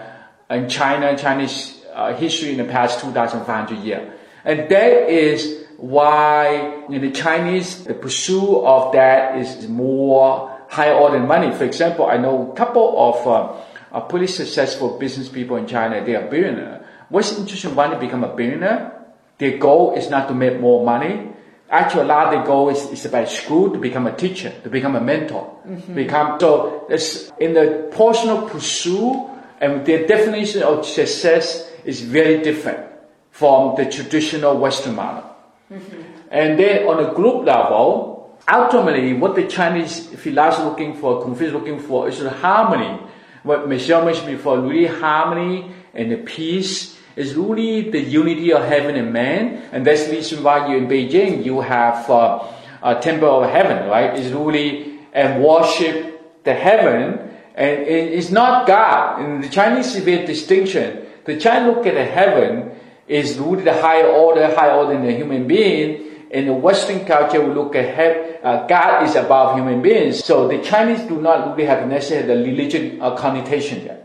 in 0.51 0.69
China, 0.69 1.17
Chinese 1.17 1.83
uh, 1.91 2.13
history 2.13 2.51
in 2.51 2.57
the 2.57 2.65
past 2.65 2.99
2,500 3.01 3.79
years. 3.79 4.13
And 4.43 4.69
that 4.69 5.09
is 5.09 5.64
why 5.77 6.85
in 6.89 7.01
the 7.01 7.11
Chinese, 7.11 7.83
the 7.83 7.93
pursuit 7.93 8.63
of 8.63 8.93
that 8.93 9.37
is 9.37 9.67
more 9.67 10.51
high 10.69 10.91
order 10.91 11.19
money. 11.19 11.51
For 11.51 11.63
example, 11.63 12.05
I 12.05 12.17
know 12.17 12.51
a 12.51 12.55
couple 12.55 12.95
of 12.97 13.61
uh, 13.91 14.01
pretty 14.01 14.27
successful 14.27 14.97
business 14.97 15.29
people 15.29 15.57
in 15.57 15.67
China, 15.67 16.03
they 16.03 16.15
are 16.15 16.27
billionaire. 16.27 16.85
What's 17.09 17.37
interesting 17.37 17.75
when 17.75 17.91
they 17.91 17.99
become 17.99 18.23
a 18.23 18.35
billionaire? 18.35 19.05
Their 19.37 19.57
goal 19.57 19.95
is 19.95 20.09
not 20.09 20.27
to 20.29 20.33
make 20.33 20.59
more 20.59 20.85
money. 20.85 21.31
Actually, 21.69 22.03
a 22.03 22.05
lot 22.05 22.27
of 22.27 22.33
their 22.33 22.45
goal 22.45 22.69
is, 22.69 22.85
is 22.91 23.05
about 23.05 23.27
school 23.27 23.71
to 23.71 23.79
become 23.79 24.07
a 24.07 24.15
teacher, 24.15 24.53
to 24.63 24.69
become 24.69 24.95
a 24.95 25.01
mentor, 25.01 25.59
mm-hmm. 25.67 25.95
become 25.95 26.39
so. 26.39 26.85
It's 26.89 27.31
in 27.39 27.53
the 27.53 27.91
personal 27.91 28.47
pursuit, 28.47 29.29
and 29.59 29.85
their 29.85 30.05
definition 30.07 30.63
of 30.63 30.85
success 30.85 31.69
is 31.83 32.01
very 32.01 32.41
different 32.41 32.85
from 33.31 33.75
the 33.75 33.85
traditional 33.85 34.57
Western 34.57 34.95
model. 34.95 35.34
Mm-hmm. 35.71 36.01
And 36.31 36.59
then 36.59 36.87
on 36.87 37.03
a 37.03 37.13
group 37.13 37.45
level, 37.45 38.37
ultimately 38.47 39.13
what 39.13 39.35
the 39.35 39.47
Chinese 39.47 40.07
philosophy 40.07 40.63
looking 40.63 40.93
for, 40.95 41.23
Confucius 41.23 41.53
looking 41.53 41.79
for 41.79 42.07
is 42.07 42.19
the 42.19 42.29
harmony. 42.29 42.99
What 43.43 43.67
Michelle 43.67 44.05
mentioned 44.05 44.27
before, 44.27 44.59
really 44.59 44.87
harmony 44.87 45.71
and 45.93 46.11
the 46.11 46.17
peace 46.17 46.97
is 47.15 47.35
really 47.35 47.89
the 47.89 48.01
unity 48.01 48.51
of 48.51 48.63
heaven 48.63 48.95
and 48.95 49.13
man. 49.13 49.63
And 49.71 49.85
that's 49.87 50.05
the 50.05 50.11
reason 50.11 50.43
why 50.43 50.67
you 50.67 50.77
in 50.77 50.87
Beijing, 50.87 51.45
you 51.45 51.61
have 51.61 52.09
uh, 52.09 52.43
a 52.83 52.95
temple 52.99 53.43
of 53.43 53.49
heaven, 53.49 53.87
right? 53.89 54.17
It's 54.19 54.31
really, 54.33 54.99
and 55.13 55.43
worship 55.43 56.43
the 56.43 56.53
heaven. 56.53 57.31
And 57.55 57.79
it's 57.87 58.31
not 58.31 58.67
God. 58.67 59.21
In 59.21 59.41
the 59.41 59.49
Chinese, 59.49 59.95
a 59.95 60.25
distinction. 60.25 61.05
The 61.23 61.37
Chinese 61.37 61.73
look 61.73 61.87
at 61.87 61.93
the 61.93 62.03
heaven 62.03 62.74
is 63.07 63.37
the 63.37 63.73
higher 63.81 64.07
order, 64.07 64.53
higher 64.55 64.71
order 64.71 64.93
than 64.93 65.05
the 65.05 65.13
human 65.13 65.47
being. 65.47 66.11
In 66.31 66.47
the 66.47 66.53
Western 66.53 67.05
culture, 67.05 67.41
we 67.41 67.53
look 67.53 67.75
at 67.75 67.95
heaven, 67.95 68.37
uh, 68.43 68.67
God 68.67 69.03
is 69.07 69.15
above 69.15 69.55
human 69.55 69.81
beings. 69.81 70.23
So 70.23 70.47
the 70.47 70.59
Chinese 70.61 71.01
do 71.07 71.21
not 71.21 71.55
really 71.55 71.65
have 71.65 71.87
necessarily 71.87 72.27
the 72.27 72.51
religion 72.51 73.01
uh, 73.01 73.15
connotation 73.15 73.85
there. 73.85 74.01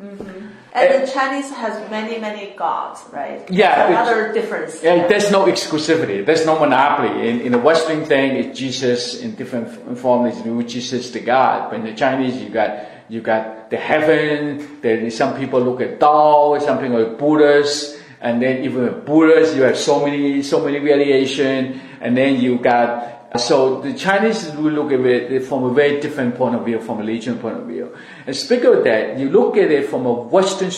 Mm-hmm. 0.00 0.46
And 0.72 1.02
the 1.02 1.12
Chinese 1.12 1.50
has 1.50 1.90
many, 1.90 2.18
many 2.18 2.54
gods, 2.56 3.02
right? 3.12 3.48
Yeah. 3.50 3.88
Another 3.88 4.32
difference. 4.32 4.82
Yeah, 4.82 5.06
there's 5.08 5.30
no 5.30 5.46
exclusivity. 5.46 6.24
There's 6.24 6.46
no 6.46 6.58
monopoly. 6.58 7.28
In, 7.28 7.40
in 7.40 7.52
the 7.52 7.58
Western 7.58 8.04
thing, 8.04 8.36
it's 8.36 8.58
Jesus 8.58 9.20
in 9.20 9.34
different 9.34 9.98
forms. 9.98 10.40
Jesus 10.72 11.10
the 11.10 11.20
God. 11.20 11.70
But 11.70 11.80
in 11.80 11.86
the 11.86 11.94
Chinese, 11.94 12.40
you 12.40 12.50
got 12.50 12.86
you 13.08 13.20
got 13.20 13.68
the 13.70 13.76
heaven. 13.76 14.80
Then 14.80 15.10
some 15.10 15.36
people 15.36 15.60
look 15.60 15.80
at 15.80 15.98
Tao. 15.98 16.56
Some 16.60 16.78
people 16.78 16.98
look 16.98 17.12
at 17.12 17.18
Buddhists 17.18 17.99
and 18.20 18.42
then 18.42 18.64
even 18.64 18.84
with 18.84 19.06
Buddhists, 19.06 19.56
you 19.56 19.62
have 19.62 19.78
so 19.78 20.04
many, 20.04 20.42
so 20.42 20.62
many 20.64 20.78
variation, 20.78 21.80
and 22.00 22.16
then 22.16 22.40
you 22.40 22.58
got, 22.58 23.40
so 23.40 23.80
the 23.80 23.94
Chinese 23.94 24.50
will 24.56 24.72
look 24.72 24.92
at 24.92 25.00
it 25.00 25.42
from 25.44 25.64
a 25.64 25.72
very 25.72 26.00
different 26.00 26.34
point 26.34 26.54
of 26.54 26.64
view, 26.64 26.80
from 26.80 26.98
a 26.98 27.00
religion 27.00 27.38
point 27.38 27.56
of 27.56 27.66
view. 27.66 27.96
And 28.26 28.36
speaking 28.36 28.66
of 28.66 28.84
that, 28.84 29.18
you 29.18 29.30
look 29.30 29.56
at 29.56 29.70
it 29.70 29.88
from 29.88 30.04
a 30.04 30.12
Western 30.12 30.70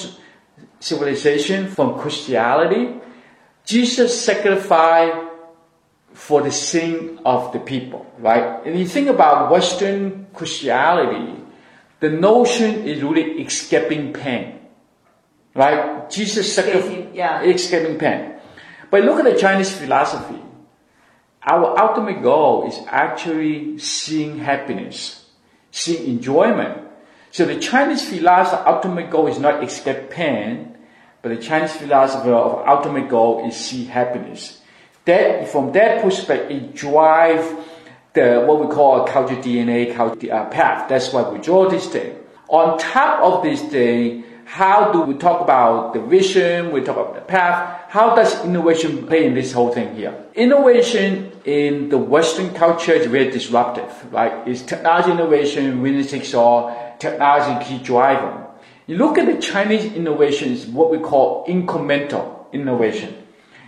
civilization, 0.79 1.69
from 1.69 1.99
Christianity, 1.99 3.01
Jesus 3.65 4.25
sacrificed 4.25 5.17
for 6.13 6.43
the 6.43 6.53
sin 6.53 7.19
of 7.25 7.53
the 7.53 7.59
people, 7.59 8.07
right? 8.19 8.65
And 8.67 8.79
you 8.79 8.87
think 8.87 9.09
about 9.09 9.51
Western 9.51 10.27
Christianity, 10.35 11.41
the 12.01 12.11
notion 12.11 12.85
is 12.85 13.03
really 13.03 13.43
escaping 13.43 14.13
pain. 14.13 14.59
Right? 15.55 16.09
Jesus 16.11 16.55
sacrificed, 16.55 17.15
yeah. 17.15 17.43
escaping 17.43 17.99
pain. 17.99 18.35
But 18.91 19.05
look 19.05 19.19
at 19.19 19.25
the 19.25 19.39
Chinese 19.39 19.75
philosophy. 19.75 20.41
Our 21.43 21.79
ultimate 21.79 22.23
goal 22.23 22.69
is 22.69 22.79
actually 22.87 23.79
seeing 23.79 24.39
happiness, 24.39 25.29
seeing 25.71 26.09
enjoyment. 26.09 26.79
So 27.31 27.45
the 27.45 27.59
Chinese 27.59 28.09
philosophy 28.09 28.63
ultimate 28.67 29.11
goal 29.11 29.27
is 29.27 29.39
not 29.39 29.65
escape 29.65 30.11
pain, 30.11 30.77
but 31.21 31.31
the 31.31 31.39
Chinese 31.39 31.73
philosophy 31.73 32.31
of 32.31 32.67
ultimate 32.67 33.09
goal 33.09 33.47
is 33.47 33.57
see 33.57 33.85
happiness. 33.85 34.61
That 35.05 35.49
from 35.49 35.73
that 35.73 36.03
perspective, 36.03 36.63
it 36.63 36.75
drive 36.75 37.43
the 38.15 38.45
what 38.47 38.61
we 38.61 38.73
call 38.73 39.05
a 39.05 39.11
culture 39.11 39.37
DNA, 39.37 39.95
culture 39.95 40.33
uh, 40.33 40.47
path. 40.47 40.89
That's 40.89 41.13
why 41.13 41.29
we 41.29 41.39
draw 41.39 41.69
this 41.69 41.89
thing. 41.89 42.17
On 42.49 42.79
top 42.79 43.23
of 43.23 43.43
this 43.43 43.63
thing, 43.63 44.25
how 44.53 44.93
do 44.93 45.01
we 45.01 45.15
talk 45.15 45.41
about 45.41 45.95
the 45.95 46.01
vision? 46.01 46.73
We 46.73 46.83
talk 46.83 46.99
about 46.99 47.15
the 47.15 47.23
path. 47.23 47.89
How 47.89 48.15
does 48.15 48.45
innovation 48.45 49.07
play 49.07 49.25
in 49.25 49.33
this 49.33 49.51
whole 49.51 49.73
thing 49.73 49.97
here? 49.97 50.15
Innovation 50.35 51.33
in 51.47 51.89
the 51.89 51.97
Western 51.97 52.53
culture 52.53 52.93
is 52.93 53.07
very 53.07 53.31
disruptive, 53.31 54.13
right? 54.13 54.47
It's 54.47 54.61
technology 54.61 55.13
innovation, 55.13 55.81
winner 55.81 56.05
takes 56.05 56.35
all, 56.35 56.69
technology 56.99 57.65
key 57.65 57.83
driver. 57.83 58.47
You 58.87 58.99
look 58.99 59.17
at 59.17 59.25
the 59.25 59.41
Chinese 59.41 59.87
innovation 59.95 60.49
innovations, 60.51 60.67
what 60.67 60.91
we 60.91 60.99
call 60.99 61.47
incremental 61.47 62.53
innovation. 62.53 63.17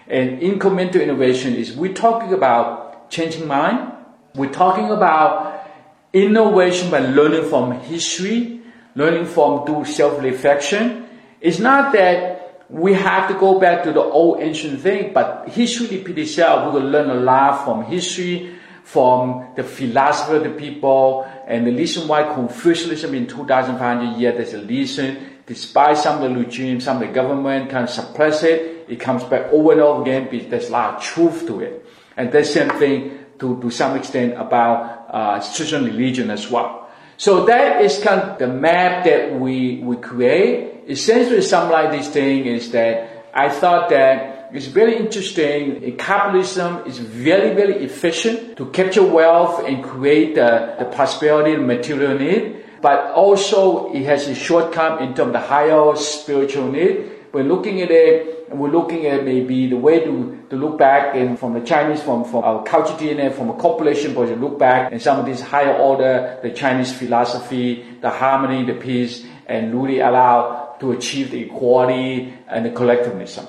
And 0.07 0.43
incremental 0.43 1.03
innovation 1.03 1.55
is 1.55 1.75
we're 1.75 1.95
talking 1.95 2.35
about 2.35 3.11
changing 3.11 3.47
mind. 3.47 3.91
We're 4.35 4.53
talking 4.53 4.91
about 4.91 5.67
innovation 6.13 6.91
by 6.91 6.99
learning 6.99 7.49
from 7.49 7.73
history, 7.81 8.61
learning 8.95 9.27
from 9.27 9.65
do 9.65 9.85
self-reflection. 9.85 11.09
It's 11.41 11.59
not 11.59 11.93
that 11.93 12.65
we 12.69 12.95
have 12.95 13.29
to 13.29 13.35
go 13.35 13.61
back 13.61 13.85
to 13.85 13.93
the 13.93 14.01
old 14.01 14.41
ancient 14.41 14.81
thing, 14.81 15.13
but 15.13 15.49
history 15.49 15.99
repeat 15.99 16.19
itself. 16.19 16.73
We 16.73 16.81
will 16.81 16.89
learn 16.89 17.11
a 17.11 17.15
lot 17.15 17.65
from 17.65 17.85
history, 17.85 18.57
from 18.85 19.47
the 19.57 19.63
philosopher, 19.63 20.39
the 20.39 20.51
people, 20.51 21.31
and 21.47 21.67
the 21.67 21.73
reason 21.73 22.09
why 22.09 22.23
Confucianism 22.35 23.15
in 23.15 23.27
2,500 23.27 24.19
years, 24.19 24.37
there's 24.37 24.55
a 24.55 24.67
reason, 24.67 25.41
despite 25.47 25.99
some 25.99 26.23
of 26.23 26.31
the 26.31 26.37
regime, 26.37 26.81
some 26.81 27.03
of 27.03 27.09
the 27.09 27.15
government 27.15 27.71
can 27.71 27.87
suppress 27.87 28.43
it, 28.43 28.87
it 28.89 29.01
comes 29.01 29.25
back 29.25 29.53
over 29.53 29.73
and 29.73 29.81
over 29.81 30.03
again 30.03 30.29
because 30.31 30.49
there's 30.49 30.69
a 30.69 30.73
lot 30.73 30.97
of 30.97 31.03
truth 31.03 31.47
to 31.47 31.61
it. 31.61 31.87
And 32.17 32.31
the 32.31 32.45
same 32.45 32.71
thing 32.71 33.27
to, 33.39 33.61
to 33.61 33.71
some 33.71 33.97
extent 33.97 34.35
about 34.35 35.07
uh, 35.11 35.41
certain 35.41 35.85
religion 35.85 36.31
as 36.31 36.51
well. 36.51 36.84
So 37.25 37.47
that 37.47 37.81
is 37.81 37.99
kind 38.01 38.21
of 38.21 38.39
the 38.39 38.49
map 38.49 39.07
that 39.07 39.41
we, 39.41 39.79
we 39.79 39.97
create. 39.97 40.85
Essentially, 40.87 41.41
summarize 41.41 41.91
this 41.97 42.13
thing 42.13 42.45
is 42.45 42.71
that 42.73 43.31
I 43.33 43.49
thought 43.49 43.89
that 43.89 44.51
it's 44.53 44.67
very 44.67 44.99
interesting. 44.99 45.97
Capitalism 45.97 46.85
is 46.85 46.99
very, 46.99 47.55
very 47.55 47.83
efficient 47.83 48.59
to 48.59 48.67
capture 48.67 49.03
wealth 49.03 49.65
and 49.67 49.83
create 49.83 50.35
the, 50.35 50.77
the 50.79 50.85
prosperity 50.85 51.55
and 51.55 51.67
material 51.67 52.19
need. 52.19 52.63
But 52.83 53.15
also, 53.15 53.91
it 53.95 54.05
has 54.05 54.29
a 54.29 54.35
shortcome 54.35 55.01
in 55.01 55.15
terms 55.15 55.29
of 55.29 55.33
the 55.33 55.41
higher 55.41 55.97
spiritual 55.97 56.71
need. 56.71 57.11
We're 57.35 57.43
looking 57.43 57.83
at 57.83 57.91
it, 57.91 58.47
and 58.49 58.61
we're 58.61 58.71
looking 58.71 59.07
at 59.07 59.25
maybe 59.25 59.67
the 59.67 59.77
way 59.77 59.99
to, 60.05 60.47
to 60.51 60.57
look 60.57 60.79
back 60.79 61.17
and 61.17 61.37
from 61.37 61.53
the 61.55 61.61
Chinese, 61.61 62.01
from, 62.01 62.25
from 62.25 62.45
our 62.45 62.63
culture 62.63 62.95
DNA, 62.95 63.35
from 63.35 63.51
a 63.51 63.55
population 63.55 64.15
point 64.15 64.31
of 64.31 64.41
look 64.41 64.57
back 64.57 64.93
and 64.93 65.03
some 65.03 65.19
of 65.19 65.27
these 65.27 65.41
higher 65.41 65.75
order, 65.75 66.39
the 66.45 66.51
Chinese 66.51 66.93
philosophy, 66.93 67.85
the 68.01 68.09
harmony, 68.09 68.65
the 68.65 68.79
peace, 68.79 69.27
and 69.47 69.75
really 69.75 69.99
allow 69.99 70.77
to 70.79 70.93
achieve 70.93 71.33
the 71.33 71.41
equality 71.41 72.33
and 72.47 72.65
the 72.65 72.71
collectivism. 72.71 73.47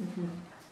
Mm-hmm. 0.00 0.26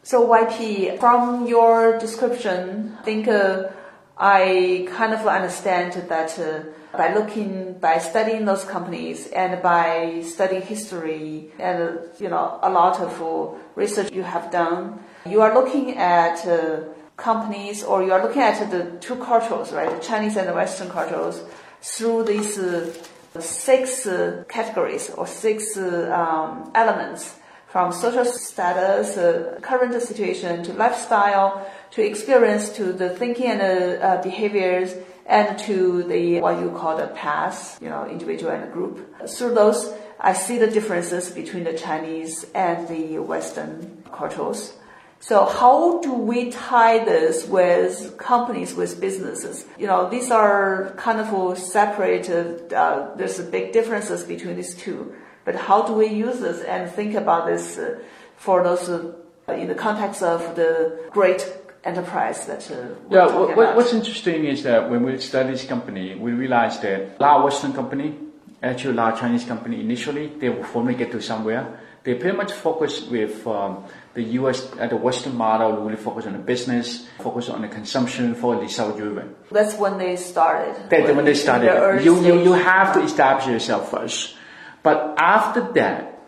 So 0.05 0.29
YP, 0.29 1.01
from 1.01 1.49
your 1.49 1.99
description, 1.99 2.97
I 3.01 3.03
think 3.03 3.27
uh, 3.27 3.71
I 4.17 4.87
kind 4.93 5.15
of 5.15 5.27
understand 5.27 5.95
that 6.09 6.39
uh, 6.39 6.61
by 6.97 7.15
looking, 7.15 7.79
by 7.79 7.99
studying 7.99 8.45
those 8.45 8.65
companies 8.65 9.29
and 9.29 9.63
by 9.63 10.23
studying 10.25 10.63
history 10.63 11.51
and, 11.59 12.01
you 12.19 12.29
know, 12.29 12.59
a 12.63 12.71
lot 12.71 13.01
of 13.01 13.21
uh, 13.21 13.57
research 13.75 14.13
you 14.13 14.23
have 14.23 14.51
done, 14.51 14.99
you 15.27 15.41
are 15.41 15.55
looking 15.55 15.97
at 15.97 16.47
uh, 16.47 16.81
companies 17.17 17.83
or 17.83 18.03
you 18.03 18.13
are 18.13 18.23
looking 18.23 18.43
at 18.43 18.71
the 18.71 18.97
two 19.01 19.17
cultures, 19.17 19.73
right? 19.73 19.91
The 19.91 20.01
Chinese 20.07 20.37
and 20.37 20.49
the 20.49 20.55
Western 20.55 20.91
cultures 20.91 21.43
through 21.81 22.25
these 22.25 22.59
uh, 22.59 22.93
six 23.41 24.07
uh, 24.07 24.45
categories 24.49 25.11
or 25.11 25.27
six 25.27 25.77
uh, 25.77 26.11
um, 26.13 26.71
elements 26.75 27.37
from 27.69 27.93
social 27.93 28.25
status, 28.25 29.17
uh, 29.17 29.59
current 29.61 30.01
situation 30.01 30.63
to 30.63 30.73
lifestyle 30.75 31.67
to 31.91 32.03
experience 32.03 32.71
to 32.71 32.93
the 32.93 33.11
thinking 33.11 33.47
and 33.47 34.23
behaviors 34.23 34.95
and 35.27 35.59
to 35.61 36.03
the 36.05 36.41
what 36.41 36.61
you 36.61 36.71
call 36.71 36.97
the 36.97 37.09
path, 37.09 37.79
you 37.81 37.89
know, 37.89 38.07
individual 38.07 38.53
and 38.53 38.73
group. 38.73 39.29
Through 39.29 39.55
those, 39.55 39.93
I 40.21 40.33
see 40.33 40.59
the 40.59 40.67
differences 40.67 41.31
between 41.31 41.65
the 41.65 41.73
Chinese 41.73 42.47
and 42.55 42.87
the 42.89 43.19
Western 43.19 44.05
cultures. 44.13 44.75
So 45.21 45.47
how 45.47 46.01
do 46.01 46.13
we 46.13 46.51
tie 46.51 47.03
this 47.03 47.47
with 47.47 48.19
companies, 48.19 48.75
with 48.75 49.01
businesses? 49.01 49.65
You 49.79 49.87
know, 49.87 50.11
these 50.11 50.31
are 50.31 50.93
kind 50.99 51.19
of 51.19 51.59
separated. 51.59 52.75
Uh, 52.75 53.09
there's 53.17 53.41
big 53.41 53.73
differences 53.73 54.25
between 54.25 54.57
these 54.57 54.75
two. 54.75 55.15
But 55.47 55.55
how 55.55 55.83
do 55.87 55.95
we 55.95 56.09
use 56.09 56.41
this 56.41 56.63
and 56.63 56.91
think 56.91 57.15
about 57.15 57.47
this 57.47 57.79
uh, 57.79 58.01
for 58.37 58.63
those 58.63 58.89
uh, 58.91 59.15
in 59.49 59.69
the 59.69 59.75
context 59.75 60.23
of 60.23 60.57
the 60.57 61.09
great 61.11 61.41
enterprise 61.85 62.47
that 62.47 62.71
uh, 62.71 62.95
yeah 63.11 63.27
what, 63.27 63.77
what's 63.77 63.93
interesting 63.93 64.47
is 64.47 64.63
that 64.63 64.91
when 64.91 65.05
we 65.05 65.19
study 65.19 65.51
this 65.51 65.65
company 65.65 66.15
we 66.15 66.33
realized 66.33 66.83
that 66.83 67.17
a 67.19 67.23
lot 67.23 67.39
of 67.39 67.45
western 67.45 67.73
company 67.73 68.17
actually 68.63 68.93
a 68.93 68.97
lot 68.97 69.13
of 69.13 69.21
chinese 69.21 69.45
company 69.45 69.81
initially 69.81 70.29
they 70.39 70.49
will 70.49 70.65
formally 70.65 70.95
get 70.95 71.13
to 71.13 71.21
somewhere. 71.21 71.81
They 72.05 72.13
pretty 72.13 72.37
much 72.37 72.53
focus 72.53 73.01
with 73.09 73.47
um, 73.47 73.85
the 74.13 74.25
us 74.25 74.71
uh, 74.79 74.87
the 74.89 74.97
western 74.97 75.37
model 75.37 75.81
really 75.81 75.97
focus 75.97 76.27
on 76.27 76.35
the 76.35 76.39
business 76.39 77.09
focus 77.19 77.49
on 77.49 77.63
the 77.63 77.69
consumption 77.69 78.35
for 78.35 78.57
result 78.57 78.99
driven 78.99 79.35
that's 79.51 79.75
when 79.77 79.97
they 79.97 80.17
started. 80.17 80.77
That's 80.91 81.05
when, 81.05 81.17
when 81.17 81.25
they 81.25 81.35
started. 81.35 81.73
The 81.73 82.05
you, 82.05 82.21
you, 82.21 82.43
you 82.45 82.53
have 82.53 82.93
to 82.93 83.01
establish 83.01 83.47
yourself 83.47 83.91
first. 83.91 84.37
But 84.83 85.15
after 85.17 85.73
that 85.81 86.21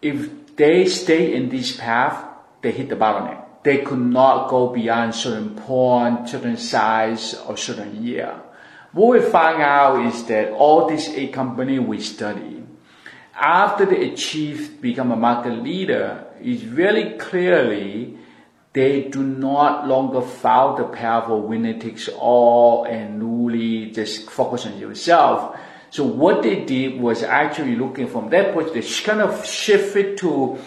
if 0.00 0.56
they 0.56 0.86
stay 0.86 1.34
in 1.34 1.50
this 1.50 1.76
path 1.76 2.24
they 2.62 2.72
hit 2.72 2.88
the 2.88 2.96
bottleneck 2.96 3.49
they 3.62 3.78
could 3.78 4.00
not 4.00 4.48
go 4.48 4.68
beyond 4.68 5.14
certain 5.14 5.54
point, 5.54 6.28
certain 6.28 6.56
size, 6.56 7.34
or 7.46 7.56
certain 7.56 8.02
year. 8.02 8.40
What 8.92 9.20
we 9.20 9.30
find 9.30 9.62
out 9.62 10.06
is 10.06 10.24
that 10.24 10.50
all 10.52 10.88
these 10.88 11.08
eight 11.10 11.32
companies 11.32 11.80
we 11.80 12.00
study, 12.00 12.64
after 13.34 13.84
they 13.84 14.10
achieve 14.10 14.80
become 14.80 15.12
a 15.12 15.16
market 15.16 15.62
leader, 15.62 16.26
is 16.42 16.64
really 16.66 17.18
clearly 17.18 18.16
they 18.72 19.08
do 19.08 19.22
not 19.22 19.86
longer 19.86 20.22
follow 20.22 20.76
the 20.76 20.84
path 20.84 21.24
of 21.24 21.42
winner 21.44 21.78
takes 21.78 22.08
all 22.08 22.84
and 22.84 23.46
really 23.46 23.90
just 23.90 24.30
focus 24.30 24.64
on 24.66 24.78
yourself. 24.78 25.58
So 25.90 26.04
what 26.04 26.42
they 26.42 26.64
did 26.64 27.00
was 27.00 27.22
actually 27.24 27.74
looking 27.74 28.06
from 28.06 28.30
that 28.30 28.54
point, 28.54 28.72
they 28.72 28.82
kind 28.82 29.20
of 29.20 29.44
shifted 29.44 30.18
to 30.18 30.58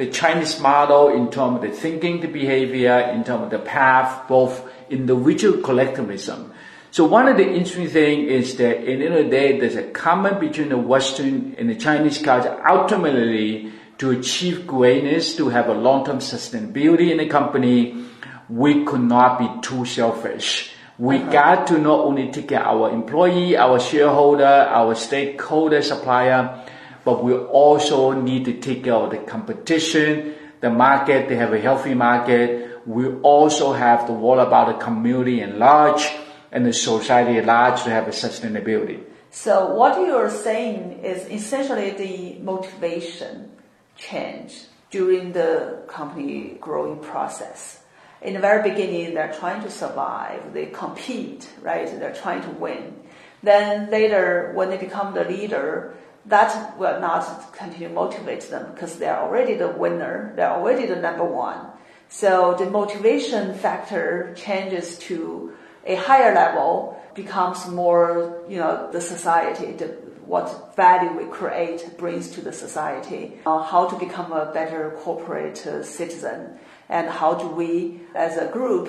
the 0.00 0.10
Chinese 0.10 0.58
model 0.60 1.08
in 1.08 1.30
terms 1.30 1.56
of 1.56 1.62
the 1.62 1.70
thinking, 1.70 2.20
the 2.20 2.26
behavior, 2.26 2.98
in 3.12 3.22
terms 3.22 3.44
of 3.44 3.50
the 3.50 3.58
path, 3.58 4.26
both 4.26 4.66
individual 4.88 5.60
collectivism. 5.62 6.52
So 6.90 7.04
one 7.04 7.28
of 7.28 7.36
the 7.36 7.46
interesting 7.46 7.88
things 7.88 8.30
is 8.30 8.56
that 8.56 8.82
in 8.82 9.00
the 9.00 9.06
end 9.06 9.14
of 9.14 9.24
the 9.26 9.30
day, 9.30 9.60
there's 9.60 9.76
a 9.76 9.90
common 9.90 10.40
between 10.40 10.70
the 10.70 10.78
Western 10.78 11.54
and 11.58 11.68
the 11.68 11.76
Chinese 11.76 12.16
culture 12.18 12.60
ultimately 12.66 13.72
to 13.98 14.10
achieve 14.10 14.66
greatness, 14.66 15.36
to 15.36 15.50
have 15.50 15.68
a 15.68 15.74
long-term 15.74 16.18
sustainability 16.18 17.10
in 17.10 17.18
the 17.18 17.26
company, 17.26 18.02
we 18.48 18.84
could 18.86 19.02
not 19.02 19.38
be 19.38 19.48
too 19.60 19.84
selfish. 19.84 20.72
We 20.98 21.16
uh-huh. 21.16 21.30
got 21.30 21.66
to 21.68 21.78
not 21.78 22.00
only 22.00 22.32
take 22.32 22.48
care 22.48 22.64
of 22.64 22.80
our 22.80 22.90
employee, 22.90 23.56
our 23.56 23.78
shareholder, 23.78 24.44
our 24.44 24.94
stakeholder, 24.94 25.82
supplier, 25.82 26.64
but 27.04 27.24
we 27.24 27.34
also 27.34 28.12
need 28.12 28.44
to 28.44 28.60
take 28.60 28.84
care 28.84 28.94
of 28.94 29.10
the 29.10 29.18
competition, 29.18 30.34
the 30.60 30.70
market, 30.70 31.28
they 31.28 31.36
have 31.36 31.52
a 31.52 31.60
healthy 31.60 31.94
market. 31.94 32.80
We 32.86 33.08
also 33.20 33.72
have 33.72 34.06
to 34.06 34.12
worry 34.12 34.42
about 34.42 34.66
the 34.68 34.84
community 34.84 35.42
at 35.42 35.56
large 35.56 36.10
and 36.52 36.66
the 36.66 36.72
society 36.72 37.38
at 37.38 37.46
large 37.46 37.82
to 37.84 37.90
have 37.90 38.06
a 38.06 38.10
sustainability. 38.10 39.02
So 39.30 39.74
what 39.74 39.98
you're 40.04 40.30
saying 40.30 41.04
is 41.04 41.26
essentially 41.30 41.90
the 41.90 42.42
motivation 42.42 43.52
change 43.96 44.64
during 44.90 45.32
the 45.32 45.82
company 45.86 46.58
growing 46.60 46.98
process. 46.98 47.82
In 48.22 48.34
the 48.34 48.40
very 48.40 48.68
beginning, 48.68 49.14
they're 49.14 49.32
trying 49.32 49.62
to 49.62 49.70
survive, 49.70 50.52
they 50.52 50.66
compete, 50.66 51.48
right? 51.62 51.86
They're 51.86 52.12
trying 52.12 52.42
to 52.42 52.50
win. 52.50 53.00
Then 53.42 53.90
later, 53.90 54.52
when 54.54 54.68
they 54.68 54.76
become 54.76 55.14
the 55.14 55.24
leader, 55.24 55.94
that 56.26 56.78
will 56.78 57.00
not 57.00 57.52
continue 57.52 57.88
to 57.88 57.94
motivate 57.94 58.42
them 58.50 58.72
because 58.72 58.98
they're 58.98 59.18
already 59.18 59.54
the 59.54 59.68
winner, 59.68 60.32
they're 60.36 60.52
already 60.52 60.86
the 60.86 60.96
number 60.96 61.24
one. 61.24 61.66
So 62.08 62.54
the 62.58 62.68
motivation 62.68 63.54
factor 63.54 64.34
changes 64.36 64.98
to 64.98 65.52
a 65.86 65.94
higher 65.94 66.34
level, 66.34 67.00
becomes 67.14 67.66
more, 67.68 68.42
you 68.48 68.58
know, 68.58 68.90
the 68.92 69.00
society, 69.00 69.72
the, 69.72 69.86
what 70.26 70.76
value 70.76 71.10
we 71.16 71.24
create 71.30 71.96
brings 71.98 72.30
to 72.30 72.40
the 72.40 72.52
society, 72.52 73.38
uh, 73.46 73.62
how 73.62 73.88
to 73.88 73.96
become 73.96 74.32
a 74.32 74.52
better 74.52 74.96
corporate 75.02 75.66
uh, 75.66 75.82
citizen, 75.82 76.58
and 76.88 77.08
how 77.08 77.34
do 77.34 77.48
we, 77.48 78.00
as 78.14 78.36
a 78.36 78.46
group, 78.46 78.88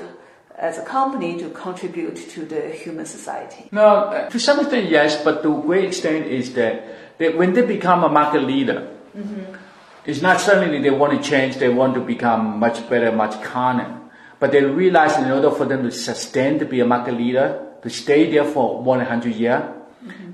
as 0.57 0.77
a 0.77 0.83
company, 0.83 1.39
to 1.39 1.49
contribute 1.49 2.17
to 2.29 2.45
the 2.45 2.69
human 2.69 3.05
society. 3.05 3.69
No, 3.71 4.27
to 4.29 4.39
some 4.39 4.59
extent, 4.59 4.89
yes, 4.89 5.23
but 5.23 5.45
a 5.45 5.49
great 5.49 5.85
extent 5.85 6.27
is 6.27 6.53
that, 6.53 6.83
that 7.17 7.37
when 7.37 7.53
they 7.53 7.61
become 7.61 8.03
a 8.03 8.09
market 8.09 8.43
leader, 8.43 8.89
mm-hmm. 9.15 9.55
it's 10.05 10.21
not 10.21 10.39
suddenly 10.39 10.81
they 10.81 10.89
want 10.89 11.21
to 11.21 11.29
change, 11.29 11.57
they 11.57 11.69
want 11.69 11.93
to 11.95 12.01
become 12.01 12.59
much 12.59 12.87
better, 12.89 13.11
much 13.11 13.41
calmer. 13.43 13.99
But 14.39 14.51
they 14.51 14.63
realize 14.63 15.17
in 15.17 15.29
order 15.29 15.51
for 15.51 15.65
them 15.65 15.83
to 15.83 15.91
sustain 15.91 16.57
to 16.59 16.65
be 16.65 16.79
a 16.79 16.85
market 16.85 17.13
leader, 17.13 17.67
to 17.83 17.89
stay 17.89 18.31
there 18.31 18.45
for 18.45 18.81
more 18.83 18.97
than 18.97 19.05
100 19.05 19.35
years, 19.35 19.63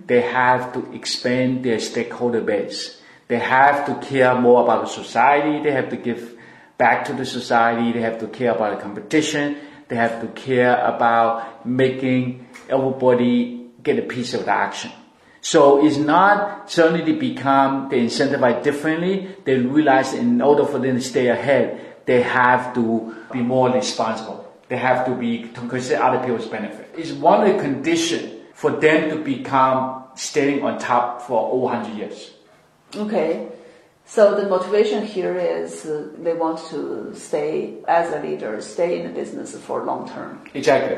they 0.05 0.21
have 0.21 0.73
to 0.73 0.93
expand 0.93 1.63
their 1.65 1.79
stakeholder 1.79 2.41
base. 2.41 3.01
They 3.27 3.39
have 3.39 3.85
to 3.87 4.07
care 4.07 4.33
more 4.35 4.63
about 4.63 4.85
the 4.85 4.89
society. 4.89 5.61
They 5.61 5.71
have 5.71 5.89
to 5.89 5.97
give 5.97 6.37
back 6.77 7.05
to 7.05 7.13
the 7.13 7.25
society. 7.25 7.91
They 7.91 8.01
have 8.01 8.19
to 8.19 8.27
care 8.27 8.51
about 8.51 8.77
the 8.77 8.81
competition. 8.81 9.57
They 9.89 9.97
have 9.97 10.21
to 10.21 10.27
care 10.27 10.79
about 10.79 11.65
making 11.65 12.47
everybody 12.69 13.69
get 13.83 13.99
a 13.99 14.03
piece 14.03 14.33
of 14.33 14.45
the 14.45 14.51
action. 14.51 14.91
So 15.47 15.85
it's 15.85 15.95
not 15.95 16.69
suddenly 16.69 17.09
they 17.09 17.17
become, 17.17 17.87
they 17.87 18.03
incentivize 18.03 18.61
differently. 18.63 19.29
They 19.45 19.55
realize 19.55 20.13
in 20.13 20.41
order 20.41 20.65
for 20.65 20.77
them 20.77 20.95
to 20.95 21.01
stay 21.01 21.29
ahead, 21.29 22.03
they 22.05 22.21
have 22.21 22.73
to 22.73 23.15
be 23.31 23.39
more 23.39 23.71
responsible. 23.71 24.43
They 24.67 24.75
have 24.75 25.05
to 25.05 25.15
be 25.15 25.43
to 25.43 25.61
consider 25.69 26.03
other 26.03 26.19
people's 26.19 26.47
benefit. 26.47 26.93
It's 26.97 27.13
one 27.13 27.47
of 27.47 27.55
the 27.55 27.61
conditions 27.61 28.43
for 28.55 28.71
them 28.71 29.09
to 29.09 29.23
become 29.23 30.03
staying 30.15 30.63
on 30.63 30.79
top 30.79 31.21
for 31.21 31.49
over 31.49 31.79
100 31.79 31.97
years. 31.97 32.33
Okay. 32.93 33.47
So 34.05 34.35
the 34.35 34.49
motivation 34.49 35.05
here 35.05 35.37
is 35.37 35.85
uh, 35.85 36.09
they 36.17 36.33
want 36.33 36.59
to 36.71 37.15
stay 37.15 37.75
as 37.87 38.11
a 38.11 38.19
leader, 38.19 38.59
stay 38.59 38.99
in 38.99 39.07
the 39.07 39.13
business 39.13 39.55
for 39.55 39.85
long 39.85 40.09
term. 40.09 40.41
Exactly. 40.53 40.97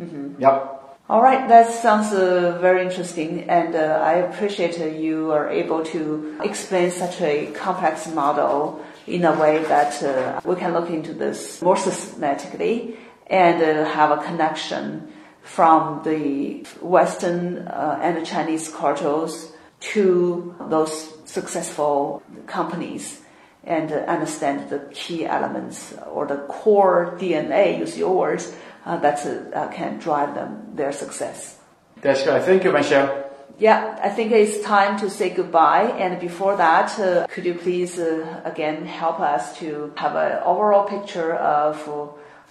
Mm-hmm. 0.00 0.40
Yep. 0.40 0.81
All 1.12 1.20
right, 1.20 1.46
that 1.46 1.70
sounds 1.70 2.10
uh, 2.14 2.56
very 2.62 2.86
interesting, 2.86 3.42
and 3.50 3.74
uh, 3.74 4.00
I 4.02 4.14
appreciate 4.14 4.78
you 4.98 5.30
are 5.30 5.50
able 5.50 5.84
to 5.84 6.38
explain 6.42 6.90
such 6.90 7.20
a 7.20 7.52
complex 7.52 8.06
model 8.06 8.82
in 9.06 9.26
a 9.26 9.38
way 9.38 9.62
that 9.64 10.02
uh, 10.02 10.40
we 10.42 10.56
can 10.56 10.72
look 10.72 10.88
into 10.88 11.12
this 11.12 11.60
more 11.60 11.76
systematically 11.76 12.96
and 13.26 13.62
uh, 13.62 13.84
have 13.90 14.10
a 14.10 14.22
connection 14.24 15.12
from 15.42 16.00
the 16.02 16.64
Western 16.80 17.58
uh, 17.68 17.98
and 18.00 18.24
Chinese 18.24 18.70
cultures 18.70 19.52
to 19.80 20.54
those 20.70 21.12
successful 21.26 22.22
companies 22.46 23.20
and 23.64 23.92
uh, 23.92 23.96
understand 24.08 24.70
the 24.70 24.78
key 24.92 25.26
elements 25.26 25.94
or 26.10 26.26
the 26.26 26.38
core 26.48 27.16
DNA, 27.18 27.78
use 27.78 27.98
your 27.98 28.16
words, 28.16 28.54
uh, 28.84 28.96
that 28.98 29.24
uh, 29.26 29.68
can 29.68 29.98
drive 29.98 30.34
them 30.34 30.72
their 30.74 30.92
success. 30.92 31.58
That's 32.00 32.22
good. 32.24 32.42
Thank 32.42 32.64
you, 32.64 32.72
Michelle. 32.72 33.30
Yeah, 33.58 33.98
I 34.02 34.08
think 34.08 34.32
it's 34.32 34.64
time 34.64 34.98
to 35.00 35.10
say 35.10 35.30
goodbye. 35.30 35.84
And 35.98 36.18
before 36.18 36.56
that, 36.56 36.98
uh, 36.98 37.26
could 37.28 37.44
you 37.44 37.54
please 37.54 37.98
uh, 37.98 38.40
again 38.44 38.86
help 38.86 39.20
us 39.20 39.56
to 39.58 39.92
have 39.96 40.16
an 40.16 40.42
overall 40.44 40.88
picture 40.88 41.34
of 41.34 41.76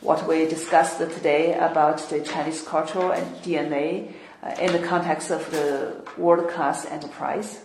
what 0.02 0.28
we 0.28 0.48
discussed 0.48 0.98
today 0.98 1.54
about 1.54 1.98
the 2.10 2.22
Chinese 2.22 2.64
culture 2.64 3.12
and 3.14 3.26
DNA 3.44 4.14
uh, 4.44 4.56
in 4.60 4.72
the 4.72 4.80
context 4.88 5.32
of 5.32 5.50
the 5.52 5.96
world-class 6.18 6.86
enterprise? 6.86 7.60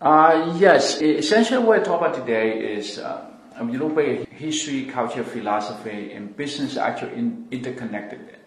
Uh, 0.00 0.56
yes, 0.58 1.00
essentially 1.00 1.64
what 1.64 1.80
I 1.80 1.82
talk 1.84 2.00
about 2.00 2.14
today 2.14 2.74
is 2.74 2.98
uh, 2.98 3.24
um, 3.56 3.70
you 3.70 3.78
look 3.78 3.98
at 3.98 4.28
history, 4.28 4.84
culture, 4.84 5.24
philosophy, 5.24 6.12
and 6.12 6.36
business 6.36 6.76
are 6.76 6.88
actually 6.88 7.14
in, 7.14 7.46
interconnected. 7.50 8.38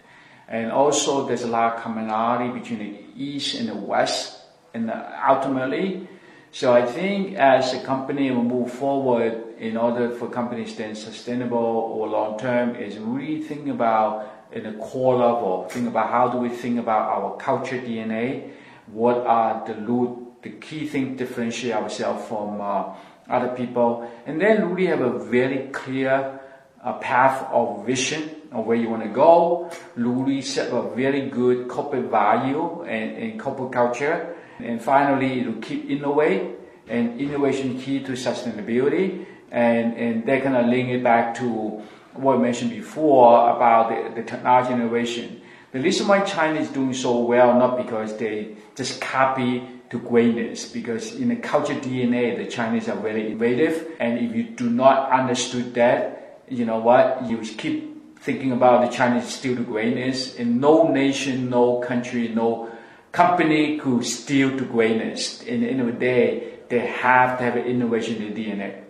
And 0.48 0.72
also 0.72 1.28
there's 1.28 1.44
a 1.44 1.48
lot 1.48 1.76
of 1.76 1.82
commonality 1.82 2.60
between 2.60 2.80
the 2.80 3.00
East 3.16 3.56
and 3.56 3.70
the 3.70 3.76
West. 3.76 4.42
And 4.74 4.92
uh, 4.92 5.10
ultimately, 5.28 6.08
so 6.52 6.74
I 6.74 6.86
think 6.86 7.36
as 7.36 7.74
a 7.74 7.82
company 7.84 8.32
will 8.32 8.44
move 8.44 8.72
forward 8.72 9.58
in 9.58 9.78
order 9.78 10.12
for 10.12 10.30
companies 10.30 10.70
to 10.70 10.74
stay 10.74 10.94
sustainable 10.94 11.58
or 11.58 12.08
long 12.08 12.38
term 12.38 12.76
is 12.76 12.98
really 12.98 13.42
thinking 13.42 13.72
about 13.72 14.32
in 14.52 14.66
a 14.66 14.74
core 14.74 15.16
level, 15.16 15.68
think 15.70 15.88
about 15.88 16.10
how 16.10 16.30
do 16.30 16.38
we 16.38 16.50
think 16.50 16.80
about 16.80 17.10
our 17.10 17.36
culture 17.38 17.78
DNA, 17.78 18.52
what 18.88 19.18
are 19.18 19.66
the 19.66 19.76
root, 19.76 20.42
the 20.44 20.52
key 20.52 20.88
things 20.88 21.18
differentiate 21.18 21.74
ourselves 21.74 22.26
from 22.28 22.62
uh, 22.62 22.94
other 23.30 23.50
people, 23.50 24.10
and 24.26 24.40
then 24.40 24.70
really 24.70 24.88
have 24.88 25.02
a 25.02 25.20
very 25.20 25.70
clear 25.72 26.40
uh, 26.84 26.94
path 27.00 27.48
of 27.52 27.86
vision 27.86 28.30
of 28.52 28.66
where 28.66 28.78
you 28.78 28.90
want 28.90 29.04
to 29.04 29.10
go, 29.10 29.70
really 29.96 30.42
set 30.42 30.72
a 30.72 30.96
very 30.96 31.30
good 31.30 31.68
corporate 31.68 32.10
value 32.10 32.84
and, 32.84 33.18
and 33.18 33.40
corporate 33.40 33.74
culture, 33.74 34.36
and 34.60 34.82
finally 34.82 35.44
to 35.44 35.54
keep 35.62 35.90
innovate 35.90 36.52
and 36.88 37.20
innovation 37.20 37.80
key 37.80 38.00
to 38.02 38.14
sustainability. 38.14 39.26
And, 39.52 39.96
and 39.96 40.26
they're 40.26 40.42
going 40.42 40.54
to 40.54 40.68
link 40.68 40.90
it 40.90 41.04
back 41.04 41.36
to 41.36 41.82
what 42.14 42.38
I 42.38 42.42
mentioned 42.42 42.72
before 42.72 43.50
about 43.56 43.90
the, 43.90 44.22
the 44.22 44.28
technology 44.28 44.74
innovation. 44.74 45.42
The 45.72 45.82
reason 45.82 46.08
why 46.08 46.22
China 46.22 46.60
is 46.60 46.70
doing 46.70 46.94
so 46.94 47.20
well, 47.20 47.58
not 47.58 47.78
because 47.78 48.16
they 48.18 48.56
just 48.76 49.02
copy 49.02 49.68
to 49.90 50.00
greatness, 50.00 50.72
because 50.72 51.16
in 51.16 51.30
the 51.30 51.36
culture 51.36 51.76
DNA, 51.76 52.38
the 52.38 52.48
Chinese 52.48 52.90
are 52.90 52.96
very 52.96 53.28
innovative, 53.28 53.92
and 54.00 54.20
if 54.20 54.36
you 54.36 54.44
do 54.44 54.70
not 54.70 55.12
understood 55.12 55.74
that, 55.76 56.44
you 56.50 56.66
know 56.66 56.80
what, 56.80 57.24
you 57.30 57.38
keep 57.40 58.20
thinking 58.20 58.52
about 58.52 58.90
the 58.90 58.96
Chinese 58.96 59.28
steal 59.28 59.56
to 59.56 59.64
greatness, 59.64 60.38
and 60.38 60.60
no 60.60 60.88
nation, 60.88 61.50
no 61.50 61.80
country, 61.80 62.28
no 62.30 62.72
company 63.12 63.78
could 63.78 64.04
steal 64.04 64.58
to 64.58 64.66
greatness. 64.66 65.42
In 65.44 65.62
the 65.62 65.68
end 65.68 65.82
of 65.82 65.88
the 65.88 65.94
day, 65.94 66.60
they 66.70 66.80
have 66.80 67.38
to 67.38 67.44
have 67.44 67.56
an 67.56 67.66
innovation 67.66 68.22
in 68.22 68.34
DNA. 68.34 68.82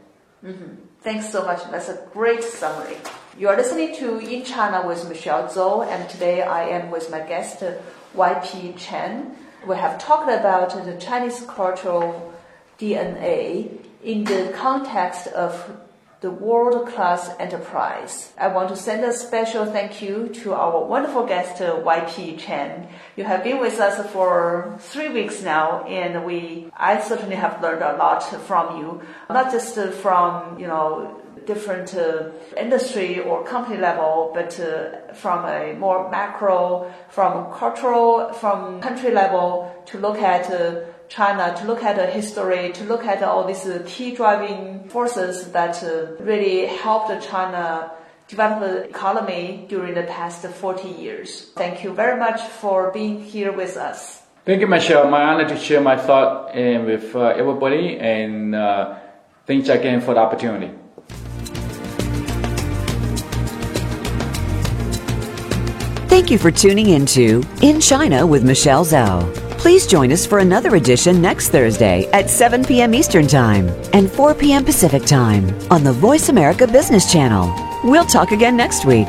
Mm-hmm. 0.43 0.75
Thanks 1.01 1.29
so 1.29 1.45
much. 1.45 1.63
That's 1.69 1.89
a 1.89 2.01
great 2.13 2.43
summary. 2.43 2.97
You 3.37 3.49
are 3.49 3.57
listening 3.57 3.93
to 3.97 4.17
In 4.19 4.43
China 4.45 4.87
with 4.87 5.07
Michelle 5.09 5.47
Zhou, 5.49 5.85
and 5.85 6.09
today 6.09 6.41
I 6.41 6.63
am 6.69 6.89
with 6.89 7.11
my 7.11 7.19
guest, 7.19 7.63
YP 8.15 8.77
Chan. 8.77 9.35
We 9.67 9.75
have 9.77 9.97
talked 9.97 10.29
about 10.29 10.85
the 10.85 10.95
Chinese 10.97 11.43
cultural 11.47 12.31
DNA 12.77 13.79
in 14.03 14.23
the 14.23 14.53
context 14.55 15.25
of 15.27 15.81
the 16.21 16.29
world-class 16.29 17.31
enterprise. 17.39 18.31
I 18.37 18.49
want 18.49 18.69
to 18.69 18.75
send 18.75 19.03
a 19.03 19.11
special 19.11 19.65
thank 19.65 20.03
you 20.03 20.29
to 20.43 20.53
our 20.53 20.85
wonderful 20.85 21.25
guest, 21.25 21.59
YP 21.61 22.37
Chan. 22.37 22.87
You 23.15 23.23
have 23.23 23.43
been 23.43 23.59
with 23.59 23.79
us 23.79 24.11
for 24.11 24.77
three 24.79 25.09
weeks 25.09 25.41
now, 25.41 25.83
and 25.85 26.25
we, 26.25 26.71
I 26.77 27.01
certainly 27.01 27.35
have 27.35 27.59
learned 27.59 27.81
a 27.81 27.97
lot 27.97 28.21
from 28.45 28.77
you, 28.77 29.01
not 29.29 29.51
just 29.51 29.75
from, 29.95 30.59
you 30.59 30.67
know, 30.67 31.21
different 31.45 31.93
uh, 31.95 32.29
industry 32.57 33.19
or 33.19 33.43
company 33.43 33.77
level, 33.77 34.31
but 34.33 34.59
uh, 34.59 35.13
from 35.13 35.45
a 35.45 35.73
more 35.73 36.09
macro, 36.09 36.91
from 37.09 37.51
cultural, 37.53 38.33
from 38.33 38.81
country 38.81 39.11
level 39.11 39.71
to 39.87 39.99
look 39.99 40.17
at 40.17 40.49
uh, 40.51 40.81
China, 41.07 41.55
to 41.57 41.65
look 41.65 41.83
at 41.83 41.95
the 41.95 42.05
history, 42.05 42.71
to 42.73 42.83
look 42.85 43.05
at 43.05 43.21
all 43.23 43.45
these 43.45 43.67
key 43.85 44.15
driving 44.15 44.87
forces 44.89 45.51
that 45.51 45.83
uh, 45.83 46.23
really 46.23 46.65
helped 46.65 47.11
China 47.27 47.91
develop 48.27 48.59
the 48.59 48.89
economy 48.89 49.65
during 49.69 49.93
the 49.93 50.03
past 50.03 50.45
40 50.45 50.89
years. 50.89 51.51
Thank 51.55 51.83
you 51.83 51.93
very 51.93 52.19
much 52.19 52.41
for 52.41 52.91
being 52.91 53.21
here 53.21 53.51
with 53.51 53.77
us. 53.77 54.21
Thank 54.45 54.61
you, 54.61 54.67
Michelle. 54.67 55.09
My 55.09 55.23
honor 55.23 55.47
to 55.49 55.57
share 55.57 55.81
my 55.81 55.97
thought 55.97 56.55
uh, 56.55 56.83
with 56.85 57.15
uh, 57.15 57.33
everybody, 57.35 57.97
and 57.97 58.53
uh, 58.53 58.99
thanks 59.47 59.69
again 59.69 60.01
for 60.01 60.13
the 60.13 60.19
opportunity. 60.19 60.71
Thank 66.15 66.31
you 66.31 66.37
for 66.37 66.49
tuning 66.49 66.91
into 66.91 67.43
In 67.61 67.81
China 67.81 68.25
with 68.25 68.45
Michelle 68.45 68.85
Zhou. 68.85 69.35
Please 69.57 69.85
join 69.85 70.13
us 70.13 70.25
for 70.25 70.39
another 70.39 70.77
edition 70.77 71.21
next 71.21 71.49
Thursday 71.49 72.09
at 72.13 72.29
7 72.29 72.63
p.m. 72.63 72.95
Eastern 72.95 73.27
Time 73.27 73.67
and 73.91 74.09
4 74.09 74.33
p.m. 74.33 74.63
Pacific 74.63 75.03
Time 75.03 75.49
on 75.69 75.83
the 75.83 75.91
VoiceAmerica 75.91 76.71
Business 76.71 77.11
Channel. 77.11 77.53
We'll 77.83 78.05
talk 78.05 78.31
again 78.31 78.55
next 78.55 78.85
week. 78.85 79.07